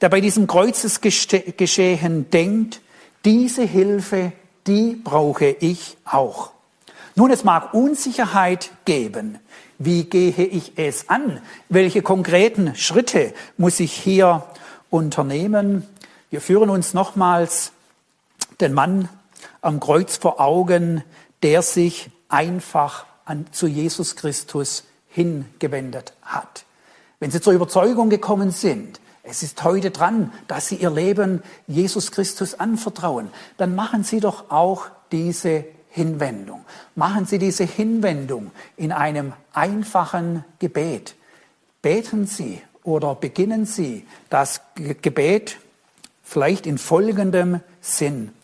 der 0.00 0.08
bei 0.08 0.22
diesem 0.22 0.46
Kreuzesgeschehen 0.46 2.30
denkt, 2.30 2.80
diese 3.24 3.64
Hilfe, 3.64 4.32
die 4.66 4.94
brauche 4.94 5.46
ich 5.46 5.98
auch. 6.06 6.52
Nun, 7.20 7.32
es 7.32 7.44
mag 7.44 7.74
Unsicherheit 7.74 8.70
geben. 8.86 9.40
Wie 9.78 10.04
gehe 10.04 10.30
ich 10.30 10.78
es 10.78 11.10
an? 11.10 11.42
Welche 11.68 12.00
konkreten 12.00 12.74
Schritte 12.76 13.34
muss 13.58 13.78
ich 13.78 13.92
hier 13.92 14.46
unternehmen? 14.88 15.86
Wir 16.30 16.40
führen 16.40 16.70
uns 16.70 16.94
nochmals 16.94 17.72
den 18.62 18.72
Mann 18.72 19.10
am 19.60 19.80
Kreuz 19.80 20.16
vor 20.16 20.40
Augen, 20.40 21.04
der 21.42 21.60
sich 21.60 22.10
einfach 22.30 23.04
an, 23.26 23.44
zu 23.52 23.66
Jesus 23.66 24.16
Christus 24.16 24.84
hingewendet 25.08 26.14
hat. 26.22 26.64
Wenn 27.18 27.30
Sie 27.30 27.42
zur 27.42 27.52
Überzeugung 27.52 28.08
gekommen 28.08 28.50
sind, 28.50 28.98
es 29.24 29.42
ist 29.42 29.62
heute 29.62 29.90
dran, 29.90 30.32
dass 30.48 30.68
Sie 30.68 30.76
Ihr 30.76 30.90
Leben 30.90 31.42
Jesus 31.66 32.12
Christus 32.12 32.54
anvertrauen, 32.54 33.28
dann 33.58 33.74
machen 33.74 34.04
Sie 34.04 34.20
doch 34.20 34.50
auch 34.50 34.86
diese 35.12 35.66
Hinwendung. 35.90 36.64
Machen 37.00 37.24
Sie 37.24 37.38
diese 37.38 37.64
Hinwendung 37.64 38.50
in 38.76 38.92
einem 38.92 39.32
einfachen 39.54 40.44
Gebet. 40.58 41.14
Beten 41.80 42.26
Sie 42.26 42.60
oder 42.82 43.14
beginnen 43.14 43.64
Sie 43.64 44.06
das 44.28 44.60
Gebet 44.74 45.56
vielleicht 46.22 46.66
in 46.66 46.76
folgendem 46.76 47.60
Sinn. 47.80 48.34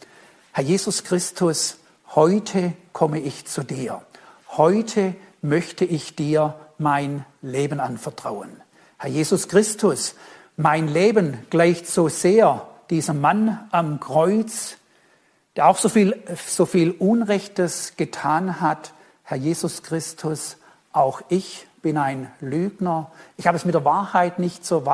Herr 0.52 0.64
Jesus 0.64 1.04
Christus, 1.04 1.76
heute 2.14 2.72
komme 2.94 3.20
ich 3.20 3.44
zu 3.44 3.62
dir. 3.62 4.00
Heute 4.56 5.14
möchte 5.42 5.84
ich 5.84 6.16
dir 6.16 6.54
mein 6.78 7.26
Leben 7.42 7.78
anvertrauen. 7.78 8.48
Herr 8.96 9.10
Jesus 9.10 9.48
Christus, 9.48 10.14
mein 10.56 10.88
Leben 10.88 11.36
gleicht 11.50 11.86
so 11.86 12.08
sehr 12.08 12.66
diesem 12.88 13.20
Mann 13.20 13.68
am 13.70 14.00
Kreuz, 14.00 14.78
der 15.56 15.68
auch 15.68 15.78
so 15.78 15.88
viel, 15.88 16.22
so 16.46 16.66
viel 16.66 16.90
Unrechtes 16.92 17.94
getan 17.96 18.60
hat. 18.60 18.92
Herr 19.24 19.38
Jesus 19.38 19.82
Christus, 19.82 20.58
auch 20.92 21.22
ich 21.28 21.66
bin 21.82 21.96
ein 21.98 22.30
Lügner. 22.40 23.10
Ich 23.36 23.46
habe 23.46 23.56
es 23.56 23.64
mit 23.64 23.74
der 23.74 23.84
Wahrheit 23.84 24.38
nicht 24.38 24.64
so 24.66 24.84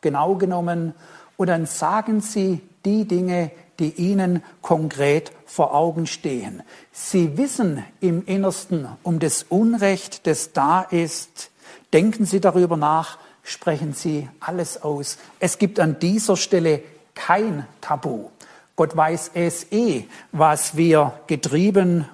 genau 0.00 0.34
genommen. 0.34 0.94
Und 1.36 1.46
dann 1.48 1.66
sagen 1.66 2.20
Sie 2.20 2.60
die 2.84 3.06
Dinge, 3.06 3.50
die 3.78 3.90
ihnen 3.94 4.42
konkret 4.60 5.32
vor 5.46 5.74
Augen 5.74 6.06
stehen. 6.06 6.62
Sie 6.92 7.36
wissen 7.38 7.84
im 8.00 8.24
Innersten 8.26 8.86
um 9.02 9.18
das 9.18 9.44
Unrecht, 9.44 10.26
das 10.26 10.52
da 10.52 10.82
ist. 10.82 11.50
Denken 11.92 12.26
Sie 12.26 12.40
darüber 12.40 12.76
nach, 12.76 13.18
sprechen 13.42 13.94
Sie 13.94 14.28
alles 14.40 14.82
aus. 14.82 15.18
Es 15.40 15.58
gibt 15.58 15.80
an 15.80 15.98
dieser 15.98 16.36
Stelle 16.36 16.82
kein 17.14 17.66
Tabu. 17.80 18.30
Gott 18.76 18.96
weiß 18.96 19.32
es 19.34 19.70
eh, 19.72 20.04
was 20.32 20.76
wir 20.76 21.20
getrieben 21.26 22.08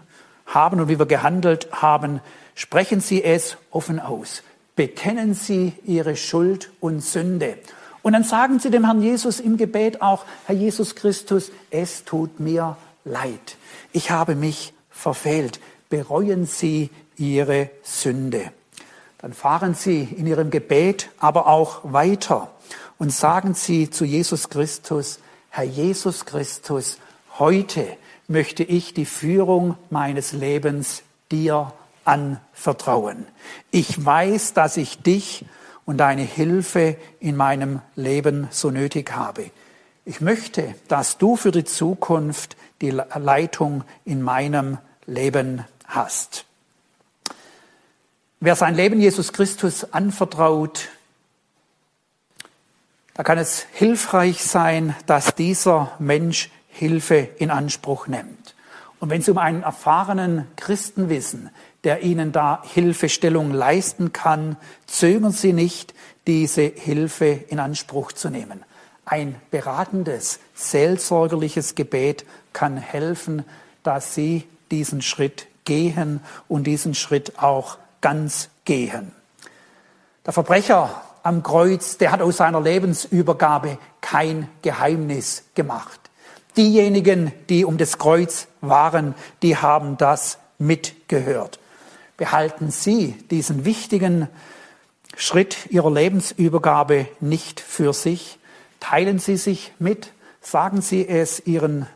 haben 0.47 0.81
und 0.81 0.89
wie 0.89 0.99
wir 0.99 1.07
gehandelt 1.07 1.69
haben. 1.73 2.21
Sprechen 2.55 3.01
Sie 3.01 3.23
es 3.23 3.57
offen 3.71 4.01
aus. 4.01 4.43
Bekennen 4.75 5.35
Sie 5.35 5.75
Ihre 5.85 6.17
Schuld 6.17 6.71
und 6.81 7.01
Sünde. 7.01 7.59
Und 8.03 8.13
dann 8.13 8.25
sagen 8.25 8.59
sie 8.59 8.71
dem 8.71 8.85
Herrn 8.85 9.03
Jesus 9.03 9.41
im 9.41 9.57
Gebet 9.57 10.01
auch, 10.03 10.25
Herr 10.47 10.55
Jesus 10.55 10.95
Christus, 10.95 11.51
es 11.71 12.05
tut 12.05 12.41
mir 12.41 12.77
leid. 13.05 13.57
Ich 13.93 14.11
habe 14.11 14.35
mich 14.35 14.73
verfehlt. 14.91 15.61
Bereuen 15.91 16.47
Sie 16.47 16.91
Ihre 17.17 17.71
Sünde. 17.83 18.53
Dann 19.19 19.33
fahren 19.33 19.75
Sie 19.75 20.03
in 20.17 20.27
Ihrem 20.27 20.51
Gebet 20.51 21.11
aber 21.19 21.49
auch 21.49 21.81
weiter 21.93 22.51
und 22.99 23.13
sagen 23.13 23.55
Sie 23.55 23.91
zu 23.91 24.05
Jesus 24.05 24.49
Christus, 24.49 25.19
Herr 25.51 25.65
Jesus 25.65 26.25
Christus, 26.25 26.99
heute 27.39 27.97
möchte 28.29 28.63
ich 28.63 28.95
die 28.95 29.07
Führung 29.07 29.77
meines 29.91 30.33
Lebens 30.33 31.03
dir 31.31 31.73
anvertrauen. 32.05 33.27
Ich 33.71 34.05
weiß, 34.05 34.55
dass 34.55 34.77
ich 34.77 35.03
dich 35.03 35.45
und 35.85 35.99
deine 35.99 36.23
Hilfe 36.23 36.97
in 37.21 37.37
meinem 37.37 37.81
Leben 37.97 38.49
so 38.51 38.71
nötig 38.71 39.13
habe. 39.13 39.51
Ich 40.05 40.21
möchte, 40.21 40.75
dass 40.89 41.19
du 41.19 41.37
für 41.37 41.51
die 41.51 41.65
Zukunft 41.65 42.57
die 42.81 42.91
Leitung 42.91 43.85
in 44.05 44.23
meinem 44.23 44.79
Leben 45.07 45.65
hast. 45.87 46.45
Wer 48.41 48.55
sein 48.55 48.75
Leben 48.75 49.01
Jesus 49.01 49.33
Christus 49.33 49.93
anvertraut, 49.93 50.89
da 53.19 53.25
kann 53.25 53.37
es 53.37 53.67
hilfreich 53.73 54.45
sein, 54.45 54.95
dass 55.07 55.35
dieser 55.35 55.91
Mensch 55.99 56.51
Hilfe 56.69 57.17
in 57.17 57.51
Anspruch 57.51 58.07
nimmt. 58.07 58.55
Und 59.01 59.11
wenn 59.11 59.23
Sie 59.23 59.33
um 59.33 59.39
einen 59.39 59.65
erfahrenen 59.65 60.47
Christen 60.55 61.09
wissen, 61.09 61.51
der 61.83 62.05
Ihnen 62.05 62.31
da 62.31 62.63
Hilfestellung 62.63 63.51
leisten 63.51 64.13
kann, 64.13 64.57
zögern 64.87 65.33
Sie 65.33 65.53
nicht, 65.53 65.95
diese 66.29 66.63
Hilfe 66.63 67.27
in 67.27 67.59
Anspruch 67.59 68.13
zu 68.13 68.31
nehmen. 68.31 68.63
Ein 69.05 69.35
beratendes, 69.51 70.39
seelsorgerliches 70.55 71.75
Gebet 71.75 72.25
kann 72.53 72.77
helfen, 72.77 73.45
dass 73.83 74.15
Sie 74.15 74.47
diesen 74.71 75.03
Schritt 75.03 75.49
gehen 75.65 76.21
und 76.47 76.69
diesen 76.69 76.95
Schritt 76.95 77.37
auch 77.41 77.79
ganz 78.01 78.49
gehen. 78.65 79.11
Der 80.25 80.33
Verbrecher 80.33 81.03
am 81.23 81.43
Kreuz, 81.43 81.99
der 81.99 82.13
hat 82.13 82.23
aus 82.23 82.39
seiner 82.39 82.61
Lebensübergabe 82.61 83.79
kein 84.01 84.49
Geheimnis 84.63 85.45
gemacht. 85.55 86.01
Diejenigen, 86.57 87.33
die 87.49 87.65
um 87.65 87.79
das 87.79 87.99
Kreuz 87.99 88.49
waren, 88.61 89.15
die 89.43 89.57
haben 89.57 89.97
das 89.97 90.39
mitgehört. 90.59 91.59
Behalten 92.17 92.71
Sie 92.71 93.13
diesen 93.31 93.65
wichtigen 93.65 94.29
Schritt 95.17 95.71
Ihrer 95.71 95.91
Lebensübergabe 95.91 97.09
nicht 97.21 97.61
für 97.61 97.93
sich. 97.93 98.39
Teilen 98.81 99.19
Sie 99.19 99.37
sich 99.37 99.73
mit, 99.79 100.13
sagen 100.41 100.81
Sie 100.81 101.09
es 101.09 101.45
Ihren 101.47 101.87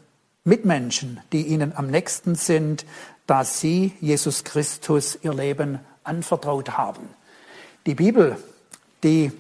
Mitmenschen, 0.45 1.21
die 1.33 1.47
Ihnen 1.47 1.73
am 1.77 1.87
nächsten 1.89 2.35
sind, 2.35 2.85
dass 3.27 3.61
Sie 3.61 3.93
Jesus 4.01 4.45
Christus 4.45 5.19
Ihr 5.23 5.35
Leben 5.35 5.81
anvertraut 6.05 6.77
haben. 6.77 7.09
Die 7.87 7.95
Bibel, 7.95 8.37
die 9.03 9.33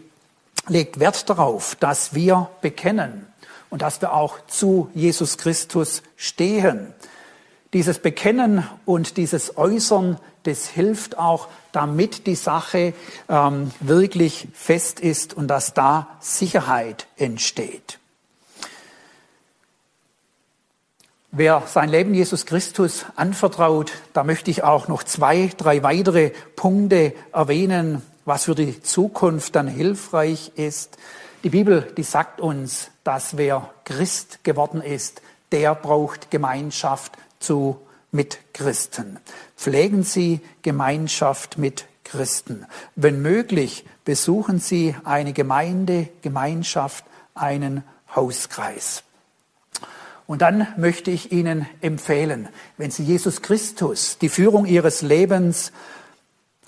legt 0.68 1.00
Wert 1.00 1.28
darauf, 1.28 1.74
dass 1.76 2.14
wir 2.14 2.50
bekennen 2.60 3.26
und 3.70 3.82
dass 3.82 4.00
wir 4.00 4.12
auch 4.12 4.38
zu 4.46 4.90
Jesus 4.94 5.38
Christus 5.38 6.02
stehen. 6.16 6.92
Dieses 7.72 7.98
Bekennen 7.98 8.68
und 8.84 9.16
dieses 9.16 9.56
Äußern, 9.56 10.18
das 10.42 10.68
hilft 10.68 11.18
auch, 11.18 11.48
damit 11.72 12.26
die 12.26 12.34
Sache 12.34 12.92
ähm, 13.28 13.70
wirklich 13.80 14.48
fest 14.52 15.00
ist 15.00 15.34
und 15.34 15.48
dass 15.48 15.72
da 15.72 16.08
Sicherheit 16.20 17.06
entsteht. 17.16 17.98
Wer 21.30 21.62
sein 21.66 21.88
Leben 21.88 22.12
Jesus 22.12 22.44
Christus 22.44 23.06
anvertraut, 23.16 23.92
da 24.12 24.22
möchte 24.22 24.50
ich 24.50 24.64
auch 24.64 24.86
noch 24.88 25.02
zwei, 25.02 25.50
drei 25.56 25.82
weitere 25.82 26.32
Punkte 26.56 27.14
erwähnen, 27.32 28.02
was 28.24 28.44
für 28.44 28.54
die 28.54 28.82
Zukunft 28.82 29.56
dann 29.56 29.68
hilfreich 29.68 30.52
ist. 30.56 30.96
Die 31.44 31.50
Bibel, 31.50 31.92
die 31.96 32.02
sagt 32.02 32.40
uns, 32.40 32.90
dass 33.04 33.36
wer 33.36 33.70
Christ 33.84 34.44
geworden 34.44 34.80
ist, 34.80 35.22
der 35.50 35.74
braucht 35.74 36.30
Gemeinschaft 36.30 37.12
zu 37.40 37.80
Mitchristen. 38.12 39.18
Pflegen 39.56 40.02
Sie 40.02 40.40
Gemeinschaft 40.62 41.58
mit 41.58 41.86
Christen. 42.04 42.66
Wenn 42.94 43.22
möglich, 43.22 43.84
besuchen 44.04 44.58
Sie 44.58 44.94
eine 45.04 45.32
Gemeinde, 45.32 46.08
Gemeinschaft, 46.20 47.04
einen 47.34 47.82
Hauskreis. 48.14 49.02
Und 50.26 50.42
dann 50.42 50.66
möchte 50.76 51.10
ich 51.10 51.32
Ihnen 51.32 51.66
empfehlen, 51.80 52.48
wenn 52.76 52.90
Sie 52.90 53.02
Jesus 53.02 53.42
Christus 53.42 54.18
die 54.18 54.28
Führung 54.28 54.66
Ihres 54.66 55.02
Lebens 55.02 55.72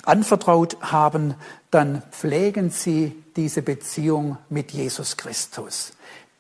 anvertraut 0.06 0.76
haben, 0.80 1.34
dann 1.70 2.02
pflegen 2.10 2.70
Sie 2.70 3.16
diese 3.36 3.62
Beziehung 3.62 4.38
mit 4.48 4.72
Jesus 4.72 5.16
Christus. 5.16 5.92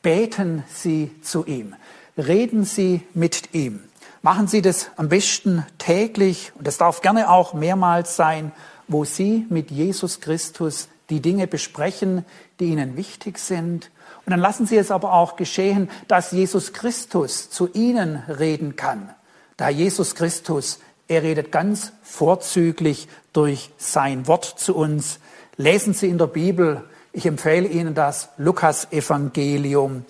Beten 0.02 0.64
Sie 0.68 1.10
zu 1.22 1.44
ihm. 1.46 1.74
Reden 2.16 2.64
Sie 2.64 3.02
mit 3.14 3.54
ihm. 3.54 3.80
Machen 4.22 4.46
Sie 4.46 4.62
das 4.62 4.90
am 4.96 5.08
besten 5.08 5.66
täglich 5.78 6.52
und 6.58 6.66
es 6.68 6.78
darf 6.78 7.00
gerne 7.00 7.30
auch 7.30 7.52
mehrmals 7.52 8.16
sein, 8.16 8.52
wo 8.88 9.04
Sie 9.04 9.46
mit 9.50 9.70
Jesus 9.70 10.20
Christus 10.20 10.88
die 11.10 11.20
Dinge 11.20 11.46
besprechen, 11.46 12.24
die 12.60 12.66
Ihnen 12.66 12.96
wichtig 12.96 13.38
sind. 13.38 13.90
Und 14.24 14.30
dann 14.30 14.40
lassen 14.40 14.66
Sie 14.66 14.76
es 14.76 14.90
aber 14.90 15.12
auch 15.12 15.36
geschehen, 15.36 15.90
dass 16.08 16.32
Jesus 16.32 16.72
Christus 16.72 17.50
zu 17.50 17.68
Ihnen 17.72 18.22
reden 18.28 18.76
kann. 18.76 19.10
Da 19.56 19.68
Jesus 19.68 20.14
Christus, 20.14 20.80
er 21.08 21.22
redet 21.22 21.52
ganz 21.52 21.92
vorzüglich 22.02 23.08
durch 23.32 23.70
sein 23.76 24.26
Wort 24.26 24.44
zu 24.44 24.74
uns. 24.74 25.18
Lesen 25.56 25.92
Sie 25.92 26.08
in 26.08 26.18
der 26.18 26.26
Bibel, 26.26 26.82
ich 27.12 27.26
empfehle 27.26 27.68
Ihnen 27.68 27.94
das 27.94 28.28
Lukas-Evangelium 28.38 30.04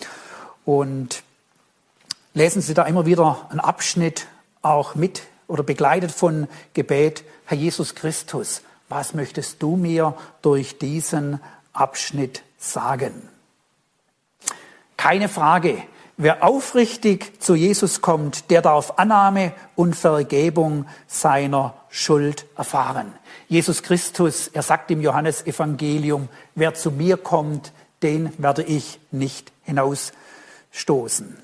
und 0.65 1.23
lesen 2.33 2.63
Sie 2.63 2.75
da 2.75 2.85
immer 2.85 3.07
wieder 3.07 3.47
einen 3.51 3.61
Abschnitt 3.61 4.27
auch 4.63 4.95
mit 4.95 5.23
oder 5.49 5.63
begleitet 5.63 6.11
von 6.11 6.49
Gebet, 6.73 7.25
Herr 7.45 7.59
Jesus 7.59 7.95
Christus, 7.95 8.63
was 8.89 9.15
möchtest 9.15 9.63
du 9.63 9.77
mir 9.77 10.15
durch 10.41 10.79
diesen 10.79 11.41
Abschnitt 11.73 12.43
sagen? 12.59 13.29
Keine 14.97 15.29
Frage, 15.29 15.83
wer 16.17 16.45
aufrichtig 16.45 17.43
zu 17.43 17.55
Jesus 17.55 18.01
kommt, 18.01 18.51
der 18.51 18.63
darf 18.63 18.95
Annahme 18.97 19.53
und 19.77 19.97
Vergebung 19.97 20.87
seiner 21.07 21.75
Schuld 21.89 22.47
erfahren. 22.57 23.13
Jesus 23.49 23.83
Christus, 23.83 24.49
er 24.49 24.63
sagt 24.63 24.91
im 24.91 25.01
Johannesevangelium, 25.01 26.29
wer 26.55 26.75
zu 26.75 26.91
mir 26.91 27.17
kommt, 27.17 27.73
den 28.03 28.33
werde 28.39 28.63
ich 28.63 28.99
nicht 29.11 29.53
hinausstoßen. 29.63 31.39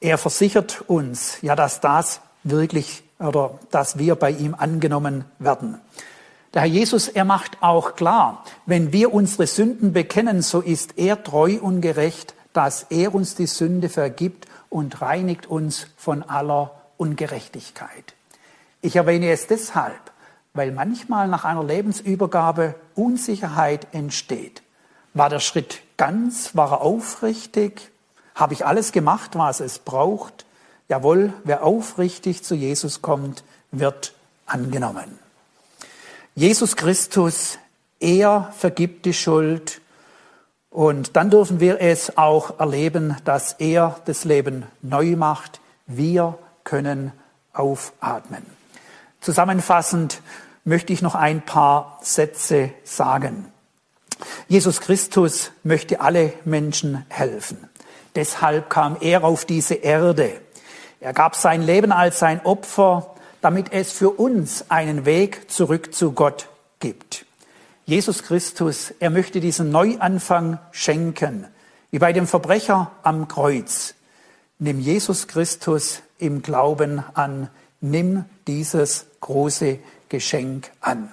Er 0.00 0.18
versichert 0.18 0.84
uns, 0.86 1.38
ja, 1.42 1.56
dass 1.56 1.80
das 1.80 2.20
wirklich 2.44 3.02
oder 3.18 3.58
dass 3.70 3.98
wir 3.98 4.14
bei 4.14 4.30
ihm 4.30 4.54
angenommen 4.54 5.24
werden. 5.38 5.80
Der 6.54 6.62
Herr 6.62 6.68
Jesus, 6.68 7.08
er 7.08 7.24
macht 7.24 7.58
auch 7.60 7.94
klar, 7.94 8.44
wenn 8.64 8.92
wir 8.92 9.12
unsere 9.12 9.46
Sünden 9.46 9.92
bekennen, 9.92 10.40
so 10.40 10.60
ist 10.60 10.96
er 10.96 11.22
treu 11.22 11.58
und 11.60 11.80
gerecht, 11.82 12.34
dass 12.58 12.86
er 12.90 13.14
uns 13.14 13.36
die 13.36 13.46
Sünde 13.46 13.88
vergibt 13.88 14.48
und 14.68 15.00
reinigt 15.00 15.46
uns 15.46 15.86
von 15.96 16.24
aller 16.24 16.72
Ungerechtigkeit. 16.96 18.14
Ich 18.82 18.96
erwähne 18.96 19.30
es 19.30 19.46
deshalb, 19.46 20.10
weil 20.54 20.72
manchmal 20.72 21.28
nach 21.28 21.44
einer 21.44 21.62
Lebensübergabe 21.62 22.74
Unsicherheit 22.96 23.86
entsteht. 23.92 24.64
War 25.14 25.30
der 25.30 25.38
Schritt 25.38 25.82
ganz, 25.96 26.56
war 26.56 26.72
er 26.72 26.80
aufrichtig, 26.80 27.92
habe 28.34 28.54
ich 28.54 28.66
alles 28.66 28.90
gemacht, 28.90 29.38
was 29.38 29.60
es 29.60 29.78
braucht? 29.78 30.44
Jawohl, 30.88 31.32
wer 31.44 31.62
aufrichtig 31.62 32.42
zu 32.42 32.56
Jesus 32.56 33.02
kommt, 33.02 33.44
wird 33.70 34.14
angenommen. 34.46 35.20
Jesus 36.34 36.74
Christus, 36.74 37.56
er 38.00 38.52
vergibt 38.58 39.06
die 39.06 39.14
Schuld 39.14 39.80
und 40.70 41.16
dann 41.16 41.30
dürfen 41.30 41.60
wir 41.60 41.80
es 41.80 42.18
auch 42.18 42.60
erleben, 42.60 43.16
dass 43.24 43.54
er 43.54 44.00
das 44.04 44.24
Leben 44.24 44.66
neu 44.82 45.16
macht. 45.16 45.60
Wir 45.86 46.38
können 46.64 47.12
aufatmen. 47.52 48.44
Zusammenfassend 49.20 50.20
möchte 50.64 50.92
ich 50.92 51.02
noch 51.02 51.14
ein 51.14 51.44
paar 51.44 51.98
Sätze 52.02 52.70
sagen. 52.84 53.50
Jesus 54.48 54.80
Christus 54.80 55.52
möchte 55.62 56.00
alle 56.00 56.32
Menschen 56.44 57.04
helfen. 57.08 57.68
Deshalb 58.14 58.68
kam 58.68 58.96
er 59.00 59.24
auf 59.24 59.44
diese 59.44 59.74
Erde. 59.74 60.40
Er 61.00 61.12
gab 61.12 61.36
sein 61.36 61.62
Leben 61.62 61.92
als 61.92 62.18
sein 62.18 62.44
Opfer, 62.44 63.14
damit 63.40 63.72
es 63.72 63.92
für 63.92 64.10
uns 64.10 64.70
einen 64.70 65.04
Weg 65.04 65.50
zurück 65.50 65.94
zu 65.94 66.12
Gott 66.12 66.48
gibt. 66.80 67.24
Jesus 67.88 68.22
Christus, 68.22 68.92
er 69.00 69.08
möchte 69.08 69.40
diesen 69.40 69.70
Neuanfang 69.70 70.58
schenken, 70.72 71.46
wie 71.90 71.98
bei 71.98 72.12
dem 72.12 72.26
Verbrecher 72.26 72.92
am 73.02 73.28
Kreuz. 73.28 73.94
Nimm 74.58 74.78
Jesus 74.78 75.26
Christus 75.26 76.02
im 76.18 76.42
Glauben 76.42 77.02
an, 77.14 77.48
nimm 77.80 78.26
dieses 78.46 79.06
große 79.22 79.78
Geschenk 80.10 80.70
an. 80.82 81.08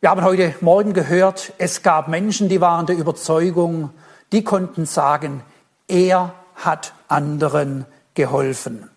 Wir 0.00 0.10
haben 0.10 0.22
heute 0.24 0.54
Morgen 0.60 0.92
gehört, 0.92 1.54
es 1.56 1.82
gab 1.82 2.08
Menschen, 2.08 2.50
die 2.50 2.60
waren 2.60 2.84
der 2.84 2.98
Überzeugung, 2.98 3.88
die 4.30 4.44
konnten 4.44 4.84
sagen, 4.84 5.40
er 5.86 6.34
hat 6.54 6.92
anderen 7.08 7.86
geholfen. 8.12 8.90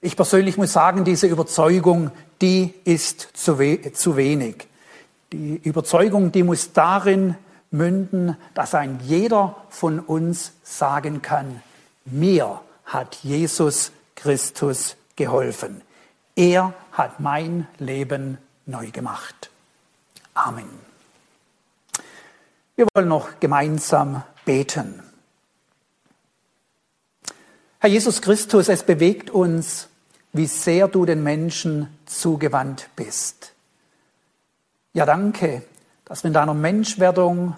Ich 0.00 0.16
persönlich 0.16 0.56
muss 0.56 0.72
sagen, 0.72 1.04
diese 1.04 1.28
Überzeugung, 1.28 2.10
die 2.40 2.74
ist 2.82 3.28
zu, 3.34 3.60
we 3.60 3.92
zu 3.92 4.16
wenig. 4.16 4.66
Die 5.32 5.56
Überzeugung, 5.64 6.30
die 6.30 6.42
muss 6.42 6.72
darin 6.72 7.36
münden, 7.70 8.36
dass 8.54 8.74
ein 8.74 9.00
jeder 9.02 9.56
von 9.70 9.98
uns 9.98 10.52
sagen 10.62 11.22
kann, 11.22 11.62
mir 12.04 12.60
hat 12.84 13.16
Jesus 13.22 13.92
Christus 14.14 14.96
geholfen. 15.16 15.80
Er 16.36 16.74
hat 16.92 17.20
mein 17.20 17.66
Leben 17.78 18.38
neu 18.66 18.90
gemacht. 18.90 19.50
Amen. 20.34 20.68
Wir 22.76 22.86
wollen 22.94 23.08
noch 23.08 23.40
gemeinsam 23.40 24.22
beten. 24.44 25.02
Herr 27.78 27.90
Jesus 27.90 28.22
Christus, 28.22 28.68
es 28.68 28.82
bewegt 28.82 29.30
uns, 29.30 29.88
wie 30.32 30.46
sehr 30.46 30.88
du 30.88 31.04
den 31.04 31.22
Menschen 31.22 31.88
zugewandt 32.06 32.88
bist. 32.96 33.51
Ja, 34.94 35.06
danke, 35.06 35.62
dass 36.04 36.22
wir 36.22 36.28
in 36.28 36.34
deiner 36.34 36.52
Menschwerdung, 36.52 37.56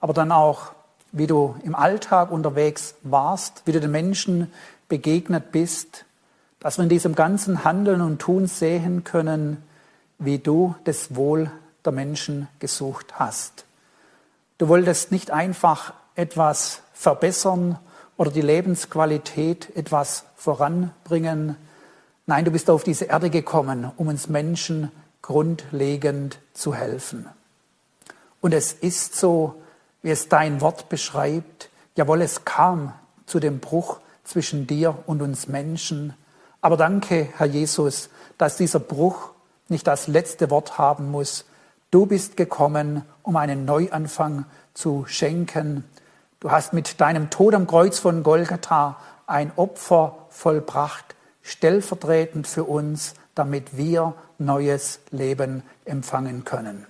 aber 0.00 0.14
dann 0.14 0.32
auch, 0.32 0.72
wie 1.12 1.26
du 1.26 1.54
im 1.62 1.74
Alltag 1.74 2.30
unterwegs 2.30 2.94
warst, 3.02 3.60
wie 3.66 3.72
du 3.72 3.80
den 3.80 3.90
Menschen 3.90 4.50
begegnet 4.88 5.52
bist, 5.52 6.06
dass 6.58 6.78
wir 6.78 6.84
in 6.84 6.88
diesem 6.88 7.14
ganzen 7.14 7.64
Handeln 7.64 8.00
und 8.00 8.18
Tun 8.18 8.46
sehen 8.46 9.04
können, 9.04 9.62
wie 10.18 10.38
du 10.38 10.74
das 10.84 11.14
Wohl 11.14 11.50
der 11.84 11.92
Menschen 11.92 12.48
gesucht 12.60 13.18
hast. 13.18 13.66
Du 14.56 14.68
wolltest 14.68 15.12
nicht 15.12 15.30
einfach 15.30 15.92
etwas 16.14 16.80
verbessern 16.94 17.78
oder 18.16 18.30
die 18.30 18.40
Lebensqualität 18.40 19.76
etwas 19.76 20.24
voranbringen. 20.34 21.56
Nein, 22.24 22.46
du 22.46 22.50
bist 22.50 22.70
auf 22.70 22.84
diese 22.84 23.04
Erde 23.04 23.28
gekommen, 23.28 23.90
um 23.98 24.08
uns 24.08 24.30
Menschen 24.30 24.90
grundlegend 25.22 26.38
zu 26.54 26.74
helfen. 26.74 27.28
Und 28.40 28.54
es 28.54 28.72
ist 28.72 29.16
so, 29.16 29.54
wie 30.02 30.10
es 30.10 30.28
dein 30.28 30.60
Wort 30.60 30.88
beschreibt. 30.88 31.68
Jawohl, 31.94 32.22
es 32.22 32.44
kam 32.44 32.94
zu 33.26 33.40
dem 33.40 33.60
Bruch 33.60 34.00
zwischen 34.24 34.66
dir 34.66 34.98
und 35.06 35.22
uns 35.22 35.48
Menschen. 35.48 36.14
Aber 36.60 36.76
danke, 36.76 37.28
Herr 37.36 37.46
Jesus, 37.46 38.10
dass 38.38 38.56
dieser 38.56 38.80
Bruch 38.80 39.30
nicht 39.68 39.86
das 39.86 40.08
letzte 40.08 40.50
Wort 40.50 40.78
haben 40.78 41.10
muss. 41.10 41.44
Du 41.90 42.06
bist 42.06 42.36
gekommen, 42.36 43.02
um 43.22 43.36
einen 43.36 43.64
Neuanfang 43.64 44.46
zu 44.74 45.04
schenken. 45.06 45.84
Du 46.38 46.50
hast 46.50 46.72
mit 46.72 47.00
deinem 47.00 47.30
Tod 47.30 47.54
am 47.54 47.66
Kreuz 47.66 47.98
von 47.98 48.22
Golgatha 48.22 48.96
ein 49.26 49.52
Opfer 49.56 50.26
vollbracht, 50.30 51.14
stellvertretend 51.42 52.46
für 52.46 52.64
uns, 52.64 53.14
damit 53.34 53.76
wir 53.76 54.14
neues 54.38 55.00
Leben 55.10 55.62
empfangen 55.84 56.44
können. 56.44 56.86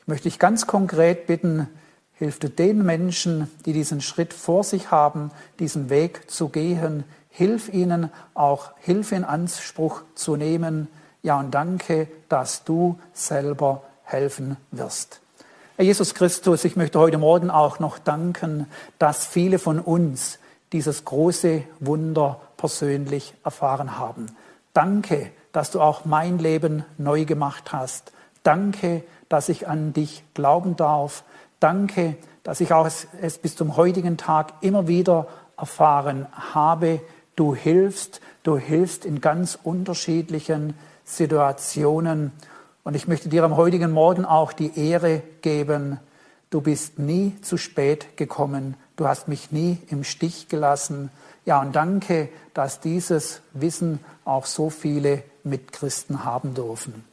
Ich 0.00 0.08
möchte 0.08 0.28
dich 0.28 0.38
ganz 0.38 0.66
konkret 0.66 1.26
bitten, 1.26 1.68
hilf 2.14 2.38
du 2.38 2.48
den 2.48 2.84
Menschen, 2.84 3.50
die 3.64 3.72
diesen 3.72 4.00
Schritt 4.00 4.32
vor 4.34 4.62
sich 4.64 4.90
haben, 4.90 5.30
diesen 5.58 5.90
Weg 5.90 6.30
zu 6.30 6.48
gehen. 6.48 7.04
Hilf 7.30 7.72
ihnen 7.72 8.10
auch 8.34 8.72
Hilfe 8.80 9.14
in 9.16 9.24
Anspruch 9.24 10.02
zu 10.14 10.36
nehmen. 10.36 10.88
Ja, 11.22 11.40
und 11.40 11.52
danke, 11.52 12.08
dass 12.28 12.64
du 12.64 12.98
selber 13.12 13.82
helfen 14.04 14.56
wirst. 14.70 15.20
Herr 15.76 15.84
Jesus 15.84 16.14
Christus, 16.14 16.64
ich 16.64 16.76
möchte 16.76 16.98
heute 17.00 17.18
Morgen 17.18 17.50
auch 17.50 17.78
noch 17.80 17.98
danken, 17.98 18.66
dass 18.98 19.26
viele 19.26 19.58
von 19.58 19.80
uns 19.80 20.38
dieses 20.72 21.04
große 21.04 21.62
Wunder 21.80 22.40
persönlich 22.56 23.34
erfahren 23.42 23.98
haben. 23.98 24.26
Danke, 24.72 25.30
dass 25.54 25.70
du 25.70 25.80
auch 25.80 26.04
mein 26.04 26.38
Leben 26.38 26.84
neu 26.98 27.24
gemacht 27.24 27.72
hast. 27.72 28.12
Danke, 28.42 29.04
dass 29.28 29.48
ich 29.48 29.68
an 29.68 29.92
dich 29.92 30.24
glauben 30.34 30.74
darf. 30.76 31.22
Danke, 31.60 32.16
dass 32.42 32.60
ich 32.60 32.72
auch 32.72 32.86
es 32.86 33.38
bis 33.38 33.54
zum 33.54 33.76
heutigen 33.76 34.16
Tag 34.16 34.52
immer 34.62 34.88
wieder 34.88 35.28
erfahren 35.56 36.26
habe. 36.32 37.00
Du 37.36 37.54
hilfst, 37.54 38.20
du 38.42 38.58
hilfst 38.58 39.04
in 39.04 39.20
ganz 39.20 39.56
unterschiedlichen 39.62 40.74
Situationen. 41.04 42.32
Und 42.82 42.96
ich 42.96 43.06
möchte 43.06 43.28
dir 43.28 43.44
am 43.44 43.56
heutigen 43.56 43.92
Morgen 43.92 44.24
auch 44.24 44.52
die 44.52 44.76
Ehre 44.76 45.22
geben. 45.40 46.00
Du 46.50 46.62
bist 46.62 46.98
nie 46.98 47.40
zu 47.42 47.58
spät 47.58 48.16
gekommen. 48.16 48.74
Du 48.96 49.06
hast 49.06 49.28
mich 49.28 49.52
nie 49.52 49.78
im 49.86 50.02
Stich 50.02 50.48
gelassen. 50.48 51.10
Ja, 51.44 51.60
und 51.60 51.76
danke, 51.76 52.28
dass 52.54 52.80
dieses 52.80 53.40
Wissen 53.52 54.00
auch 54.24 54.46
so 54.46 54.68
viele 54.68 55.22
Mitchristen 55.44 56.24
haben 56.24 56.54
dürfen. 56.54 57.04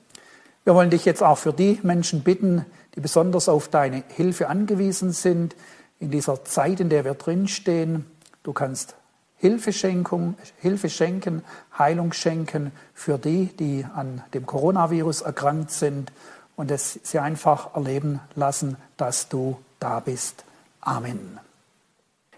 Wir 0.63 0.75
wollen 0.75 0.89
dich 0.89 1.05
jetzt 1.05 1.23
auch 1.23 1.37
für 1.37 1.53
die 1.53 1.79
Menschen 1.83 2.23
bitten, 2.23 2.65
die 2.95 2.99
besonders 2.99 3.49
auf 3.49 3.67
deine 3.67 4.03
Hilfe 4.15 4.49
angewiesen 4.49 5.11
sind 5.11 5.55
in 5.99 6.11
dieser 6.11 6.43
Zeit, 6.45 6.79
in 6.79 6.89
der 6.89 7.05
wir 7.05 7.13
drinstehen. 7.13 8.05
Du 8.43 8.53
kannst 8.53 8.95
Hilfe, 9.37 9.71
Hilfe 9.71 10.89
schenken, 10.89 11.43
Heilung 11.77 12.13
schenken 12.13 12.71
für 12.93 13.17
die, 13.17 13.47
die 13.47 13.85
an 13.95 14.23
dem 14.33 14.45
Coronavirus 14.45 15.21
erkrankt 15.21 15.71
sind 15.71 16.11
und 16.55 16.69
es 16.69 16.99
sie 17.01 17.19
einfach 17.19 17.75
erleben 17.75 18.19
lassen, 18.35 18.77
dass 18.97 19.29
du 19.29 19.57
da 19.79 19.99
bist. 19.99 20.45
Amen. 20.79 21.39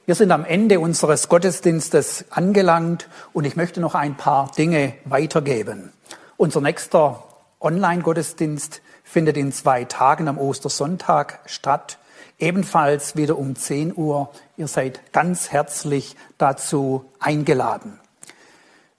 Wir 0.05 0.15
sind 0.15 0.31
am 0.31 0.43
Ende 0.43 0.81
unseres 0.81 1.29
Gottesdienstes 1.29 2.25
angelangt 2.29 3.07
und 3.31 3.45
ich 3.45 3.55
möchte 3.55 3.79
noch 3.79 3.95
ein 3.95 4.17
paar 4.17 4.51
Dinge 4.51 4.95
weitergeben. 5.05 5.93
Unser 6.35 6.59
nächster 6.59 7.23
Online-Gottesdienst 7.61 8.81
findet 9.05 9.37
in 9.37 9.53
zwei 9.53 9.85
Tagen 9.85 10.27
am 10.27 10.37
Ostersonntag 10.37 11.39
statt. 11.45 11.99
Ebenfalls 12.37 13.15
wieder 13.15 13.37
um 13.37 13.55
10 13.55 13.95
Uhr. 13.95 14.29
Ihr 14.57 14.67
seid 14.67 15.13
ganz 15.13 15.53
herzlich 15.53 16.17
dazu 16.37 17.05
eingeladen. 17.21 17.97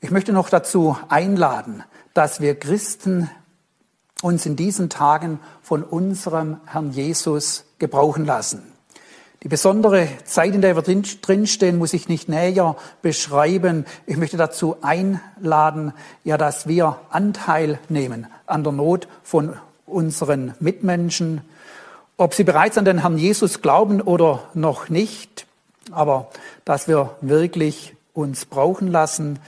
Ich 0.00 0.10
möchte 0.10 0.32
noch 0.32 0.48
dazu 0.48 0.96
einladen, 1.10 1.84
dass 2.14 2.40
wir 2.40 2.58
Christen 2.58 3.28
uns 4.22 4.46
in 4.46 4.56
diesen 4.56 4.88
Tagen 4.88 5.38
von 5.60 5.82
unserem 5.82 6.62
Herrn 6.64 6.92
Jesus 6.92 7.66
gebrauchen 7.78 8.24
lassen. 8.24 8.73
Die 9.44 9.48
besondere 9.48 10.08
Zeit, 10.24 10.54
in 10.54 10.62
der 10.62 10.74
wir 10.74 10.82
drinstehen, 10.82 11.76
muss 11.76 11.92
ich 11.92 12.08
nicht 12.08 12.30
näher 12.30 12.76
beschreiben. 13.02 13.84
Ich 14.06 14.16
möchte 14.16 14.38
dazu 14.38 14.78
einladen, 14.80 15.92
ja, 16.24 16.38
dass 16.38 16.66
wir 16.66 16.96
Anteil 17.10 17.78
nehmen 17.90 18.26
an 18.46 18.64
der 18.64 18.72
Not 18.72 19.06
von 19.22 19.52
unseren 19.84 20.54
Mitmenschen, 20.60 21.42
ob 22.16 22.32
sie 22.32 22.44
bereits 22.44 22.78
an 22.78 22.86
den 22.86 23.02
Herrn 23.02 23.18
Jesus 23.18 23.60
glauben 23.60 24.00
oder 24.00 24.44
noch 24.54 24.88
nicht, 24.88 25.46
aber 25.90 26.30
dass 26.64 26.88
wir 26.88 27.14
wirklich 27.20 27.94
uns 28.14 28.46
brauchen 28.46 28.90
lassen, 28.90 29.38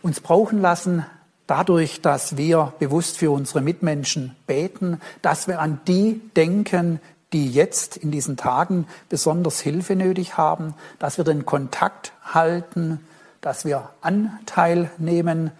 uns 0.00 0.22
brauchen 0.22 0.62
lassen 0.62 1.04
dadurch, 1.46 2.00
dass 2.00 2.38
wir 2.38 2.72
bewusst 2.78 3.18
für 3.18 3.30
unsere 3.30 3.60
Mitmenschen 3.60 4.34
beten, 4.46 5.00
dass 5.20 5.48
wir 5.48 5.60
an 5.60 5.80
die 5.86 6.22
denken, 6.34 6.98
die 7.32 7.50
jetzt 7.50 7.96
in 7.96 8.10
diesen 8.10 8.36
Tagen 8.36 8.86
besonders 9.08 9.60
Hilfe 9.60 9.96
nötig 9.96 10.36
haben, 10.36 10.74
dass 10.98 11.16
wir 11.18 11.24
den 11.24 11.46
Kontakt 11.46 12.12
halten, 12.22 13.00
dass 13.40 13.64
wir 13.64 13.90
Anteil 14.00 14.90
nehmen, 14.98 15.50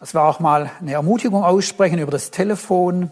dass 0.00 0.14
wir 0.14 0.22
auch 0.22 0.40
mal 0.40 0.70
eine 0.80 0.92
Ermutigung 0.92 1.44
aussprechen 1.44 1.98
über 1.98 2.12
das 2.12 2.30
Telefon 2.30 3.10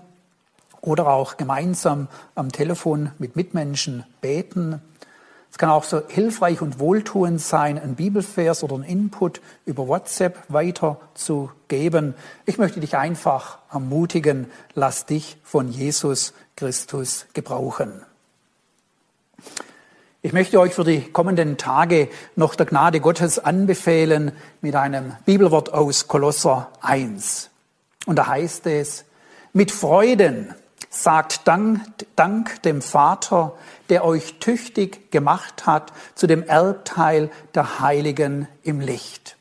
oder 0.80 1.08
auch 1.08 1.36
gemeinsam 1.36 2.08
am 2.34 2.52
Telefon 2.52 3.10
mit 3.18 3.34
Mitmenschen 3.34 4.04
beten. 4.20 4.80
Es 5.50 5.58
kann 5.58 5.70
auch 5.70 5.84
so 5.84 6.02
hilfreich 6.06 6.60
und 6.60 6.78
wohltuend 6.78 7.40
sein, 7.40 7.78
einen 7.78 7.94
Bibelvers 7.94 8.62
oder 8.62 8.74
einen 8.74 8.84
Input 8.84 9.40
über 9.64 9.88
WhatsApp 9.88 10.38
weiterzugeben. 10.48 12.14
Ich 12.44 12.58
möchte 12.58 12.78
dich 12.78 12.96
einfach 12.96 13.58
ermutigen, 13.72 14.50
lass 14.74 15.06
dich 15.06 15.38
von 15.42 15.70
Jesus 15.70 16.34
Christus 16.56 17.26
gebrauchen. 17.34 18.02
Ich 20.22 20.32
möchte 20.32 20.58
euch 20.58 20.72
für 20.72 20.84
die 20.84 21.02
kommenden 21.02 21.58
Tage 21.58 22.08
noch 22.34 22.54
der 22.54 22.64
Gnade 22.64 23.00
Gottes 23.00 23.38
anbefehlen 23.38 24.32
mit 24.62 24.74
einem 24.74 25.12
Bibelwort 25.26 25.74
aus 25.74 26.08
Kolosser 26.08 26.70
1. 26.80 27.50
Und 28.06 28.16
da 28.16 28.26
heißt 28.26 28.66
es, 28.68 29.04
mit 29.52 29.70
Freuden 29.70 30.54
sagt 30.88 31.46
Dank, 31.46 31.82
Dank 32.16 32.62
dem 32.62 32.80
Vater, 32.80 33.52
der 33.90 34.06
euch 34.06 34.38
tüchtig 34.40 35.12
gemacht 35.12 35.66
hat 35.66 35.92
zu 36.14 36.26
dem 36.26 36.42
Erbteil 36.42 37.30
der 37.54 37.80
Heiligen 37.80 38.48
im 38.62 38.80
Licht. 38.80 39.36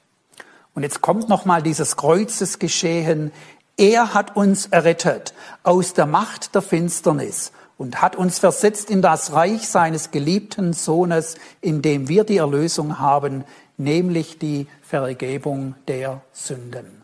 Und 0.74 0.84
jetzt 0.84 1.00
kommt 1.00 1.30
noch 1.30 1.46
mal 1.46 1.64
dieses 1.64 1.96
Kreuzesgeschehen. 1.96 3.32
Er 3.78 4.14
hat 4.14 4.38
uns 4.38 4.68
errettet 4.68 5.34
aus 5.64 5.94
der 5.94 6.06
Macht 6.06 6.56
der 6.56 6.62
Finsternis 6.62 7.52
und 7.78 8.02
hat 8.02 8.16
uns 8.16 8.40
versetzt 8.40 8.90
in 8.90 9.02
das 9.02 9.34
Reich 9.34 9.68
seines 9.68 10.12
geliebten 10.12 10.72
Sohnes, 10.72 11.36
in 11.60 11.82
dem 11.82 12.08
wir 12.08 12.24
die 12.24 12.38
Erlösung 12.38 13.00
haben, 13.00 13.44
nämlich 13.78 14.40
die 14.40 14.68
Vergebung 14.82 15.76
der 15.90 16.22
Sünden. 16.32 16.95